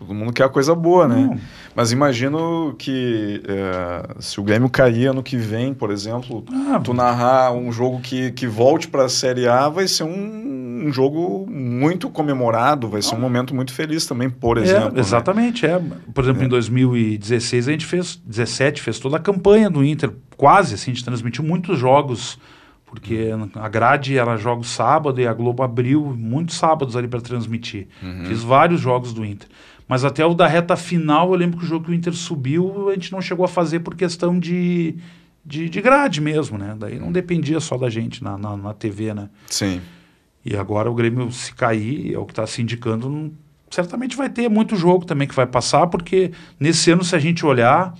[0.00, 1.14] Todo mundo quer a coisa boa, né?
[1.26, 1.38] Não.
[1.76, 6.94] Mas imagino que é, se o Grêmio cair ano que vem, por exemplo, Ah, tu
[6.94, 11.46] narrar um jogo que, que volte para a Série A vai ser um, um jogo
[11.50, 14.92] muito comemorado, vai ser um momento muito feliz também, por É, exemplo.
[14.94, 15.00] né?
[15.00, 15.78] exatamente, é.
[16.14, 20.74] Por exemplo, em 2016 a gente fez, 17 fez toda a campanha do Inter, quase
[20.76, 22.38] assim, a gente transmitiu muitos jogos,
[22.86, 27.86] porque a grade era jogos sábado e a Globo abriu muitos sábados ali para transmitir.
[28.26, 29.46] Fiz vários jogos do Inter.
[29.90, 32.90] Mas até o da reta final, eu lembro que o jogo que o Inter subiu,
[32.90, 34.94] a gente não chegou a fazer por questão de,
[35.44, 36.76] de, de grade mesmo, né?
[36.78, 39.28] Daí não dependia só da gente na, na, na TV, né?
[39.48, 39.80] Sim.
[40.44, 43.32] E agora o Grêmio, se cair, é o que está se indicando, não-
[43.68, 46.30] certamente vai ter muito jogo também que vai passar, porque
[46.60, 47.92] nesse ano, se a gente olhar,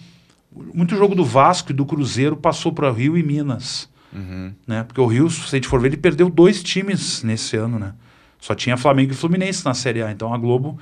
[0.73, 3.91] muito jogo do Vasco e do Cruzeiro passou para Rio e Minas.
[4.13, 4.53] Uhum.
[4.65, 4.85] Né?
[4.85, 7.81] Porque o Rio, se a gente for ver, ele perdeu dois times nesse ano.
[7.81, 7.95] Né?
[8.41, 10.13] Só tinha Flamengo e Fluminense na Série A.
[10.13, 10.79] Então a Globo,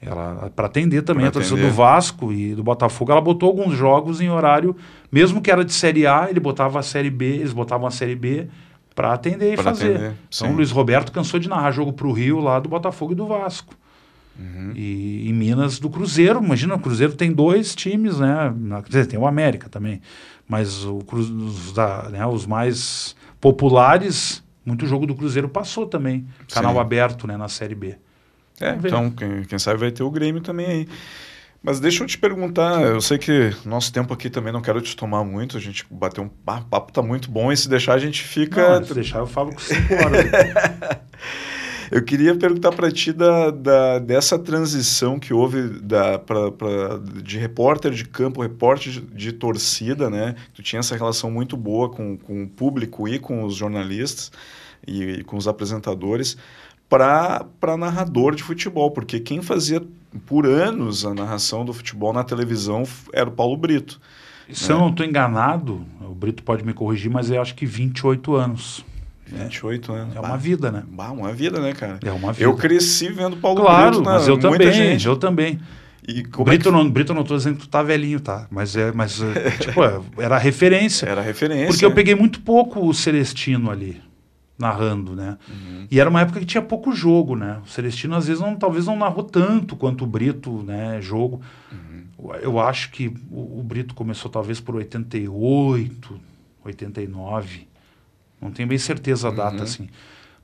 [0.00, 3.76] ela para atender também Pra a torcida do Vasco e do Botafogo, ela botou alguns
[3.76, 4.74] jogos em horário,
[5.12, 8.14] mesmo que era de Série A, ele botava a Série B, eles botavam a Série
[8.16, 8.46] B
[8.94, 9.90] para atender e Pra fazer.
[9.94, 10.52] atender, então sim.
[10.52, 13.26] o Luiz Roberto cansou de narrar jogo para o Rio lá do Botafogo e do
[13.26, 13.74] Vasco.
[14.38, 14.72] Uhum.
[14.74, 18.54] E em Minas do Cruzeiro, imagina, o Cruzeiro tem dois times, né?
[18.84, 20.00] Quer dizer, tem o América também.
[20.48, 26.26] Mas o os, da- né, os mais populares, muito jogo do Cruzeiro passou também.
[26.52, 26.78] Canal Sim.
[26.80, 27.96] aberto né, na Série B.
[28.60, 30.88] É, então, quem, quem sabe vai ter o Grêmio também aí.
[31.62, 34.96] Mas deixa eu te perguntar, eu sei que nosso tempo aqui também não quero te
[34.96, 37.98] tomar muito, a gente bateu um papo, papo tá muito bom, e se deixar a
[37.98, 38.80] gente fica...
[38.80, 40.24] Não, se deixar, eu falo com cinco horas.
[41.90, 47.36] Eu queria perguntar para ti da, da- dessa transição que houve da, pra, pra- de
[47.36, 50.36] repórter de campo, repórter de, de torcida, né?
[50.54, 54.30] Tu tinha essa relação muito boa com, com o público e com os jornalistas
[54.86, 56.36] e, e com os apresentadores
[56.90, 59.80] para narrador de futebol, porque quem fazia
[60.26, 64.00] por anos a narração do futebol na televisão era o Paulo Brito.
[64.52, 68.34] Se eu não estou enganado, o Brito pode me corrigir, mas eu acho que 28
[68.34, 68.84] anos.
[69.28, 70.16] 28 anos.
[70.16, 70.82] É uma Bah, vida, né?
[70.90, 72.00] bah, uma vida, né, cara?
[72.04, 72.44] É uma vida.
[72.44, 75.06] Eu cresci vendo Paulo Claro, Brito na mas eu muita também, gente.
[75.06, 75.60] eu também.
[76.08, 78.48] E é Brito, que não, Brito, não tô dizendo que tu tá velhinho, tá?
[78.50, 81.06] Mas, é, mas é, tipo, é, era referência.
[81.06, 81.68] era referência?
[81.68, 84.02] Porque eu peguei muito pouco o Celestino ali,
[84.60, 85.38] narrando, né?
[85.48, 85.86] Uhum.
[85.90, 87.60] E era uma época que tinha pouco jogo, né?
[87.64, 91.00] O Celestino, às vezes, não, talvez não narrou tanto quanto o Brito, né?
[91.00, 91.40] Jogo.
[91.72, 92.34] Uhum.
[92.42, 96.20] Eu acho que o, o Brito começou talvez por 88,
[96.62, 97.66] 89.
[98.40, 99.62] Não tenho bem certeza a data, Uhum.
[99.62, 99.88] assim.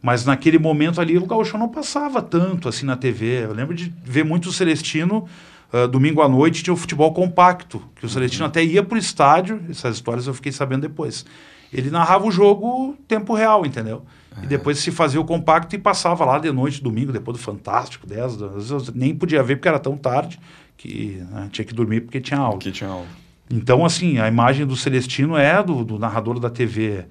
[0.03, 3.45] Mas naquele momento ali o Gauchão não passava tanto assim na TV.
[3.45, 5.27] Eu lembro de ver muito o Celestino.
[5.73, 8.49] Uh, domingo à noite tinha o futebol compacto, que o Celestino uhum.
[8.49, 11.27] até ia para o estádio, essas histórias eu fiquei sabendo depois.
[11.73, 14.05] Ele narrava o jogo tempo real, entendeu?
[14.37, 14.45] Uhum.
[14.45, 18.07] E depois se fazia o compacto e passava lá de noite, domingo, depois do Fantástico,
[18.07, 20.39] 10, às vezes nem podia ver porque era tão tarde
[20.77, 22.59] que né, tinha que dormir porque tinha aula.
[22.59, 23.07] Que tinha aula.
[23.51, 27.07] Então, assim, a imagem do Celestino é do, do narrador da TV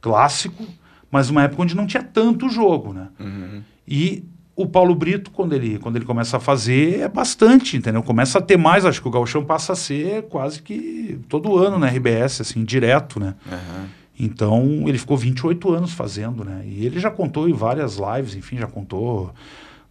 [0.00, 0.64] clássico,
[1.10, 3.08] mas uma época onde não tinha tanto jogo, né?
[3.18, 3.62] Uhum.
[3.88, 4.24] E
[4.62, 8.02] o Paulo Brito, quando ele, quando ele começa a fazer, é bastante, entendeu?
[8.02, 11.78] Começa a ter mais, acho que o Galchão passa a ser quase que todo ano
[11.78, 13.34] na RBS, assim, direto, né?
[13.46, 13.86] Uhum.
[14.18, 16.62] Então, ele ficou 28 anos fazendo, né?
[16.66, 19.32] E ele já contou em várias lives, enfim, já contou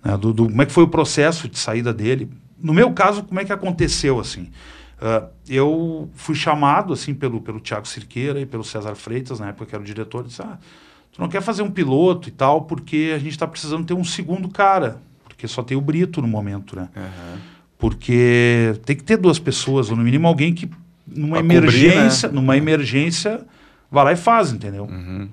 [0.04, 2.30] né, do, do, como é que foi o processo de saída dele.
[2.62, 4.52] No meu caso, como é que aconteceu, assim?
[5.02, 9.66] Uh, eu fui chamado, assim, pelo, pelo Tiago Cirqueira e pelo César Freitas, na época
[9.66, 10.60] que era o diretor, disse, ah,
[11.20, 14.06] tu não quer fazer um piloto e tal, porque a gente está precisando ter um
[14.06, 16.88] segundo cara, porque só tem o Brito no momento, né?
[16.96, 17.40] Uhum.
[17.78, 20.70] Porque tem que ter duas pessoas, ou no mínimo alguém que,
[21.06, 22.41] numa pra emergência, cobrir, né?
[22.41, 23.46] numa emergência
[23.91, 24.86] vai lá e faz, entendeu?
[24.86, 25.28] Uhum.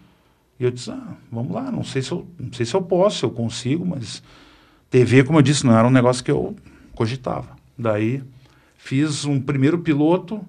[0.58, 3.18] E eu disse, ah, vamos lá, não sei, se eu, não sei se eu posso,
[3.18, 4.22] se eu consigo, mas
[4.90, 6.56] TV, como eu disse, não era um negócio que eu
[6.94, 7.56] cogitava.
[7.78, 8.22] Daí
[8.76, 10.40] fiz um primeiro piloto,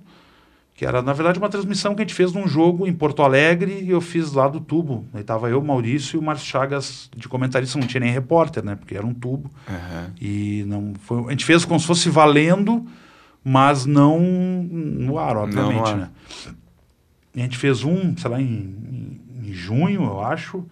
[0.77, 3.81] que era, na verdade, uma transmissão que a gente fez num jogo em Porto Alegre
[3.81, 5.07] e eu fiz lá do tubo.
[5.11, 8.75] Aí tava eu, Maurício e o Márcio Chagas de comentarista, não tinha nem repórter, né?
[8.75, 9.49] Porque era um tubo.
[9.67, 10.11] Uhum.
[10.21, 12.85] E não foi, a gente fez como se fosse valendo,
[13.43, 16.09] mas não no ar, obviamente, não, não né?
[17.35, 20.63] a gente fez um, sei lá, em, em, em, junho, eu acho,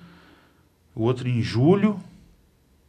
[0.94, 2.00] o outro em julho,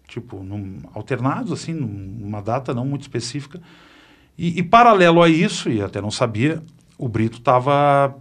[0.07, 3.59] tipo, num, alternados, assim, numa data não muito específica.
[4.37, 6.63] E, e, paralelo a isso, e até não sabia,
[6.99, 8.17] o Brito estava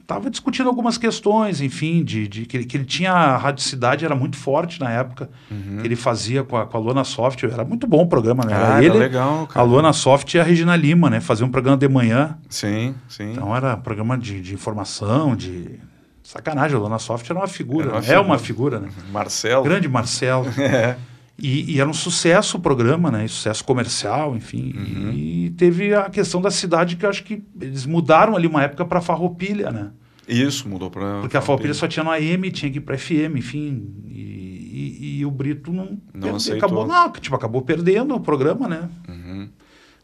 [0.00, 4.14] estava discutindo algumas questões, enfim, de, de que, ele, que, ele, tinha a radicidade era
[4.14, 5.78] muito forte na época uhum.
[5.80, 8.52] que ele fazia com a, com a Luana Soft, era muito bom o programa, né?
[8.52, 9.60] Era ah, ele, legal, cara.
[9.60, 11.20] a Luana Soft e a Regina Lima, né?
[11.20, 12.36] Fazia um programa de manhã.
[12.48, 13.32] Sim, sim.
[13.32, 15.78] Então era um programa de, de informação, de
[16.22, 18.88] sacanagem, a Luana Soft era uma figura, era uma é uma figura, né?
[19.12, 19.64] Marcelo.
[19.64, 20.46] Grande Marcelo.
[20.58, 20.96] é.
[21.36, 23.26] E, e, era um sucesso o programa, né?
[23.26, 24.72] Sucesso comercial, enfim.
[24.76, 25.12] Uhum.
[25.12, 28.84] E teve a questão da cidade que eu acho que eles mudaram ali uma época
[28.84, 29.90] para Farroupilha, né?
[30.28, 31.20] Isso, mudou para.
[31.20, 33.94] Porque a Farroupilha só tinha no AM, tinha que ir para FM, enfim.
[34.06, 35.98] E, e, e, o Brito não.
[36.14, 36.36] Não.
[36.36, 38.88] Acabou, não, tipo, acabou perdendo o programa, né?
[39.08, 39.48] Uhum.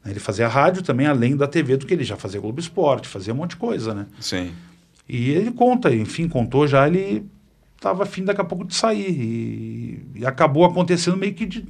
[0.04, 3.32] Ele fazia rádio também, além da TV, do que ele já fazia Globo Esporte, fazia
[3.32, 4.06] um monte de coisa, né?
[4.18, 4.50] Sim.
[5.08, 7.26] E ele conta, enfim, contou já, ele
[7.80, 9.10] estava afim daqui a pouco de sair.
[9.10, 11.66] E, e acabou acontecendo meio que de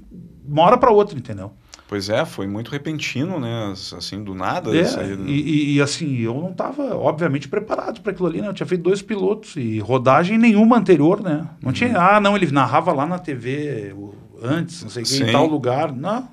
[0.46, 1.52] uma hora para outra, entendeu?
[1.86, 3.72] Pois é, foi muito repentino, né?
[3.72, 4.70] Assim, do nada.
[4.76, 4.84] É,
[5.26, 8.48] e, e, assim, eu não estava, obviamente, preparado para aquilo ali, né?
[8.48, 11.48] Eu tinha feito dois pilotos e rodagem nenhuma anterior, né?
[11.60, 11.72] Não uhum.
[11.72, 13.94] tinha, ah, não, ele narrava lá na TV
[14.40, 15.92] antes, não sei o que, em tal lugar.
[15.92, 16.28] Não,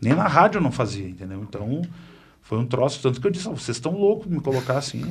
[0.00, 1.42] nem na rádio eu não fazia, entendeu?
[1.42, 1.82] Então,
[2.50, 5.02] foi um troço, tanto que eu disse, oh, vocês estão loucos de me colocar assim.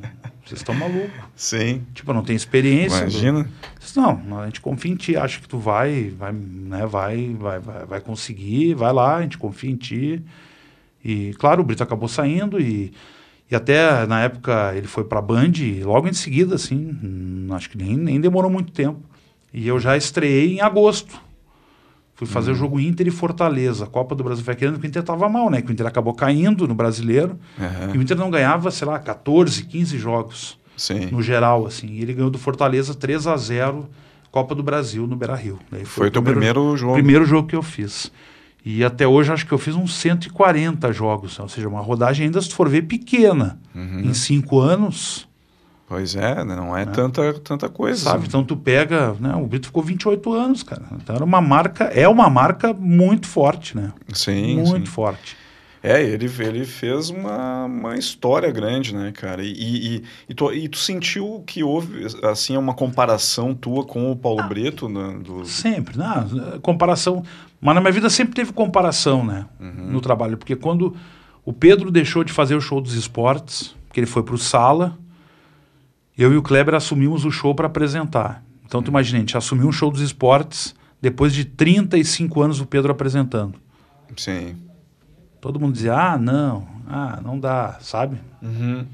[0.42, 1.10] vocês estão malucos.
[1.34, 1.84] Sim.
[1.92, 3.00] Tipo, eu não tenho experiência.
[3.00, 3.46] Imagina.
[3.78, 7.58] Disse, não, a gente confia em ti, acha que tu vai, vai, né, vai, vai,
[7.58, 10.22] vai, vai conseguir, vai lá, a gente confia em ti.
[11.04, 12.94] E, claro, o Brito acabou saindo e,
[13.50, 15.52] e até na época ele foi para a Band,
[15.82, 19.02] logo em seguida, assim, hum, acho que nem, nem demorou muito tempo.
[19.52, 21.20] E eu já estreiei em agosto.
[22.16, 22.56] Fui fazer uhum.
[22.56, 23.84] o jogo Inter e Fortaleza.
[23.84, 25.60] A Copa do Brasil foi querendo que o Inter estava mal, né?
[25.60, 27.38] Que o Inter acabou caindo no brasileiro.
[27.58, 27.94] Uhum.
[27.94, 30.58] E o Inter não ganhava, sei lá, 14, 15 jogos.
[30.78, 31.08] Sim.
[31.12, 31.88] No geral, assim.
[31.88, 33.86] E ele ganhou do Fortaleza 3 a 0
[34.30, 35.58] Copa do Brasil no Beira Rio.
[35.70, 36.94] Daí foi, o teu primeiro, primeiro jogo?
[36.94, 38.10] Primeiro jogo que eu fiz.
[38.64, 41.38] E até hoje acho que eu fiz uns 140 jogos.
[41.38, 43.60] Ou seja, uma rodagem ainda, se for ver, pequena.
[43.74, 44.00] Uhum.
[44.00, 45.25] Em cinco anos.
[45.88, 46.56] Pois é, né?
[46.56, 48.02] não é, é, Tanta, tanta coisa.
[48.02, 49.34] Sabe, então tu pega, né?
[49.36, 50.82] O Brito ficou 28 anos, cara.
[50.92, 53.92] Então era uma marca, é uma marca muito forte, né?
[54.12, 54.56] Sim.
[54.56, 54.92] Muito sim.
[54.92, 55.36] forte.
[55.82, 59.44] É, ele, ele fez uma, uma história grande, né, cara?
[59.44, 64.16] E, e, e, tu, e tu sentiu que houve, assim, uma comparação tua com o
[64.16, 64.88] Paulo ah, Brito?
[64.88, 65.44] Né, do...
[65.44, 66.26] Sempre, né?
[66.60, 67.22] Comparação.
[67.60, 69.46] Mas na minha vida sempre teve comparação, né?
[69.60, 69.92] Uhum.
[69.92, 70.36] No trabalho.
[70.36, 70.96] Porque quando
[71.44, 74.98] o Pedro deixou de fazer o show dos esportes, que ele foi para o Sala
[76.16, 78.42] eu e o Kleber assumimos o show para apresentar.
[78.64, 82.66] Então, tu imagina, a gente assumiu um show dos esportes depois de 35 anos o
[82.66, 83.54] Pedro apresentando.
[84.16, 84.56] Sim.
[85.40, 88.18] Todo mundo dizia, ah, não, ah, não dá, sabe?
[88.42, 88.86] Uhum.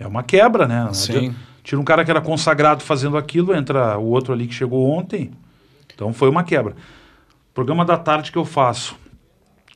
[0.00, 0.88] É uma quebra, né?
[0.92, 1.34] Sim.
[1.62, 5.30] Tira um cara que era consagrado fazendo aquilo, entra o outro ali que chegou ontem.
[5.94, 6.74] Então foi uma quebra.
[7.52, 8.96] Programa da tarde que eu faço.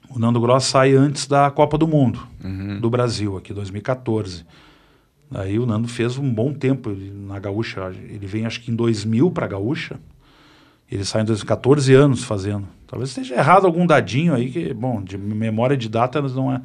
[0.08, 2.80] O Nando Gross sai antes da Copa do Mundo uhum.
[2.80, 4.44] do Brasil, aqui 2014.
[5.34, 6.90] Aí o Nando fez um bom tempo
[7.26, 7.92] na Gaúcha.
[8.08, 9.98] Ele vem acho que em 2000 para a Gaúcha.
[10.90, 12.66] Ele saiu em 2014 anos fazendo.
[12.86, 16.60] Talvez esteja errado algum dadinho aí, que, bom, de memória de datas não é.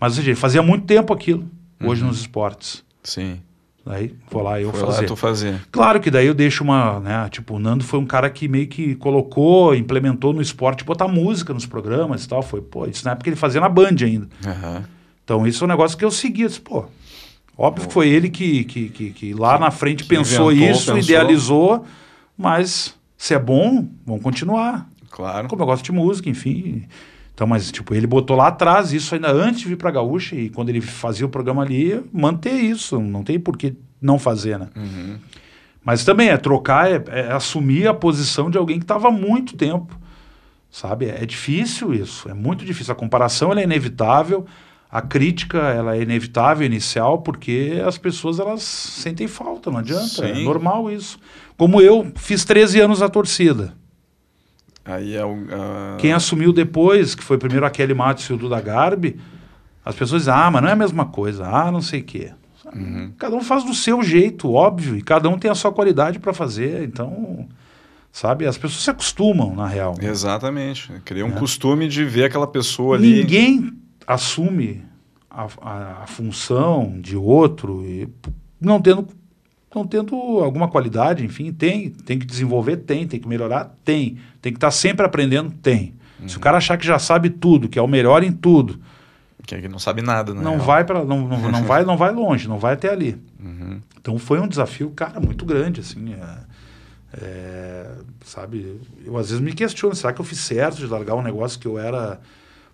[0.00, 1.44] Mas, ou seja, ele fazia muito tempo aquilo,
[1.84, 2.08] hoje Uhum.
[2.08, 2.82] nos esportes.
[3.02, 3.40] Sim.
[3.84, 5.00] Daí vou lá eu Foi fazer.
[5.02, 5.60] lá tu fazer.
[5.70, 8.66] Claro que daí eu deixo uma, né, tipo, o Nando foi um cara que meio
[8.68, 13.12] que colocou, implementou no esporte, botar música nos programas e tal, foi, pô, isso na
[13.12, 14.28] época ele fazia na Band ainda.
[14.46, 14.84] Aham.
[15.24, 16.84] Então isso é um negócio que eu segui, eu disse, pô,
[17.58, 20.98] óbvio que foi ele que, que, que, que lá na frente pensou inventou, isso, pensou.
[20.98, 21.84] idealizou,
[22.36, 24.88] mas se é bom, vamos continuar.
[25.10, 25.48] Claro.
[25.48, 26.86] Como eu gosto de música, enfim.
[27.34, 30.50] Então, mas, tipo, ele botou lá atrás, isso ainda antes de vir pra Gaúcha, e
[30.50, 34.68] quando ele fazia o programa ali, manter isso, não tem por que não fazer, né?
[34.76, 35.18] Uhum.
[35.84, 39.56] Mas também é trocar, é, é assumir a posição de alguém que estava há muito
[39.56, 39.98] tempo,
[40.70, 41.06] sabe?
[41.06, 42.92] É difícil isso, é muito difícil.
[42.92, 44.44] A comparação ela é inevitável,
[44.90, 50.34] a crítica ela é inevitável inicial, porque as pessoas elas sentem falta, não adianta, é
[50.34, 50.44] Sim.
[50.44, 51.18] normal isso.
[51.56, 53.74] Como eu fiz 13 anos a torcida.
[54.84, 55.32] Aí é o.
[55.52, 59.20] a- Quem assumiu depois, que foi primeiro a Kelly Matos e o Duda Garbi,
[59.84, 62.30] as pessoas dizem, ah, mas não é a mesma coisa, ah, não sei o quê.
[62.74, 63.12] Uhum.
[63.18, 66.32] Cada um faz do seu jeito, óbvio, e cada um tem a sua qualidade para
[66.34, 67.46] fazer, então,
[68.12, 69.94] sabe, as pessoas se acostumam, na real.
[70.00, 70.90] Exatamente.
[71.04, 71.38] Cria um É.
[71.38, 73.20] costume de ver aquela pessoa ali.
[73.22, 73.72] Ninguém
[74.14, 74.82] assume
[75.30, 78.08] a, a- a função de outro, e,
[78.60, 79.06] não tendo,
[79.74, 84.52] não tendo alguma qualidade, enfim, tem, tem que desenvolver, tem, tem que melhorar, tem, tem
[84.52, 85.94] que estar sempre aprendendo, tem.
[86.26, 88.80] Se o cara achar que já sabe tudo, que é o melhor em tudo,
[89.46, 90.42] Que é que não sabe nada, né?
[90.42, 93.16] não vai para não, não, não vai não vai longe, não vai até ali.
[93.38, 93.80] Uhum.
[94.00, 96.14] Então foi um desafio, cara, muito grande, assim.
[96.14, 96.48] é-
[97.20, 97.90] é,
[98.24, 101.58] sabe, eu às vezes me questiono, será que eu fiz certo de largar um negócio
[101.58, 102.20] que eu era.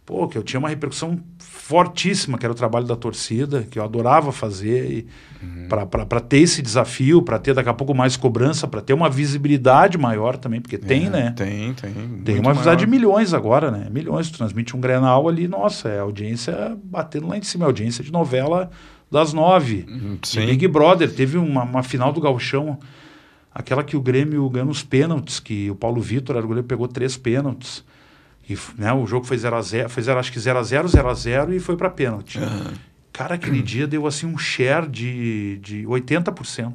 [0.06, 3.84] Pô, que eu tinha uma repercussão fortíssima, que era o trabalho da torcida, que eu
[3.84, 5.06] adorava fazer,
[5.42, 5.68] Uhum.
[5.68, 9.96] para ter esse desafio, para ter daqui a pouco mais cobrança, para ter uma visibilidade
[9.98, 11.34] maior também, porque tem, É, né?
[11.36, 11.92] Tem, tem.
[12.24, 13.88] Tem uma visibilidade de milhões agora, né?
[13.90, 14.30] Milhões.
[14.30, 18.12] Tu transmite um Grenal ali, nossa, é audiência batendo lá em cima, é audiência de
[18.12, 18.70] novela
[19.10, 19.86] das nove.
[19.88, 20.46] Uhum, Sim.
[20.46, 22.78] Big Brother, teve uma, uma final do Gauchão,
[23.54, 26.88] aquela que o Grêmio ganhou nos pênaltis, que o Paulo Vitor era o goleiro, pegou
[26.88, 27.84] três pênaltis.
[28.48, 31.88] E né, o jogo foi 0x0, foi zero, acho que 0x0, 0x0 e foi para
[31.90, 32.38] pênalti.
[32.38, 32.72] Aham.
[33.12, 36.72] Cara, aquele dia deu assim um share de, de 80%.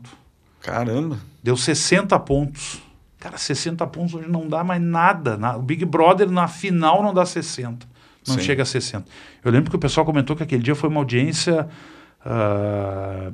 [0.61, 1.17] Caramba.
[1.43, 2.81] Deu 60 pontos.
[3.19, 5.35] Cara, 60 pontos hoje não dá mais nada.
[5.37, 7.85] na- o Big Brother na final não dá 60.
[8.27, 8.41] Não Sim.
[8.41, 9.05] chega a 60.
[9.43, 11.67] Eu lembro que o pessoal comentou que aquele dia foi uma audiência
[12.25, 13.31] ah,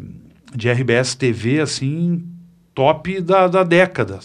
[0.55, 2.25] de RBS TV, assim,
[2.73, 4.19] top da, da década.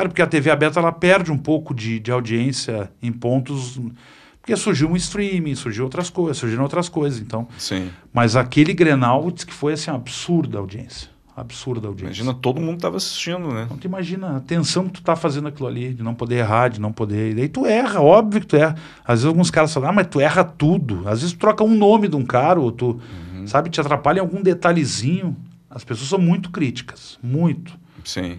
[0.00, 3.78] Cara, porque a TV aberta ela perde um pouco de, de audiência em pontos.
[4.40, 7.20] Porque surgiu um streaming, surgiu outras coisas, surgiram outras coisas.
[7.20, 7.90] Então, Sim.
[8.10, 11.10] mas aquele Grenal diz que foi assim, absurda a audiência.
[11.36, 12.22] Absurda a audiência.
[12.22, 13.64] Imagina, todo mundo tava assistindo, né?
[13.66, 16.68] Então tu imagina a tensão que tu tá fazendo aquilo ali, de não poder errar,
[16.68, 17.32] de não poder.
[17.32, 18.74] E daí tu erra, óbvio que tu erra.
[19.04, 21.00] Às vezes alguns caras falam, ah, mas tu erra tudo.
[21.06, 22.98] Às vezes tu troca um nome de um cara, ou tu,
[23.34, 23.46] Uhum.
[23.46, 25.36] sabe, te atrapalha em algum detalhezinho.
[25.68, 27.78] As pessoas são muito críticas, muito.
[28.04, 28.38] Sim.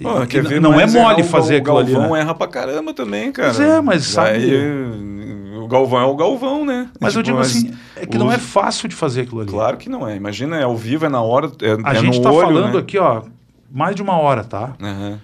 [0.00, 1.90] Pô, quer ver não é mais mole fazer aquilo ali.
[1.92, 2.20] O Galvão né?
[2.20, 3.48] erra pra caramba também, cara.
[3.54, 6.88] Pois é, mas sabe- Aí, o Galvão é o Galvão, né?
[7.00, 9.50] Mas eu Tipo, digo assim, é que não é fácil de fazer aquilo ali.
[9.50, 10.16] Claro que não é.
[10.16, 12.78] Imagina, é ao vivo, é na hora, é, A é gente tá falando né?
[12.80, 13.22] aqui, ó,
[13.70, 14.74] mais de uma hora, tá?
[14.82, 15.18] Aham.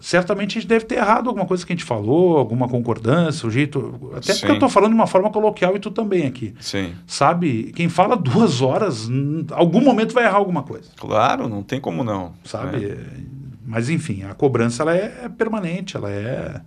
[0.00, 3.50] certamente a gente deve ter errado alguma coisa que a gente falou, alguma concordância, o
[3.50, 4.12] jeito.
[4.14, 4.38] Até Sim.
[4.40, 6.54] porque eu estou falando de uma forma coloquial e tu também aqui.
[6.60, 6.92] Sim.
[7.06, 7.72] Sabe?
[7.74, 10.88] Quem fala duas horas, em algum momento vai errar alguma coisa.
[10.96, 12.32] Claro, não tem como não.
[12.44, 12.76] Sabe?
[12.86, 12.96] né?
[13.68, 16.58] Mas enfim, a cobrança ela é permanente, ela é.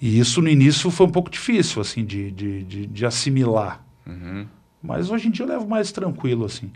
[0.00, 3.84] E isso no início foi um pouco difícil, assim, de, de, de, de assimilar.
[4.06, 4.46] Uhum.
[4.82, 6.72] Mas hoje em dia eu levo mais tranquilo, assim.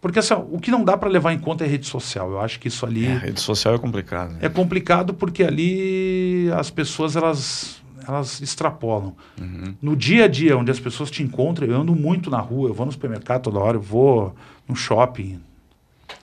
[0.00, 2.32] Porque assim, o que não dá para levar em conta é rede social.
[2.32, 3.06] Eu acho que isso ali.
[3.06, 4.32] É, a rede social é complicado.
[4.32, 4.38] né?
[4.42, 9.14] É complicado porque ali as pessoas elas, elas extrapolam.
[9.40, 9.76] Uhum.
[9.80, 12.74] No dia a dia, onde as pessoas te encontram, eu ando muito na rua, eu
[12.74, 14.34] vou no supermercado toda hora, eu vou
[14.68, 15.40] no shopping.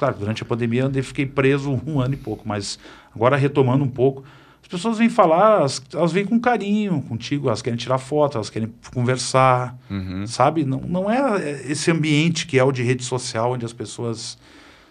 [0.02, 2.80] Claro, durante a pandemia eu fiquei preso um ano e pouco, mas
[3.16, 4.24] agora retomando um pouco,
[4.64, 8.50] as pessoas vêm falar, elas, elas vêm com carinho contigo, elas querem tirar foto, elas
[8.50, 10.26] querem conversar, Uhum.
[10.26, 10.66] sabe?
[10.66, 14.40] Não, não é esse ambiente que é o de rede social, onde as pessoas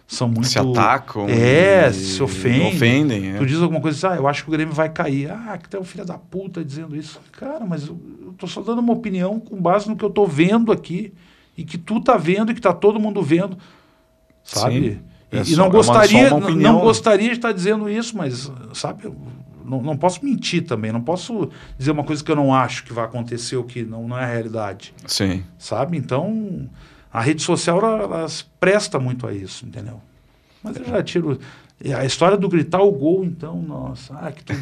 [0.07, 0.47] são muito...
[0.47, 1.27] Se atacam.
[1.28, 2.69] É, se ofendem.
[2.69, 3.39] ofendem é.
[3.39, 5.28] Tu diz alguma coisa ah, eu acho que o Grêmio vai cair.
[5.32, 7.20] Ah, que tem um filho da puta dizendo isso.
[7.32, 10.24] Cara, mas eu, eu tô só dando uma opinião com base no que eu tô
[10.24, 11.12] vendo aqui
[11.57, 13.57] e que tu tá vendo e que tá todo mundo vendo.
[14.45, 14.93] Sabe?
[14.93, 15.01] Sim.
[15.33, 16.81] É E, e só- não é gostaria, uma não- não né?
[16.83, 19.09] gostaria de estar dizendo isso, mas, sabe,
[19.65, 21.49] não, não posso mentir também, não posso
[21.79, 24.25] dizer uma coisa que eu não acho que vai acontecer ou que não, não é
[24.25, 25.45] a realidade, Sim.
[25.59, 25.97] sabe?
[25.97, 26.69] Então,
[27.12, 28.27] a rede social, ela, ela
[28.59, 30.01] presta muito a isso, entendeu?
[30.62, 31.39] Mas eu já tiro,
[31.97, 34.53] a história do gritar o gol, então, nossa, ah, que tu,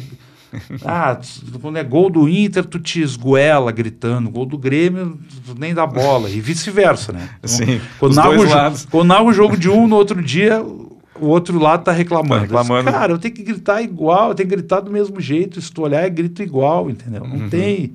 [0.85, 1.19] ah,
[1.61, 5.85] quando é gol do Inter, tu te esgoela gritando, gol do Grêmio, tu nem dá
[5.85, 7.29] bola, e vice-versa, né?
[7.37, 11.27] Então, Sim, quando narra, o, quando narra o jogo de um, no outro dia, o
[11.27, 12.35] outro lado tá reclamando.
[12.35, 12.83] Tá reclamando.
[12.83, 15.71] Disse, Cara, eu tenho que gritar igual, eu tenho que gritar do mesmo jeito, se
[15.71, 17.25] tu olhar, é grito igual, entendeu?
[17.25, 17.49] Não uhum.
[17.49, 17.93] tem...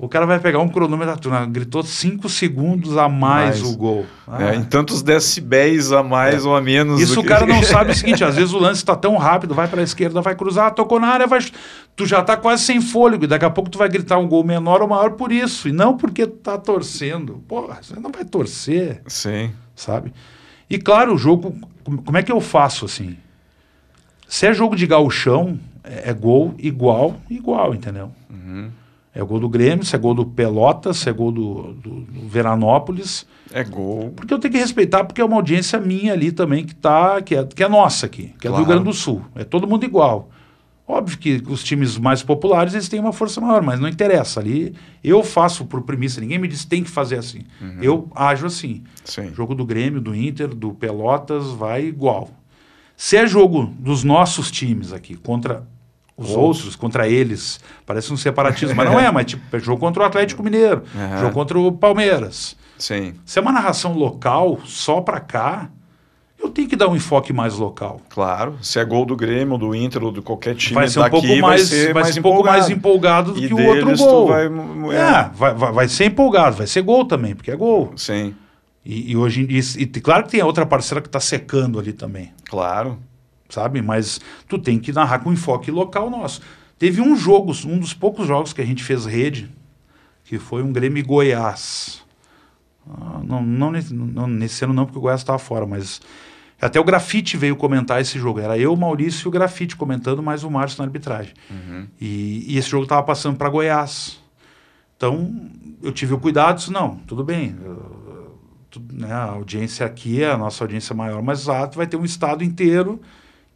[0.00, 3.62] O cara vai pegar um cronômetro, gritou 5 segundos a mais, mais.
[3.62, 4.06] o gol.
[4.28, 4.52] Ah.
[4.52, 6.48] É, em tantos decibéis a mais é.
[6.48, 7.00] ou a menos.
[7.00, 7.28] Isso o que...
[7.28, 9.84] cara não sabe o seguinte: às vezes o lance está tão rápido, vai para a
[9.84, 11.40] esquerda, vai cruzar, tocou na área, vai...
[11.96, 14.44] tu já está quase sem fôlego, e daqui a pouco tu vai gritar um gol
[14.44, 17.42] menor ou maior por isso, e não porque tu tá torcendo.
[17.48, 19.02] Porra, você não vai torcer.
[19.08, 19.50] Sim.
[19.74, 20.12] Sabe?
[20.70, 21.56] E claro, o jogo,
[22.04, 23.16] como é que eu faço assim?
[24.28, 28.12] Se é jogo de gauchão, é, é gol igual, igual, entendeu?
[28.30, 28.70] Uhum.
[29.18, 32.28] É gol do Grêmio, se é gol do Pelotas, se é gol do, do, do,
[32.28, 33.26] Veranópolis.
[33.52, 34.12] É gol.
[34.14, 37.34] Porque eu tenho que respeitar, porque é uma audiência minha ali também, que, tá, que,
[37.34, 38.46] é, que é nossa aqui, que claro.
[38.46, 39.20] é do Rio Grande do Sul.
[39.34, 40.30] É todo mundo igual.
[40.86, 44.38] Óbvio que os times mais populares eles têm uma força maior, mas não interessa.
[44.38, 44.72] Ali
[45.02, 47.40] eu faço por premissa, ninguém me diz tem que fazer assim.
[47.60, 47.78] Uhum.
[47.82, 48.84] Eu ajo assim.
[49.04, 49.34] Sim.
[49.34, 52.30] Jogo do Grêmio, do Inter, do Pelotas vai igual.
[52.96, 55.66] Se é jogo dos nossos times aqui contra
[56.18, 56.58] os outros.
[56.58, 56.76] outros.
[56.76, 57.60] contra eles.
[57.86, 61.20] Parece um separatismo, mas não é, mas tipo, é jogo contra o Atlético Mineiro, uhum.
[61.20, 62.56] jogo contra o Palmeiras.
[62.76, 63.14] Sim.
[63.24, 65.70] Se é uma narração local, só para cá,
[66.40, 68.00] eu tenho que dar um enfoque mais local.
[68.08, 68.56] Claro.
[68.60, 71.26] Se é gol do Grêmio, do Inter ou de qualquer time vai ser um pouco
[71.26, 73.96] mais, vai ser, vai mais ser um pouco mais empolgado do e que o outro
[73.96, 74.28] gol.
[74.28, 77.92] Vai, é, é vai, vai, vai, ser empolgado, vai ser gol também, porque é gol.
[77.96, 78.34] Sim.
[78.84, 81.92] E, e hoje e, e, claro que tem a outra parceira que está secando ali
[81.92, 82.32] também.
[82.44, 82.98] Claro
[83.48, 83.82] sabe?
[83.82, 86.40] Mas tu tem que narrar com enfoque local nosso.
[86.78, 89.50] Teve um jogo, um dos poucos jogos que a gente fez rede,
[90.24, 92.04] que foi um Grêmio Goiás.
[92.88, 96.00] Ah, não, não, nesse, não, nesse ano não, porque o Goiás estava fora, mas
[96.60, 98.40] até o Grafite veio comentar esse jogo.
[98.40, 101.34] Era eu, Maurício e o Grafite comentando, mais o Márcio na arbitragem.
[101.50, 101.86] Uhum.
[102.00, 104.20] E, e, esse jogo estava passando para Goiás.
[104.96, 105.50] Então,
[105.82, 108.36] eu tive o cuidado, disse, não, tudo bem, eu,
[108.68, 112.04] tu, né, a audiência aqui é a nossa audiência maior, mas tu vai ter um
[112.04, 113.00] estado inteiro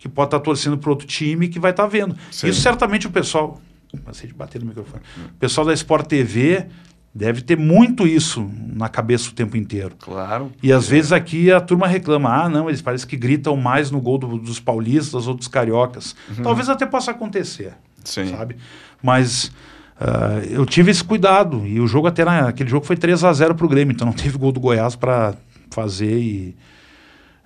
[0.02, 2.16] que pode estar tá torcendo para outro time que vai estar tá vendo.
[2.28, 2.48] Sim.
[2.48, 3.60] Isso certamente o pessoal.
[4.04, 5.00] Passei de bater no microfone.
[5.28, 6.66] O pessoal da Sport TV
[7.14, 9.94] deve ter muito isso na cabeça o tempo inteiro.
[10.00, 10.50] Claro.
[10.60, 10.90] E às é.
[10.90, 14.38] vezes aqui a turma reclama: ah, não, eles parecem que gritam mais no gol do,
[14.38, 16.16] dos paulistas ou dos cariocas.
[16.36, 16.42] Uhum.
[16.42, 17.74] Talvez até possa acontecer.
[18.02, 18.26] Sim.
[18.26, 18.56] Sabe?
[19.00, 19.52] Mas.
[20.00, 23.32] Uh, eu tive esse cuidado e o jogo até na, aquele jogo foi 3 a
[23.32, 25.34] 0 para o Grêmio, então não teve gol do Goiás para
[25.70, 26.56] fazer e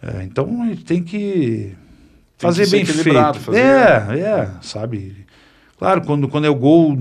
[0.03, 1.77] uh, então a gente tem que
[2.37, 3.41] fazer bem feito.
[3.41, 3.59] Fazer...
[3.59, 5.27] É, é, sabe?
[5.79, 6.97] Claro, quando, quando é o gol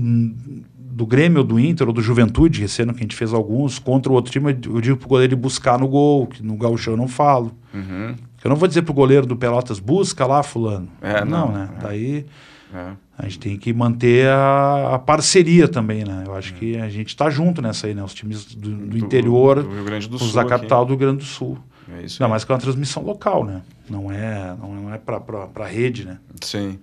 [0.96, 3.78] do Grêmio, ou do Inter, ou do Juventude, esse ano que a gente fez alguns,
[3.78, 6.96] contra o outro time, eu digo pro goleiro buscar no gol, que no gauchão eu
[6.96, 7.52] não falo.
[7.74, 8.14] Uhum.
[8.42, 10.88] Eu não vou dizer pro goleiro do Pelotas, busca lá fulano.
[11.02, 11.68] É, não, não né?
[11.76, 11.82] É.
[11.82, 12.26] Daí
[12.72, 12.90] é.
[13.18, 16.24] a gente tem que manter a, a, parceria também, né?
[16.26, 16.56] Eu acho é.
[16.56, 18.02] que a gente está junto nessa aí, né?
[18.02, 20.86] Os times do, do, do interior, do Rio Grande do Sul, os da capital aqui.
[20.86, 21.58] do Rio Grande do Sul.
[21.92, 23.62] É isso Ainda mais que é uma transmissão local, né?
[23.88, 26.18] Não é, não é para rede, né?
[26.40, 26.78] Sim.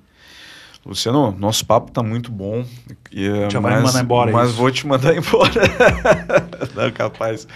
[0.85, 2.65] Luciano, nosso papo tá muito bom.
[3.11, 4.31] E, Já mas, vai me mandar embora.
[4.31, 4.57] Mas isso.
[4.57, 5.51] vou te mandar embora.
[6.75, 7.47] não, capaz.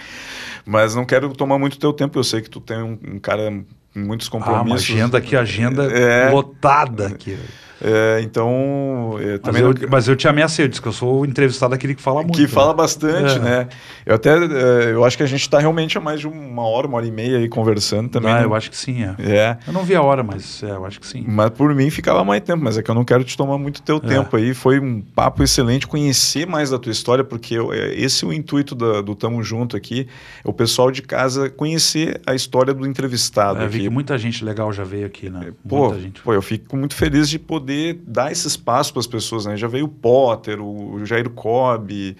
[0.64, 2.18] Mas não quero tomar muito teu tempo.
[2.18, 3.50] Eu sei que tu tem um, um cara
[3.92, 4.66] com muitos compromissos.
[4.66, 7.38] Ah, uma agenda aqui, agenda é, lotada aqui.
[7.80, 9.90] É, então, eu também mas, eu, não...
[9.90, 12.34] mas eu te ameacei, eu disse que eu sou o entrevistado aquele que fala muito.
[12.34, 12.48] Que né?
[12.48, 13.38] fala bastante, é.
[13.38, 13.68] né?
[14.04, 16.86] Eu até, é, eu acho que a gente está realmente há mais de uma hora,
[16.86, 18.32] uma hora e meia aí conversando também.
[18.32, 19.14] Ah, eu acho que sim, é.
[19.20, 19.58] é.
[19.66, 21.24] Eu não vi a hora, mas é, eu acho que sim.
[21.26, 23.80] Mas por mim ficava mais tempo, mas é que eu não quero te tomar muito
[23.82, 24.00] teu é.
[24.00, 24.54] tempo aí.
[24.54, 28.32] Foi um papo excelente conhecer mais da tua história, porque eu, é, esse é o
[28.32, 30.08] intuito da, do Tamo Junto aqui,
[30.44, 33.60] é o pessoal de casa conhecer a história do entrevistado.
[33.60, 33.78] É, aqui.
[33.78, 35.52] vi que muita gente legal já veio aqui, né?
[35.68, 35.94] Pô,
[36.24, 39.44] pô eu fico muito feliz de poder poder dar esse espaço para as pessoas.
[39.44, 39.56] Né?
[39.56, 42.16] Já veio o Potter, o Jair Cobb,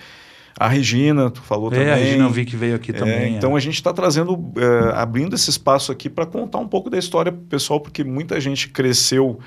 [0.58, 1.90] a Regina, tu falou é, também.
[1.90, 3.14] a Regina eu vi que veio aqui também.
[3.14, 3.56] É, então é.
[3.56, 7.32] a gente está trazendo, é, abrindo esse espaço aqui para contar um pouco da história
[7.32, 9.38] para o pessoal, porque muita gente cresceu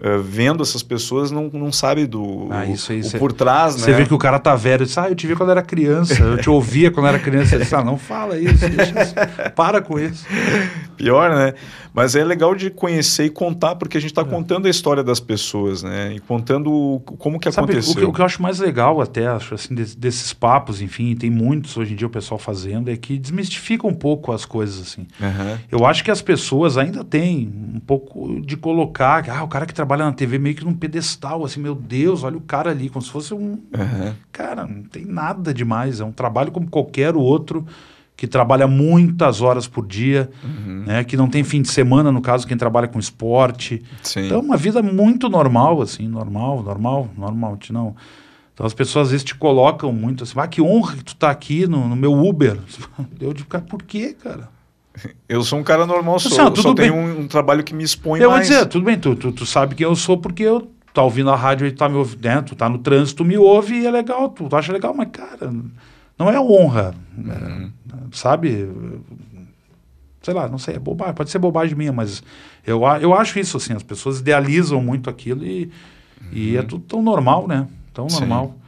[0.00, 3.90] Uh, vendo essas pessoas não, não sabe do ah, isso aí, cê, por trás, Você
[3.90, 3.98] né?
[3.98, 6.38] vê que o cara tá velho, diz, ah, eu te vi quando era criança, eu
[6.38, 9.14] te ouvia quando era criança, disse, ah, não fala isso, isso,
[9.54, 10.24] para com isso.
[10.96, 11.54] Pior, né?
[11.92, 14.24] Mas é legal de conhecer e contar, porque a gente está é.
[14.24, 16.14] contando a história das pessoas, né?
[16.14, 17.92] E contando como que Sabe, aconteceu.
[17.92, 21.14] O que, o que, eu acho mais legal até, acho assim, desses, desses papos, enfim,
[21.16, 24.80] tem muitos hoje em dia o pessoal fazendo, é que desmistifica um pouco as coisas,
[24.80, 25.06] assim.
[25.20, 25.58] Uhum.
[25.70, 29.74] Eu acho que as pessoas ainda têm um pouco de colocar, ah, o cara que
[29.74, 33.02] trabalha na TV meio que num pedestal, assim, meu Deus, olha o cara ali, como
[33.02, 33.52] se fosse um...
[33.52, 34.14] Uhum.
[34.32, 37.66] Cara, não tem nada demais, é um trabalho como qualquer outro
[38.16, 40.84] que trabalha muitas horas por dia, uhum.
[40.86, 41.02] né?
[41.04, 43.82] Que não tem fim de semana, no caso, quem trabalha com esporte.
[44.02, 44.26] Sim.
[44.26, 47.96] Então, uma vida muito normal, assim, normal, normal, normal, não.
[48.52, 51.30] Então as pessoas às vezes te colocam muito assim, ah, que honra que tu tá
[51.30, 52.58] aqui no, no meu Uber.
[53.18, 54.50] Eu digo, cara, por quê, cara?
[55.28, 58.20] Eu sou um cara normal, sou, assim, só tenho um, um, trabalho que me expõe
[58.20, 58.48] eu mais.
[58.48, 61.02] Eu vou dizer, tudo bem, tu, tu, tu sabe quem eu sou porque eu tá
[61.02, 62.42] ouvindo a rádio e tá me ouvindo, né?
[62.42, 65.52] tu tá no trânsito, me ouve e é legal, tu, tu acha legal, mas cara,
[66.18, 67.70] não é honra, uhum.
[67.92, 68.68] é, sabe?
[70.20, 72.22] Sei lá, não sei, é bobagem, pode ser bobagem minha, mas
[72.66, 75.70] eu, eu acho isso assim, as pessoas idealizam muito aquilo e,
[76.20, 76.28] uhum.
[76.32, 77.66] e é tudo tão normal, né?
[77.94, 78.46] Tão normal.
[78.48, 78.60] Sim.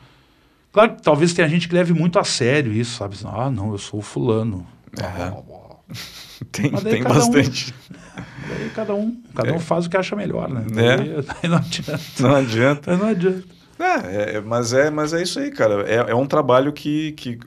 [0.73, 3.17] Claro que talvez tenha gente que leve muito a sério isso, sabe?
[3.27, 4.67] Ah, não, eu sou o fulano.
[4.99, 5.61] Uhum.
[6.51, 7.73] tem tem bastante.
[7.73, 9.53] Um, daí cada um, cada é.
[9.53, 10.65] um faz o que acha melhor, né?
[10.77, 10.97] É.
[10.97, 12.01] Daí, daí não adianta.
[12.21, 12.97] Não adianta.
[12.97, 13.63] Não adianta.
[13.79, 15.83] É, é, mas, é, mas é isso aí, cara.
[15.89, 17.39] É, é um trabalho que, que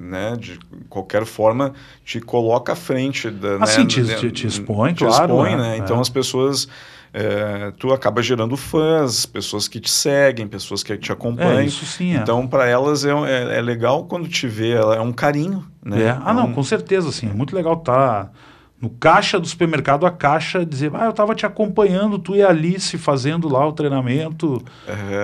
[0.00, 1.74] né, de qualquer forma,
[2.04, 3.30] te coloca à frente.
[3.30, 5.34] Da, assim, né, te, te, te expõe, te claro.
[5.34, 5.74] Expõe, né?
[5.74, 5.78] É.
[5.78, 6.66] Então as pessoas
[7.18, 11.58] é, tu acaba gerando fãs, pessoas que te seguem, pessoas que te acompanham.
[11.58, 12.18] É, isso sim, é.
[12.20, 15.66] Então, para elas é, é, é, legal quando te vê, é um carinho.
[15.84, 16.04] Né?
[16.04, 16.18] É.
[16.24, 16.52] Ah, não, um...
[16.52, 17.28] com certeza, sim.
[17.28, 18.30] É muito legal estar tá
[18.80, 22.50] no caixa do supermercado, a caixa dizer, ah, eu estava te acompanhando, tu e a
[22.50, 24.62] Alice fazendo lá o treinamento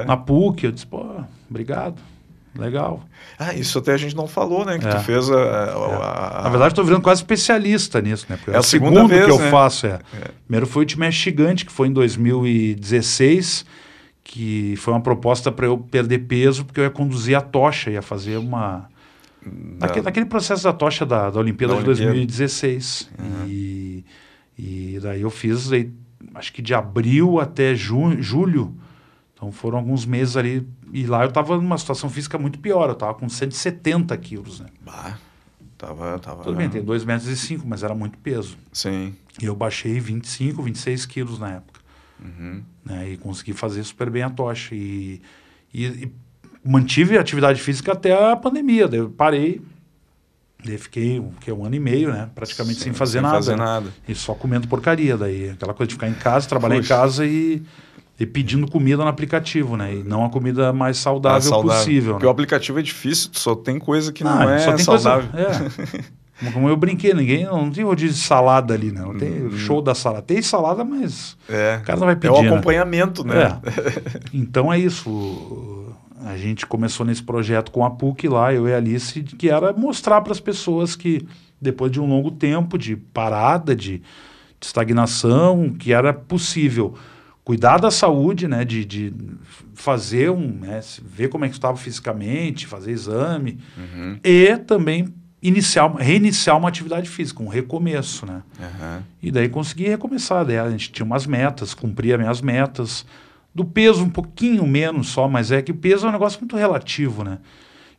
[0.05, 0.65] na PUC.
[0.65, 1.07] Eu disse, pô,
[1.49, 1.95] obrigado.
[2.57, 3.03] Legal.
[3.39, 4.79] Ah, isso até a gente não falou, né?
[4.79, 4.91] Que é.
[4.91, 5.37] tu fez a.
[5.37, 6.43] a, a...
[6.45, 8.37] Na verdade, estou virando quase especialista nisso, né?
[8.37, 9.51] Porque é, é a segunda segundo vez, que eu né?
[9.51, 9.87] faço.
[9.87, 10.01] É.
[10.15, 10.31] é.
[10.47, 13.65] Primeiro foi o time Gigante, que foi em 2016,
[14.23, 18.03] que foi uma proposta para eu perder peso, porque eu ia conduzir a tocha, ia
[18.03, 18.89] fazer uma.
[19.45, 19.87] Da...
[19.89, 22.13] Naquele, naquele processo da tocha da, da Olimpíada da de Olimpíada.
[22.13, 23.11] 2016.
[23.19, 23.49] Uhum.
[23.49, 24.05] E,
[24.57, 25.71] e daí eu fiz,
[26.35, 28.77] acho que de abril até ju, julho.
[29.35, 32.93] Então foram alguns meses ali e lá eu estava numa situação física muito pior, eu
[32.93, 34.66] estava com 170 quilos, né?
[34.81, 35.19] Bah,
[35.77, 36.44] tava, tava...
[36.44, 38.56] Tudo bem, tem 2 metros e 5, mas era muito peso.
[38.73, 39.15] Sim.
[39.43, 41.81] E eu baixei 25, 26 quilos na época.
[42.24, 42.62] Uhum.
[42.85, 43.11] Né?
[43.11, 44.74] E consegui fazer super bem a tocha.
[44.74, 45.20] E,
[45.73, 46.12] e, e
[46.65, 48.86] mantive a atividade física até a pandemia.
[48.86, 49.61] Daí eu parei,
[50.65, 52.31] Daí fiquei que, um ano e meio, né?
[52.35, 53.35] Praticamente sem, sem fazer sem nada.
[53.35, 53.93] Fazer nada.
[54.09, 55.15] E só comendo porcaria.
[55.15, 56.94] Daí aquela coisa de ficar em casa, trabalhar Puxa.
[56.94, 57.62] em casa e
[58.19, 59.95] e pedindo comida no aplicativo, né?
[59.95, 61.78] E não a comida mais saudável, é saudável.
[61.78, 62.12] possível.
[62.15, 62.28] Porque né?
[62.28, 65.28] o aplicativo é difícil, só tem coisa que não, não é saudável.
[65.31, 66.01] Coisa,
[66.41, 66.51] é.
[66.53, 69.01] Como eu brinquei, ninguém não tem rodízio de salada ali, né?
[69.01, 69.57] Não tem hum.
[69.57, 70.23] show da salada.
[70.23, 71.78] Tem salada, mas é.
[71.81, 72.35] o cara não vai pedir.
[72.35, 72.49] É o né?
[72.49, 73.35] acompanhamento, né?
[73.35, 73.61] né?
[73.65, 74.20] É.
[74.35, 75.95] Então é isso.
[76.24, 79.73] A gente começou nesse projeto com a PUC lá, eu e a Alice, que era
[79.73, 81.27] mostrar para as pessoas que
[81.61, 84.03] depois de um longo tempo de parada, de, de
[84.66, 86.95] estagnação, que era possível
[87.45, 89.12] cuidar da saúde, né, de, de
[89.75, 94.19] fazer um, né, ver como é que estava fisicamente, fazer exame uhum.
[94.25, 95.12] e também
[95.43, 98.43] iniciar, reiniciar uma atividade física, um recomeço, né?
[98.59, 99.03] Uhum.
[99.23, 103.05] E daí consegui recomeçar, daí a gente tinha umas metas, cumpria minhas metas,
[103.55, 106.57] do peso um pouquinho menos só, mas é que o peso é um negócio muito
[106.57, 107.39] relativo, né?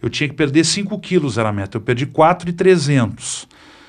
[0.01, 3.47] Eu tinha que perder 5 quilos era a meta, eu perdi 4,300.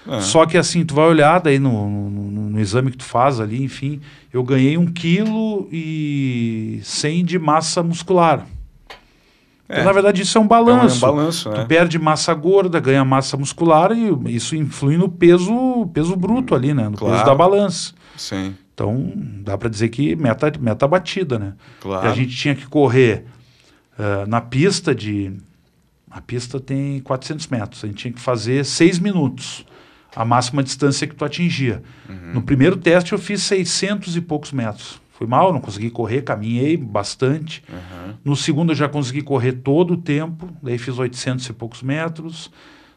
[0.09, 0.20] É.
[0.20, 3.62] Só que assim, tu vai olhar daí no, no, no, exame que tu faz ali,
[3.62, 4.01] enfim,
[4.33, 8.47] eu ganhei um quilo e 100 de massa muscular.
[9.65, 9.85] Então, é.
[9.85, 11.05] na verdade, isso é um balanço.
[11.05, 11.57] É um balanço né?
[11.57, 16.73] Tu perde massa gorda, ganha massa muscular e isso influi no peso, peso bruto ali,
[16.73, 16.89] né?
[16.89, 17.15] No claro.
[17.15, 17.93] peso da balança.
[18.16, 18.55] Sim.
[18.73, 19.12] Então,
[19.43, 21.55] dá para dizer que meta, meta batida, né?
[21.81, 22.07] Claro.
[22.07, 23.24] E a gente tinha que correr
[23.99, 25.33] uh, na pista de...
[26.09, 27.83] A pista tem 400 metros.
[27.83, 29.66] A gente tinha que fazer 6 minutos
[30.17, 31.83] a máxima distância que tu atingia.
[32.09, 32.33] Uhum.
[32.33, 34.99] No primeiro teste eu fiz 600 e poucos metros.
[35.13, 37.63] Fui mal, não consegui correr, caminhei bastante.
[37.69, 38.15] Uhum.
[38.25, 42.51] No segundo eu já consegui correr todo o tempo, daí fiz 800 e poucos metros.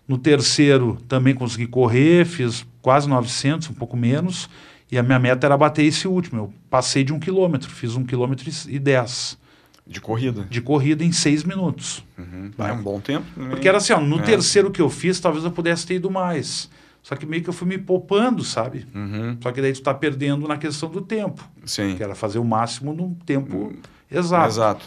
[0.07, 4.49] No terceiro também consegui correr, fiz quase 900, um pouco menos.
[4.91, 6.39] E a minha meta era bater esse último.
[6.39, 9.37] Eu passei de um quilômetro, fiz um quilômetro e dez.
[9.85, 10.47] De corrida?
[10.49, 12.03] De corrida em seis minutos.
[12.17, 12.51] Uhum.
[12.59, 13.25] É um bom tempo.
[13.49, 14.23] Porque era assim, ó, no é.
[14.23, 16.69] terceiro que eu fiz, talvez eu pudesse ter ido mais.
[17.01, 18.85] Só que meio que eu fui me poupando, sabe?
[18.93, 19.37] Uhum.
[19.41, 21.47] Só que daí tu está perdendo na questão do tempo.
[21.65, 21.95] Sim.
[21.95, 23.75] Que era fazer o máximo no tempo uhum.
[24.11, 24.47] exato.
[24.47, 24.85] Exato.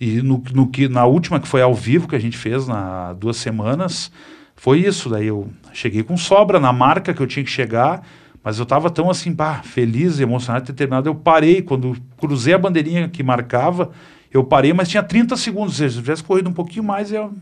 [0.00, 3.12] E no, no, que, na última, que foi ao vivo, que a gente fez na
[3.12, 4.10] duas semanas,
[4.56, 5.08] foi isso.
[5.08, 8.06] Daí eu cheguei com sobra na marca que eu tinha que chegar,
[8.42, 11.08] mas eu estava tão assim, pá, feliz e emocionado de ter terminado.
[11.08, 13.92] Eu parei, quando cruzei a bandeirinha que marcava,
[14.30, 15.74] eu parei, mas tinha 30 segundos.
[15.74, 17.32] Ou seja, se eu tivesse corrido um pouquinho mais, eu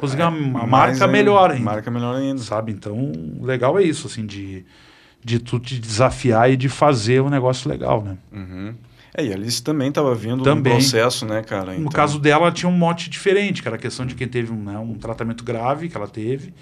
[0.00, 1.64] conseguir é, uma, marca melhor ainda.
[1.64, 2.40] Marca melhor ainda.
[2.42, 2.72] Sabe?
[2.72, 4.64] Então, legal é isso, assim, de,
[5.22, 8.16] de tu te desafiar e de fazer um negócio legal, né?
[8.32, 8.74] Uhum.
[9.14, 11.74] É, e a Alice também estava vindo no processo, né, cara?
[11.78, 14.52] No caso dela, ela tinha um mote diferente, que era a questão de quem teve
[14.52, 16.54] um, né, um tratamento grave que ela teve.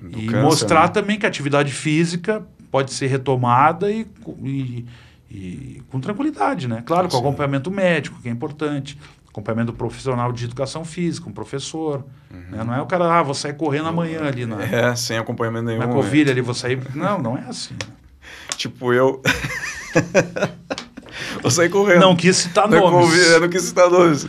[0.00, 0.88] Do e câncer, mostrar né?
[0.88, 4.06] também que a atividade física pode ser retomada e,
[4.44, 4.84] e-
[5.30, 6.82] e com tranquilidade, né?
[6.86, 7.22] Claro, com Sim.
[7.22, 8.96] acompanhamento médico, que é importante.
[9.36, 12.02] Acompanhamento profissional de educação física, um professor.
[12.30, 12.64] né?
[12.64, 14.62] Não é o cara, ah, vou sair correndo amanhã ali na, Uhum.
[14.62, 15.80] É, sem acompanhamento nenhum.
[15.80, 15.92] na né?
[15.92, 16.80] Covid, ali vou sair.
[16.94, 17.74] Não, não é assim.
[18.56, 19.20] Tipo, eu.
[21.42, 22.00] Vou sair correndo.
[22.00, 23.06] Não quis citar Não é nomes.
[23.10, 24.26] Covid, eu não quis citar nomes.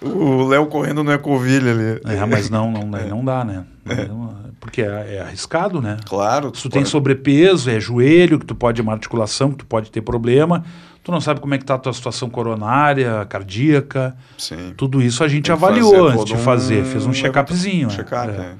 [0.00, 2.00] O Léo correndo não é Covid ali.
[2.04, 3.64] É, mas não, não, não dá, né?
[4.08, 4.33] Não-
[4.64, 5.98] Porque é, é arriscado, né?
[6.06, 6.50] Claro.
[6.54, 10.00] Se tu tem sobrepeso, é joelho, que tu pode uma articulação, que tu pode ter
[10.00, 10.64] problema.
[11.02, 14.16] Tu não sabe como é que tá a tua situação coronária, cardíaca.
[14.38, 14.72] Sim.
[14.74, 16.80] Tudo isso a gente Tem avaliou antes de fazer.
[16.80, 17.88] um Fez um check-upzinho.
[17.88, 17.94] né?
[17.94, 18.40] Check-up, É.
[18.40, 18.54] é.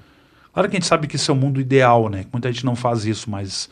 [0.52, 2.26] Claro que a gente sabe que isso é o mundo ideal, né?
[2.30, 3.70] Muita gente não faz isso, mas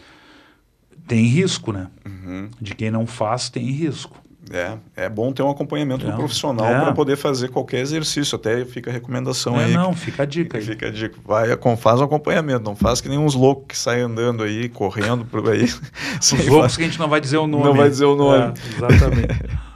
[1.06, 1.88] tem risco, né?
[2.06, 2.48] Uhum.
[2.58, 4.16] De quem não faz, tem risco.
[4.50, 6.80] É, é bom ter um acompanhamento do profissional É.
[6.80, 8.36] para poder fazer qualquer exercício.
[8.36, 9.72] Até fica a recomendação é, aí.
[9.72, 10.64] não, fica a dica aí.
[10.64, 11.16] Fica a dica.
[11.24, 12.64] Vai, faz um acompanhamento.
[12.64, 15.64] Não faz que nem uns loucos que saem andando aí, correndo por aí.
[16.20, 17.64] Os loucos que a gente não vai dizer o nome.
[17.64, 18.52] Não vai dizer o nome.
[18.52, 19.62] É, exatamente.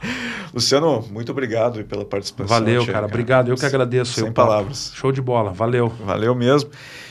[0.57, 2.49] Luciano, muito obrigado pela participação.
[2.49, 3.05] Valeu, tia, cara.
[3.05, 3.51] Obrigado.
[3.51, 4.15] Eu que agradeço.
[4.15, 4.49] Sem o papo.
[4.49, 4.91] palavras.
[4.95, 5.53] Show de bola.
[5.53, 5.93] Valeu.
[6.03, 6.70] Valeu mesmo.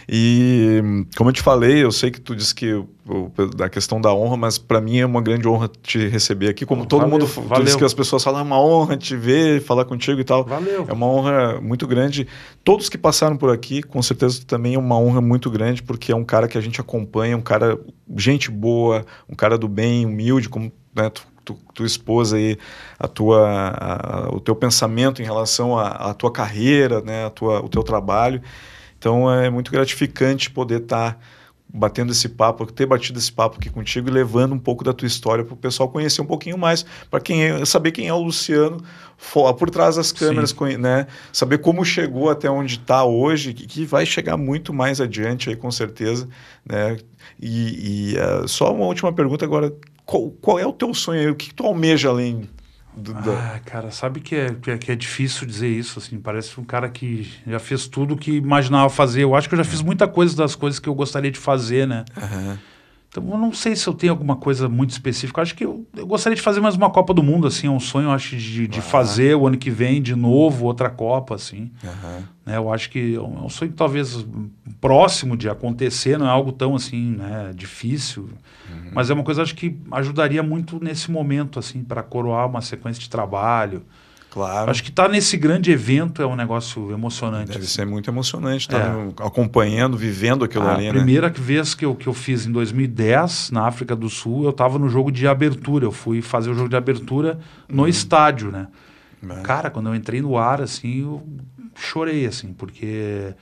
[0.09, 2.83] E como eu te falei, eu sei que tu disse que
[3.55, 6.65] da questão da honra, mas para mim é uma grande honra te receber aqui.
[6.65, 7.63] Como todo Valeu, mundo valeu.
[7.63, 10.43] disse que as pessoas falam, é uma honra te ver, falar contigo e tal.
[10.43, 10.85] Valeu.
[10.87, 12.27] É uma honra muito grande.
[12.63, 16.15] Todos que passaram por aqui, com certeza também é uma honra muito grande, porque é
[16.15, 17.77] um cara que a gente acompanha, um cara,
[18.17, 22.57] gente boa, um cara do bem, humilde, como né, tu, tu, tua esposa aí,
[22.99, 27.69] a tua, a- o teu pensamento em relação à tua carreira, né, a tua, o
[27.69, 28.41] teu trabalho.
[28.97, 31.17] Então é muito gratificante poder estar
[31.67, 35.07] batendo esse papo, ter batido esse papo aqui contigo e levando um pouco da tua
[35.07, 38.21] história para o pessoal conhecer um pouquinho mais, para quem é- saber quem é o
[38.21, 38.81] Luciano
[39.57, 40.77] por trás das câmeras, Sim.
[40.77, 41.05] né?
[41.33, 45.55] Saber como chegou até onde está hoje, que, que vai chegar muito mais adiante aí
[45.55, 46.29] com certeza,
[46.65, 46.97] né?
[47.41, 49.73] E, e, eh, só uma última pergunta agora,
[50.05, 51.29] qual, qual é o teu sonho aí?
[51.29, 52.49] O que, que tu almeja além
[52.95, 56.19] do, da- Ah, cara, sabe que é, que é, que é difícil dizer isso, assim,
[56.19, 59.23] parece um cara que já fez tudo o que imaginava fazer.
[59.23, 61.85] Eu acho que eu já fiz muita coisa das coisas que eu gostaria de fazer,
[61.87, 62.05] né?
[62.17, 62.57] Aham.
[63.17, 65.39] Então eu não sei se eu tenho alguma coisa muito específica.
[65.39, 67.69] Eu acho que eu, eu gostaria de fazer mais uma Copa do Mundo, assim, é
[67.69, 68.81] um sonho, acho, de, de Ah.
[68.81, 71.71] fazer o ano que vem de novo outra Copa, assim.
[71.83, 72.23] Aham.
[72.45, 72.57] né?
[72.57, 74.25] Eu acho que é um é sonho talvez
[74.81, 78.23] próximo de acontecer, não é algo tão assim, né, difícil,
[78.69, 78.91] Uhum.
[78.93, 82.99] mas é uma coisa acho que ajudaria muito nesse momento assim para coroar uma sequência
[83.01, 83.83] de trabalho.
[84.35, 84.69] Claro.
[84.69, 87.47] Acho que estar nesse grande evento é um negócio emocionante.
[87.53, 87.67] Deve assim.
[87.67, 88.91] ser muito emocionante estar É.
[88.91, 90.91] no- acompanhando, vivendo aquilo A ali, né?
[90.91, 94.77] primeira vez que eu, que eu fiz em 2010, na África do Sul, eu estava
[94.77, 95.85] no jogo de abertura.
[95.85, 97.39] Eu fui fazer o jogo de abertura
[97.69, 97.87] no Uhum.
[97.87, 98.67] estádio, né?
[99.25, 99.35] É.
[99.41, 101.23] Cara, quando eu entrei no ar, assim, eu
[101.73, 103.33] chorei, assim, porque.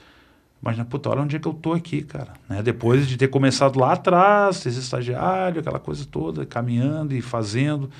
[0.62, 2.34] Imagina, puta, olha onde é que eu tô aqui, cara.
[2.48, 2.62] Né?
[2.62, 7.90] Depois de ter começado lá atrás, ser estagiário, aquela coisa toda, caminhando e fazendo.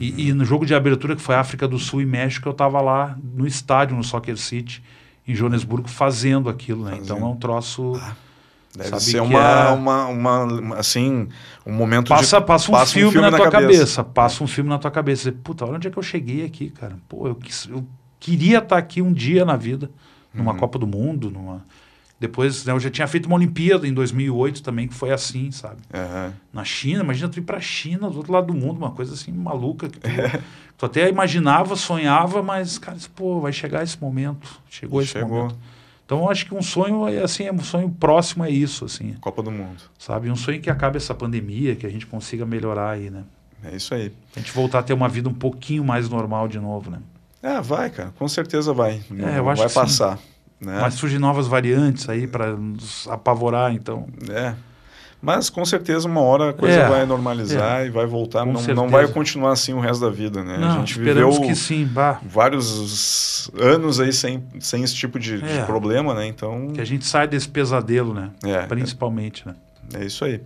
[0.00, 2.80] E, e no jogo de abertura, que foi África do Sul e México, eu tava
[2.80, 4.82] lá no estádio, no Soccer City,
[5.28, 6.98] em Joanesburgo, fazendo aquilo, né?
[7.00, 7.92] Então é um troço.
[8.74, 11.28] Deve Sabe ser uma, é- uma, uma, uma- assim,
[11.66, 12.46] um momento Passa, de...
[12.46, 13.60] passa um filme, na, tua cabeça.
[13.72, 14.04] cabeça.
[14.04, 15.24] Passa um filme na tua cabeça.
[15.24, 16.96] Você, Puta, olha onde é que eu cheguei aqui, cara.
[17.08, 17.84] Pô, eu, quis- eu
[18.20, 19.90] queria estar aqui um dia na vida,
[20.32, 20.58] numa Uhum.
[20.58, 21.64] Copa do Mundo, numa...
[22.20, 25.78] Depois, né, eu já tinha feito uma Olimpíada em 2008 também, que foi assim, sabe?
[25.92, 26.34] Aham.
[26.52, 29.32] Na China, imagina tu ir pra China, do outro lado do mundo, uma coisa assim
[29.32, 29.88] maluca.
[29.88, 30.06] Que tu,
[30.76, 34.60] tu até imaginava, sonhava, mas, cara, pô, vai chegar esse momento.
[34.68, 35.28] Chegou E esse chegou.
[35.44, 35.56] momento.
[36.04, 39.14] Então, eu acho que um sonho, é assim, é um sonho próximo é isso, assim,
[39.20, 39.80] Copa do Mundo.
[39.98, 40.28] sabe?
[40.30, 43.22] Um sonho que acabe essa pandemia, que a gente consiga melhorar aí, né?
[43.64, 44.12] É isso aí.
[44.36, 46.98] A gente voltar a ter uma vida um pouquinho mais normal de novo, né?
[47.42, 48.12] Ah, vai, cara.
[48.18, 49.00] Com certeza vai.
[49.20, 49.74] É, vai que sim.
[50.60, 50.78] Né?
[50.80, 54.06] Mas surgem novas variantes aí para nos apavorar, então.
[54.28, 54.54] É.
[55.22, 58.44] Mas com certeza uma hora a coisa É, vai normalizar e vai voltar.
[58.46, 60.56] Com Não, não vai continuar assim o resto da vida, né?
[60.56, 65.38] Não, a gente viveu que sim, bah, vários anos aí sem, sem esse tipo de,
[65.42, 65.64] de É.
[65.64, 66.26] problema, né?
[66.26, 68.30] Então, que a gente saia desse pesadelo, né?
[68.42, 69.54] É, Principalmente, né?
[69.94, 70.40] É isso aí.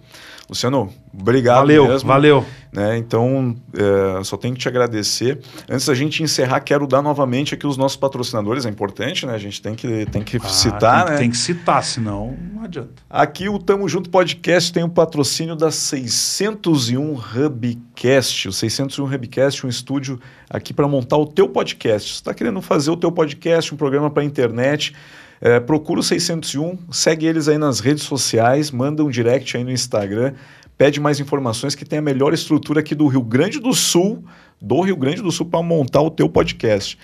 [0.49, 2.07] Luciano, obrigado Valeu, mesmo.
[2.07, 2.45] valeu.
[2.71, 2.99] né?
[2.99, 5.41] Então, é, só tenho que te agradecer.
[5.71, 9.35] Antes da gente encerrar, quero dar novamente aqui os nossos patrocinadores, é importante, né?
[9.35, 11.19] A gente tem que, tem que Ah, citar, tem, né?
[11.21, 12.91] tem que citar, senão não adianta.
[13.09, 18.49] Aqui o Tamo Junto Podcast tem o patrocínio da 601 Hubcast.
[18.49, 22.11] O 601 Hubcast um estúdio aqui para montar o teu podcast.
[22.11, 24.95] Você está querendo fazer o teu podcast, um programa para internet,
[25.45, 29.71] é, procura o 601, segue eles aí nas redes sociais, manda um direct aí no
[29.71, 30.35] Instagram
[30.77, 34.25] pede mais informações que tem a melhor estrutura aqui do Rio Grande do Sul,
[34.61, 36.99] do Rio Grande do Sul para montar o teu podcast.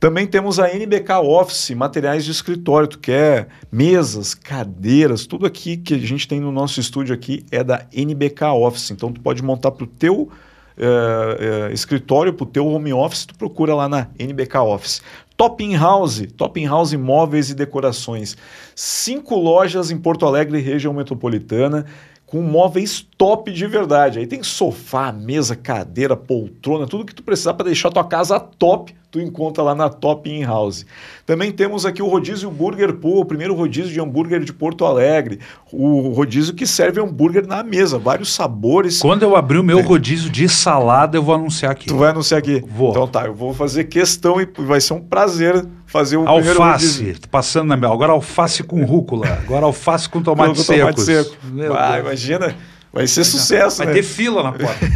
[0.00, 5.94] Também temos a NBK Office, materiais de escritório, tu quer mesas, cadeiras, tudo aqui que
[5.94, 8.90] a gente tem no nosso estúdio aqui é da NBK Office.
[8.90, 10.30] Então tu pode montar para o teu
[10.76, 15.02] é, é, escritório, para o teu home office, tu procura lá na NBK Office.
[15.36, 18.36] Top In House, Top In House Móveis e Decorações.
[18.74, 21.86] Cinco lojas em Porto Alegre, região metropolitana
[22.26, 24.18] com móveis top de verdade.
[24.18, 28.94] Aí tem sofá, mesa, cadeira, poltrona, tudo que tu precisar para deixar tua casa top,
[29.14, 30.84] tu encontra lá na Top In House.
[31.24, 35.38] Também temos aqui o Rodízio Burger Pool, o primeiro rodízio de hambúrguer de Porto Alegre.
[35.72, 39.00] O rodízio que serve hambúrguer na mesa, vários sabores.
[39.00, 41.86] Quando eu abrir o meu rodízio de salada, eu vou anunciar aqui.
[41.86, 42.64] Tu vai anunciar aqui?
[42.66, 42.90] Vou.
[42.90, 45.64] Então tá, eu vou fazer questão e vai ser um prazer
[45.94, 50.80] fazer o alface, passando na agora alface com rúcula, agora alface com tomate seco.
[50.80, 51.36] Tomate seco.
[51.78, 52.56] Ah, imagina,
[52.92, 53.92] vai ser sucesso, Vai né?
[53.92, 54.90] ter fila na porta.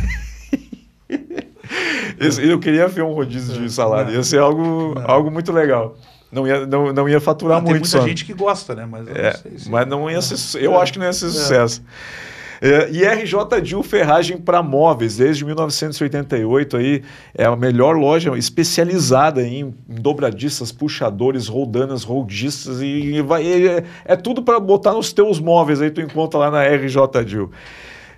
[2.43, 5.97] eu queria ver um rodízio de salada, ia ser algo, algo muito legal.
[6.33, 7.75] Não ia, não, não ia faturar não, muito.
[7.75, 8.05] Tem muita só.
[8.05, 8.85] gente que gosta, né?
[8.85, 9.71] Mas, é, não se...
[9.71, 10.61] mas não ia ser.
[10.61, 10.83] Eu é.
[10.83, 11.31] acho que não ia ser é.
[11.31, 11.81] sucesso.
[12.61, 17.03] É, e RJ Dil Ferragem para móveis, desde 1988 aí,
[17.35, 24.43] é a melhor loja especializada em, dobradiças, puxadores, roldanas, roldistas e, vai, é, é tudo
[24.43, 27.51] para botar nos teus móveis aí tu encontra lá na RJ Dil.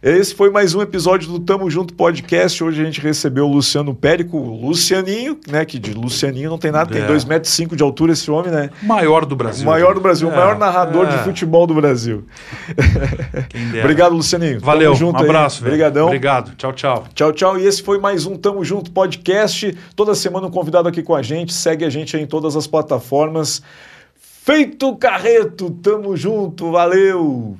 [0.02, 2.64] Esse foi mais um episódio do Tamo Junto Podcast.
[2.64, 5.62] Hoje a gente recebeu o Luciano Périco, o Lucianinho, né?
[5.66, 7.28] Que de Lucianinho não tem nada, tem 2,5 é.
[7.28, 8.70] metros cinco de altura esse homem, né?
[8.82, 9.62] Maior do Brasil.
[9.62, 10.32] O maior do Brasil, é.
[10.32, 11.18] o maior narrador é.
[11.18, 12.24] de futebol do Brasil.
[13.78, 14.58] Obrigado, Lucianinho.
[14.58, 15.62] Valeu, Tamo junto um abraço.
[15.62, 16.06] Obrigadão.
[16.06, 16.56] Obrigado.
[16.56, 17.04] Tchau, tchau.
[17.14, 17.58] Tchau, tchau.
[17.58, 19.76] E esse foi mais um Tamo Junto Podcast.
[19.94, 21.52] Toda semana um convidado aqui com a gente.
[21.52, 23.62] Segue a gente aí em todas as plataformas.
[24.16, 27.58] Feito Carreto, tamo junto, valeu!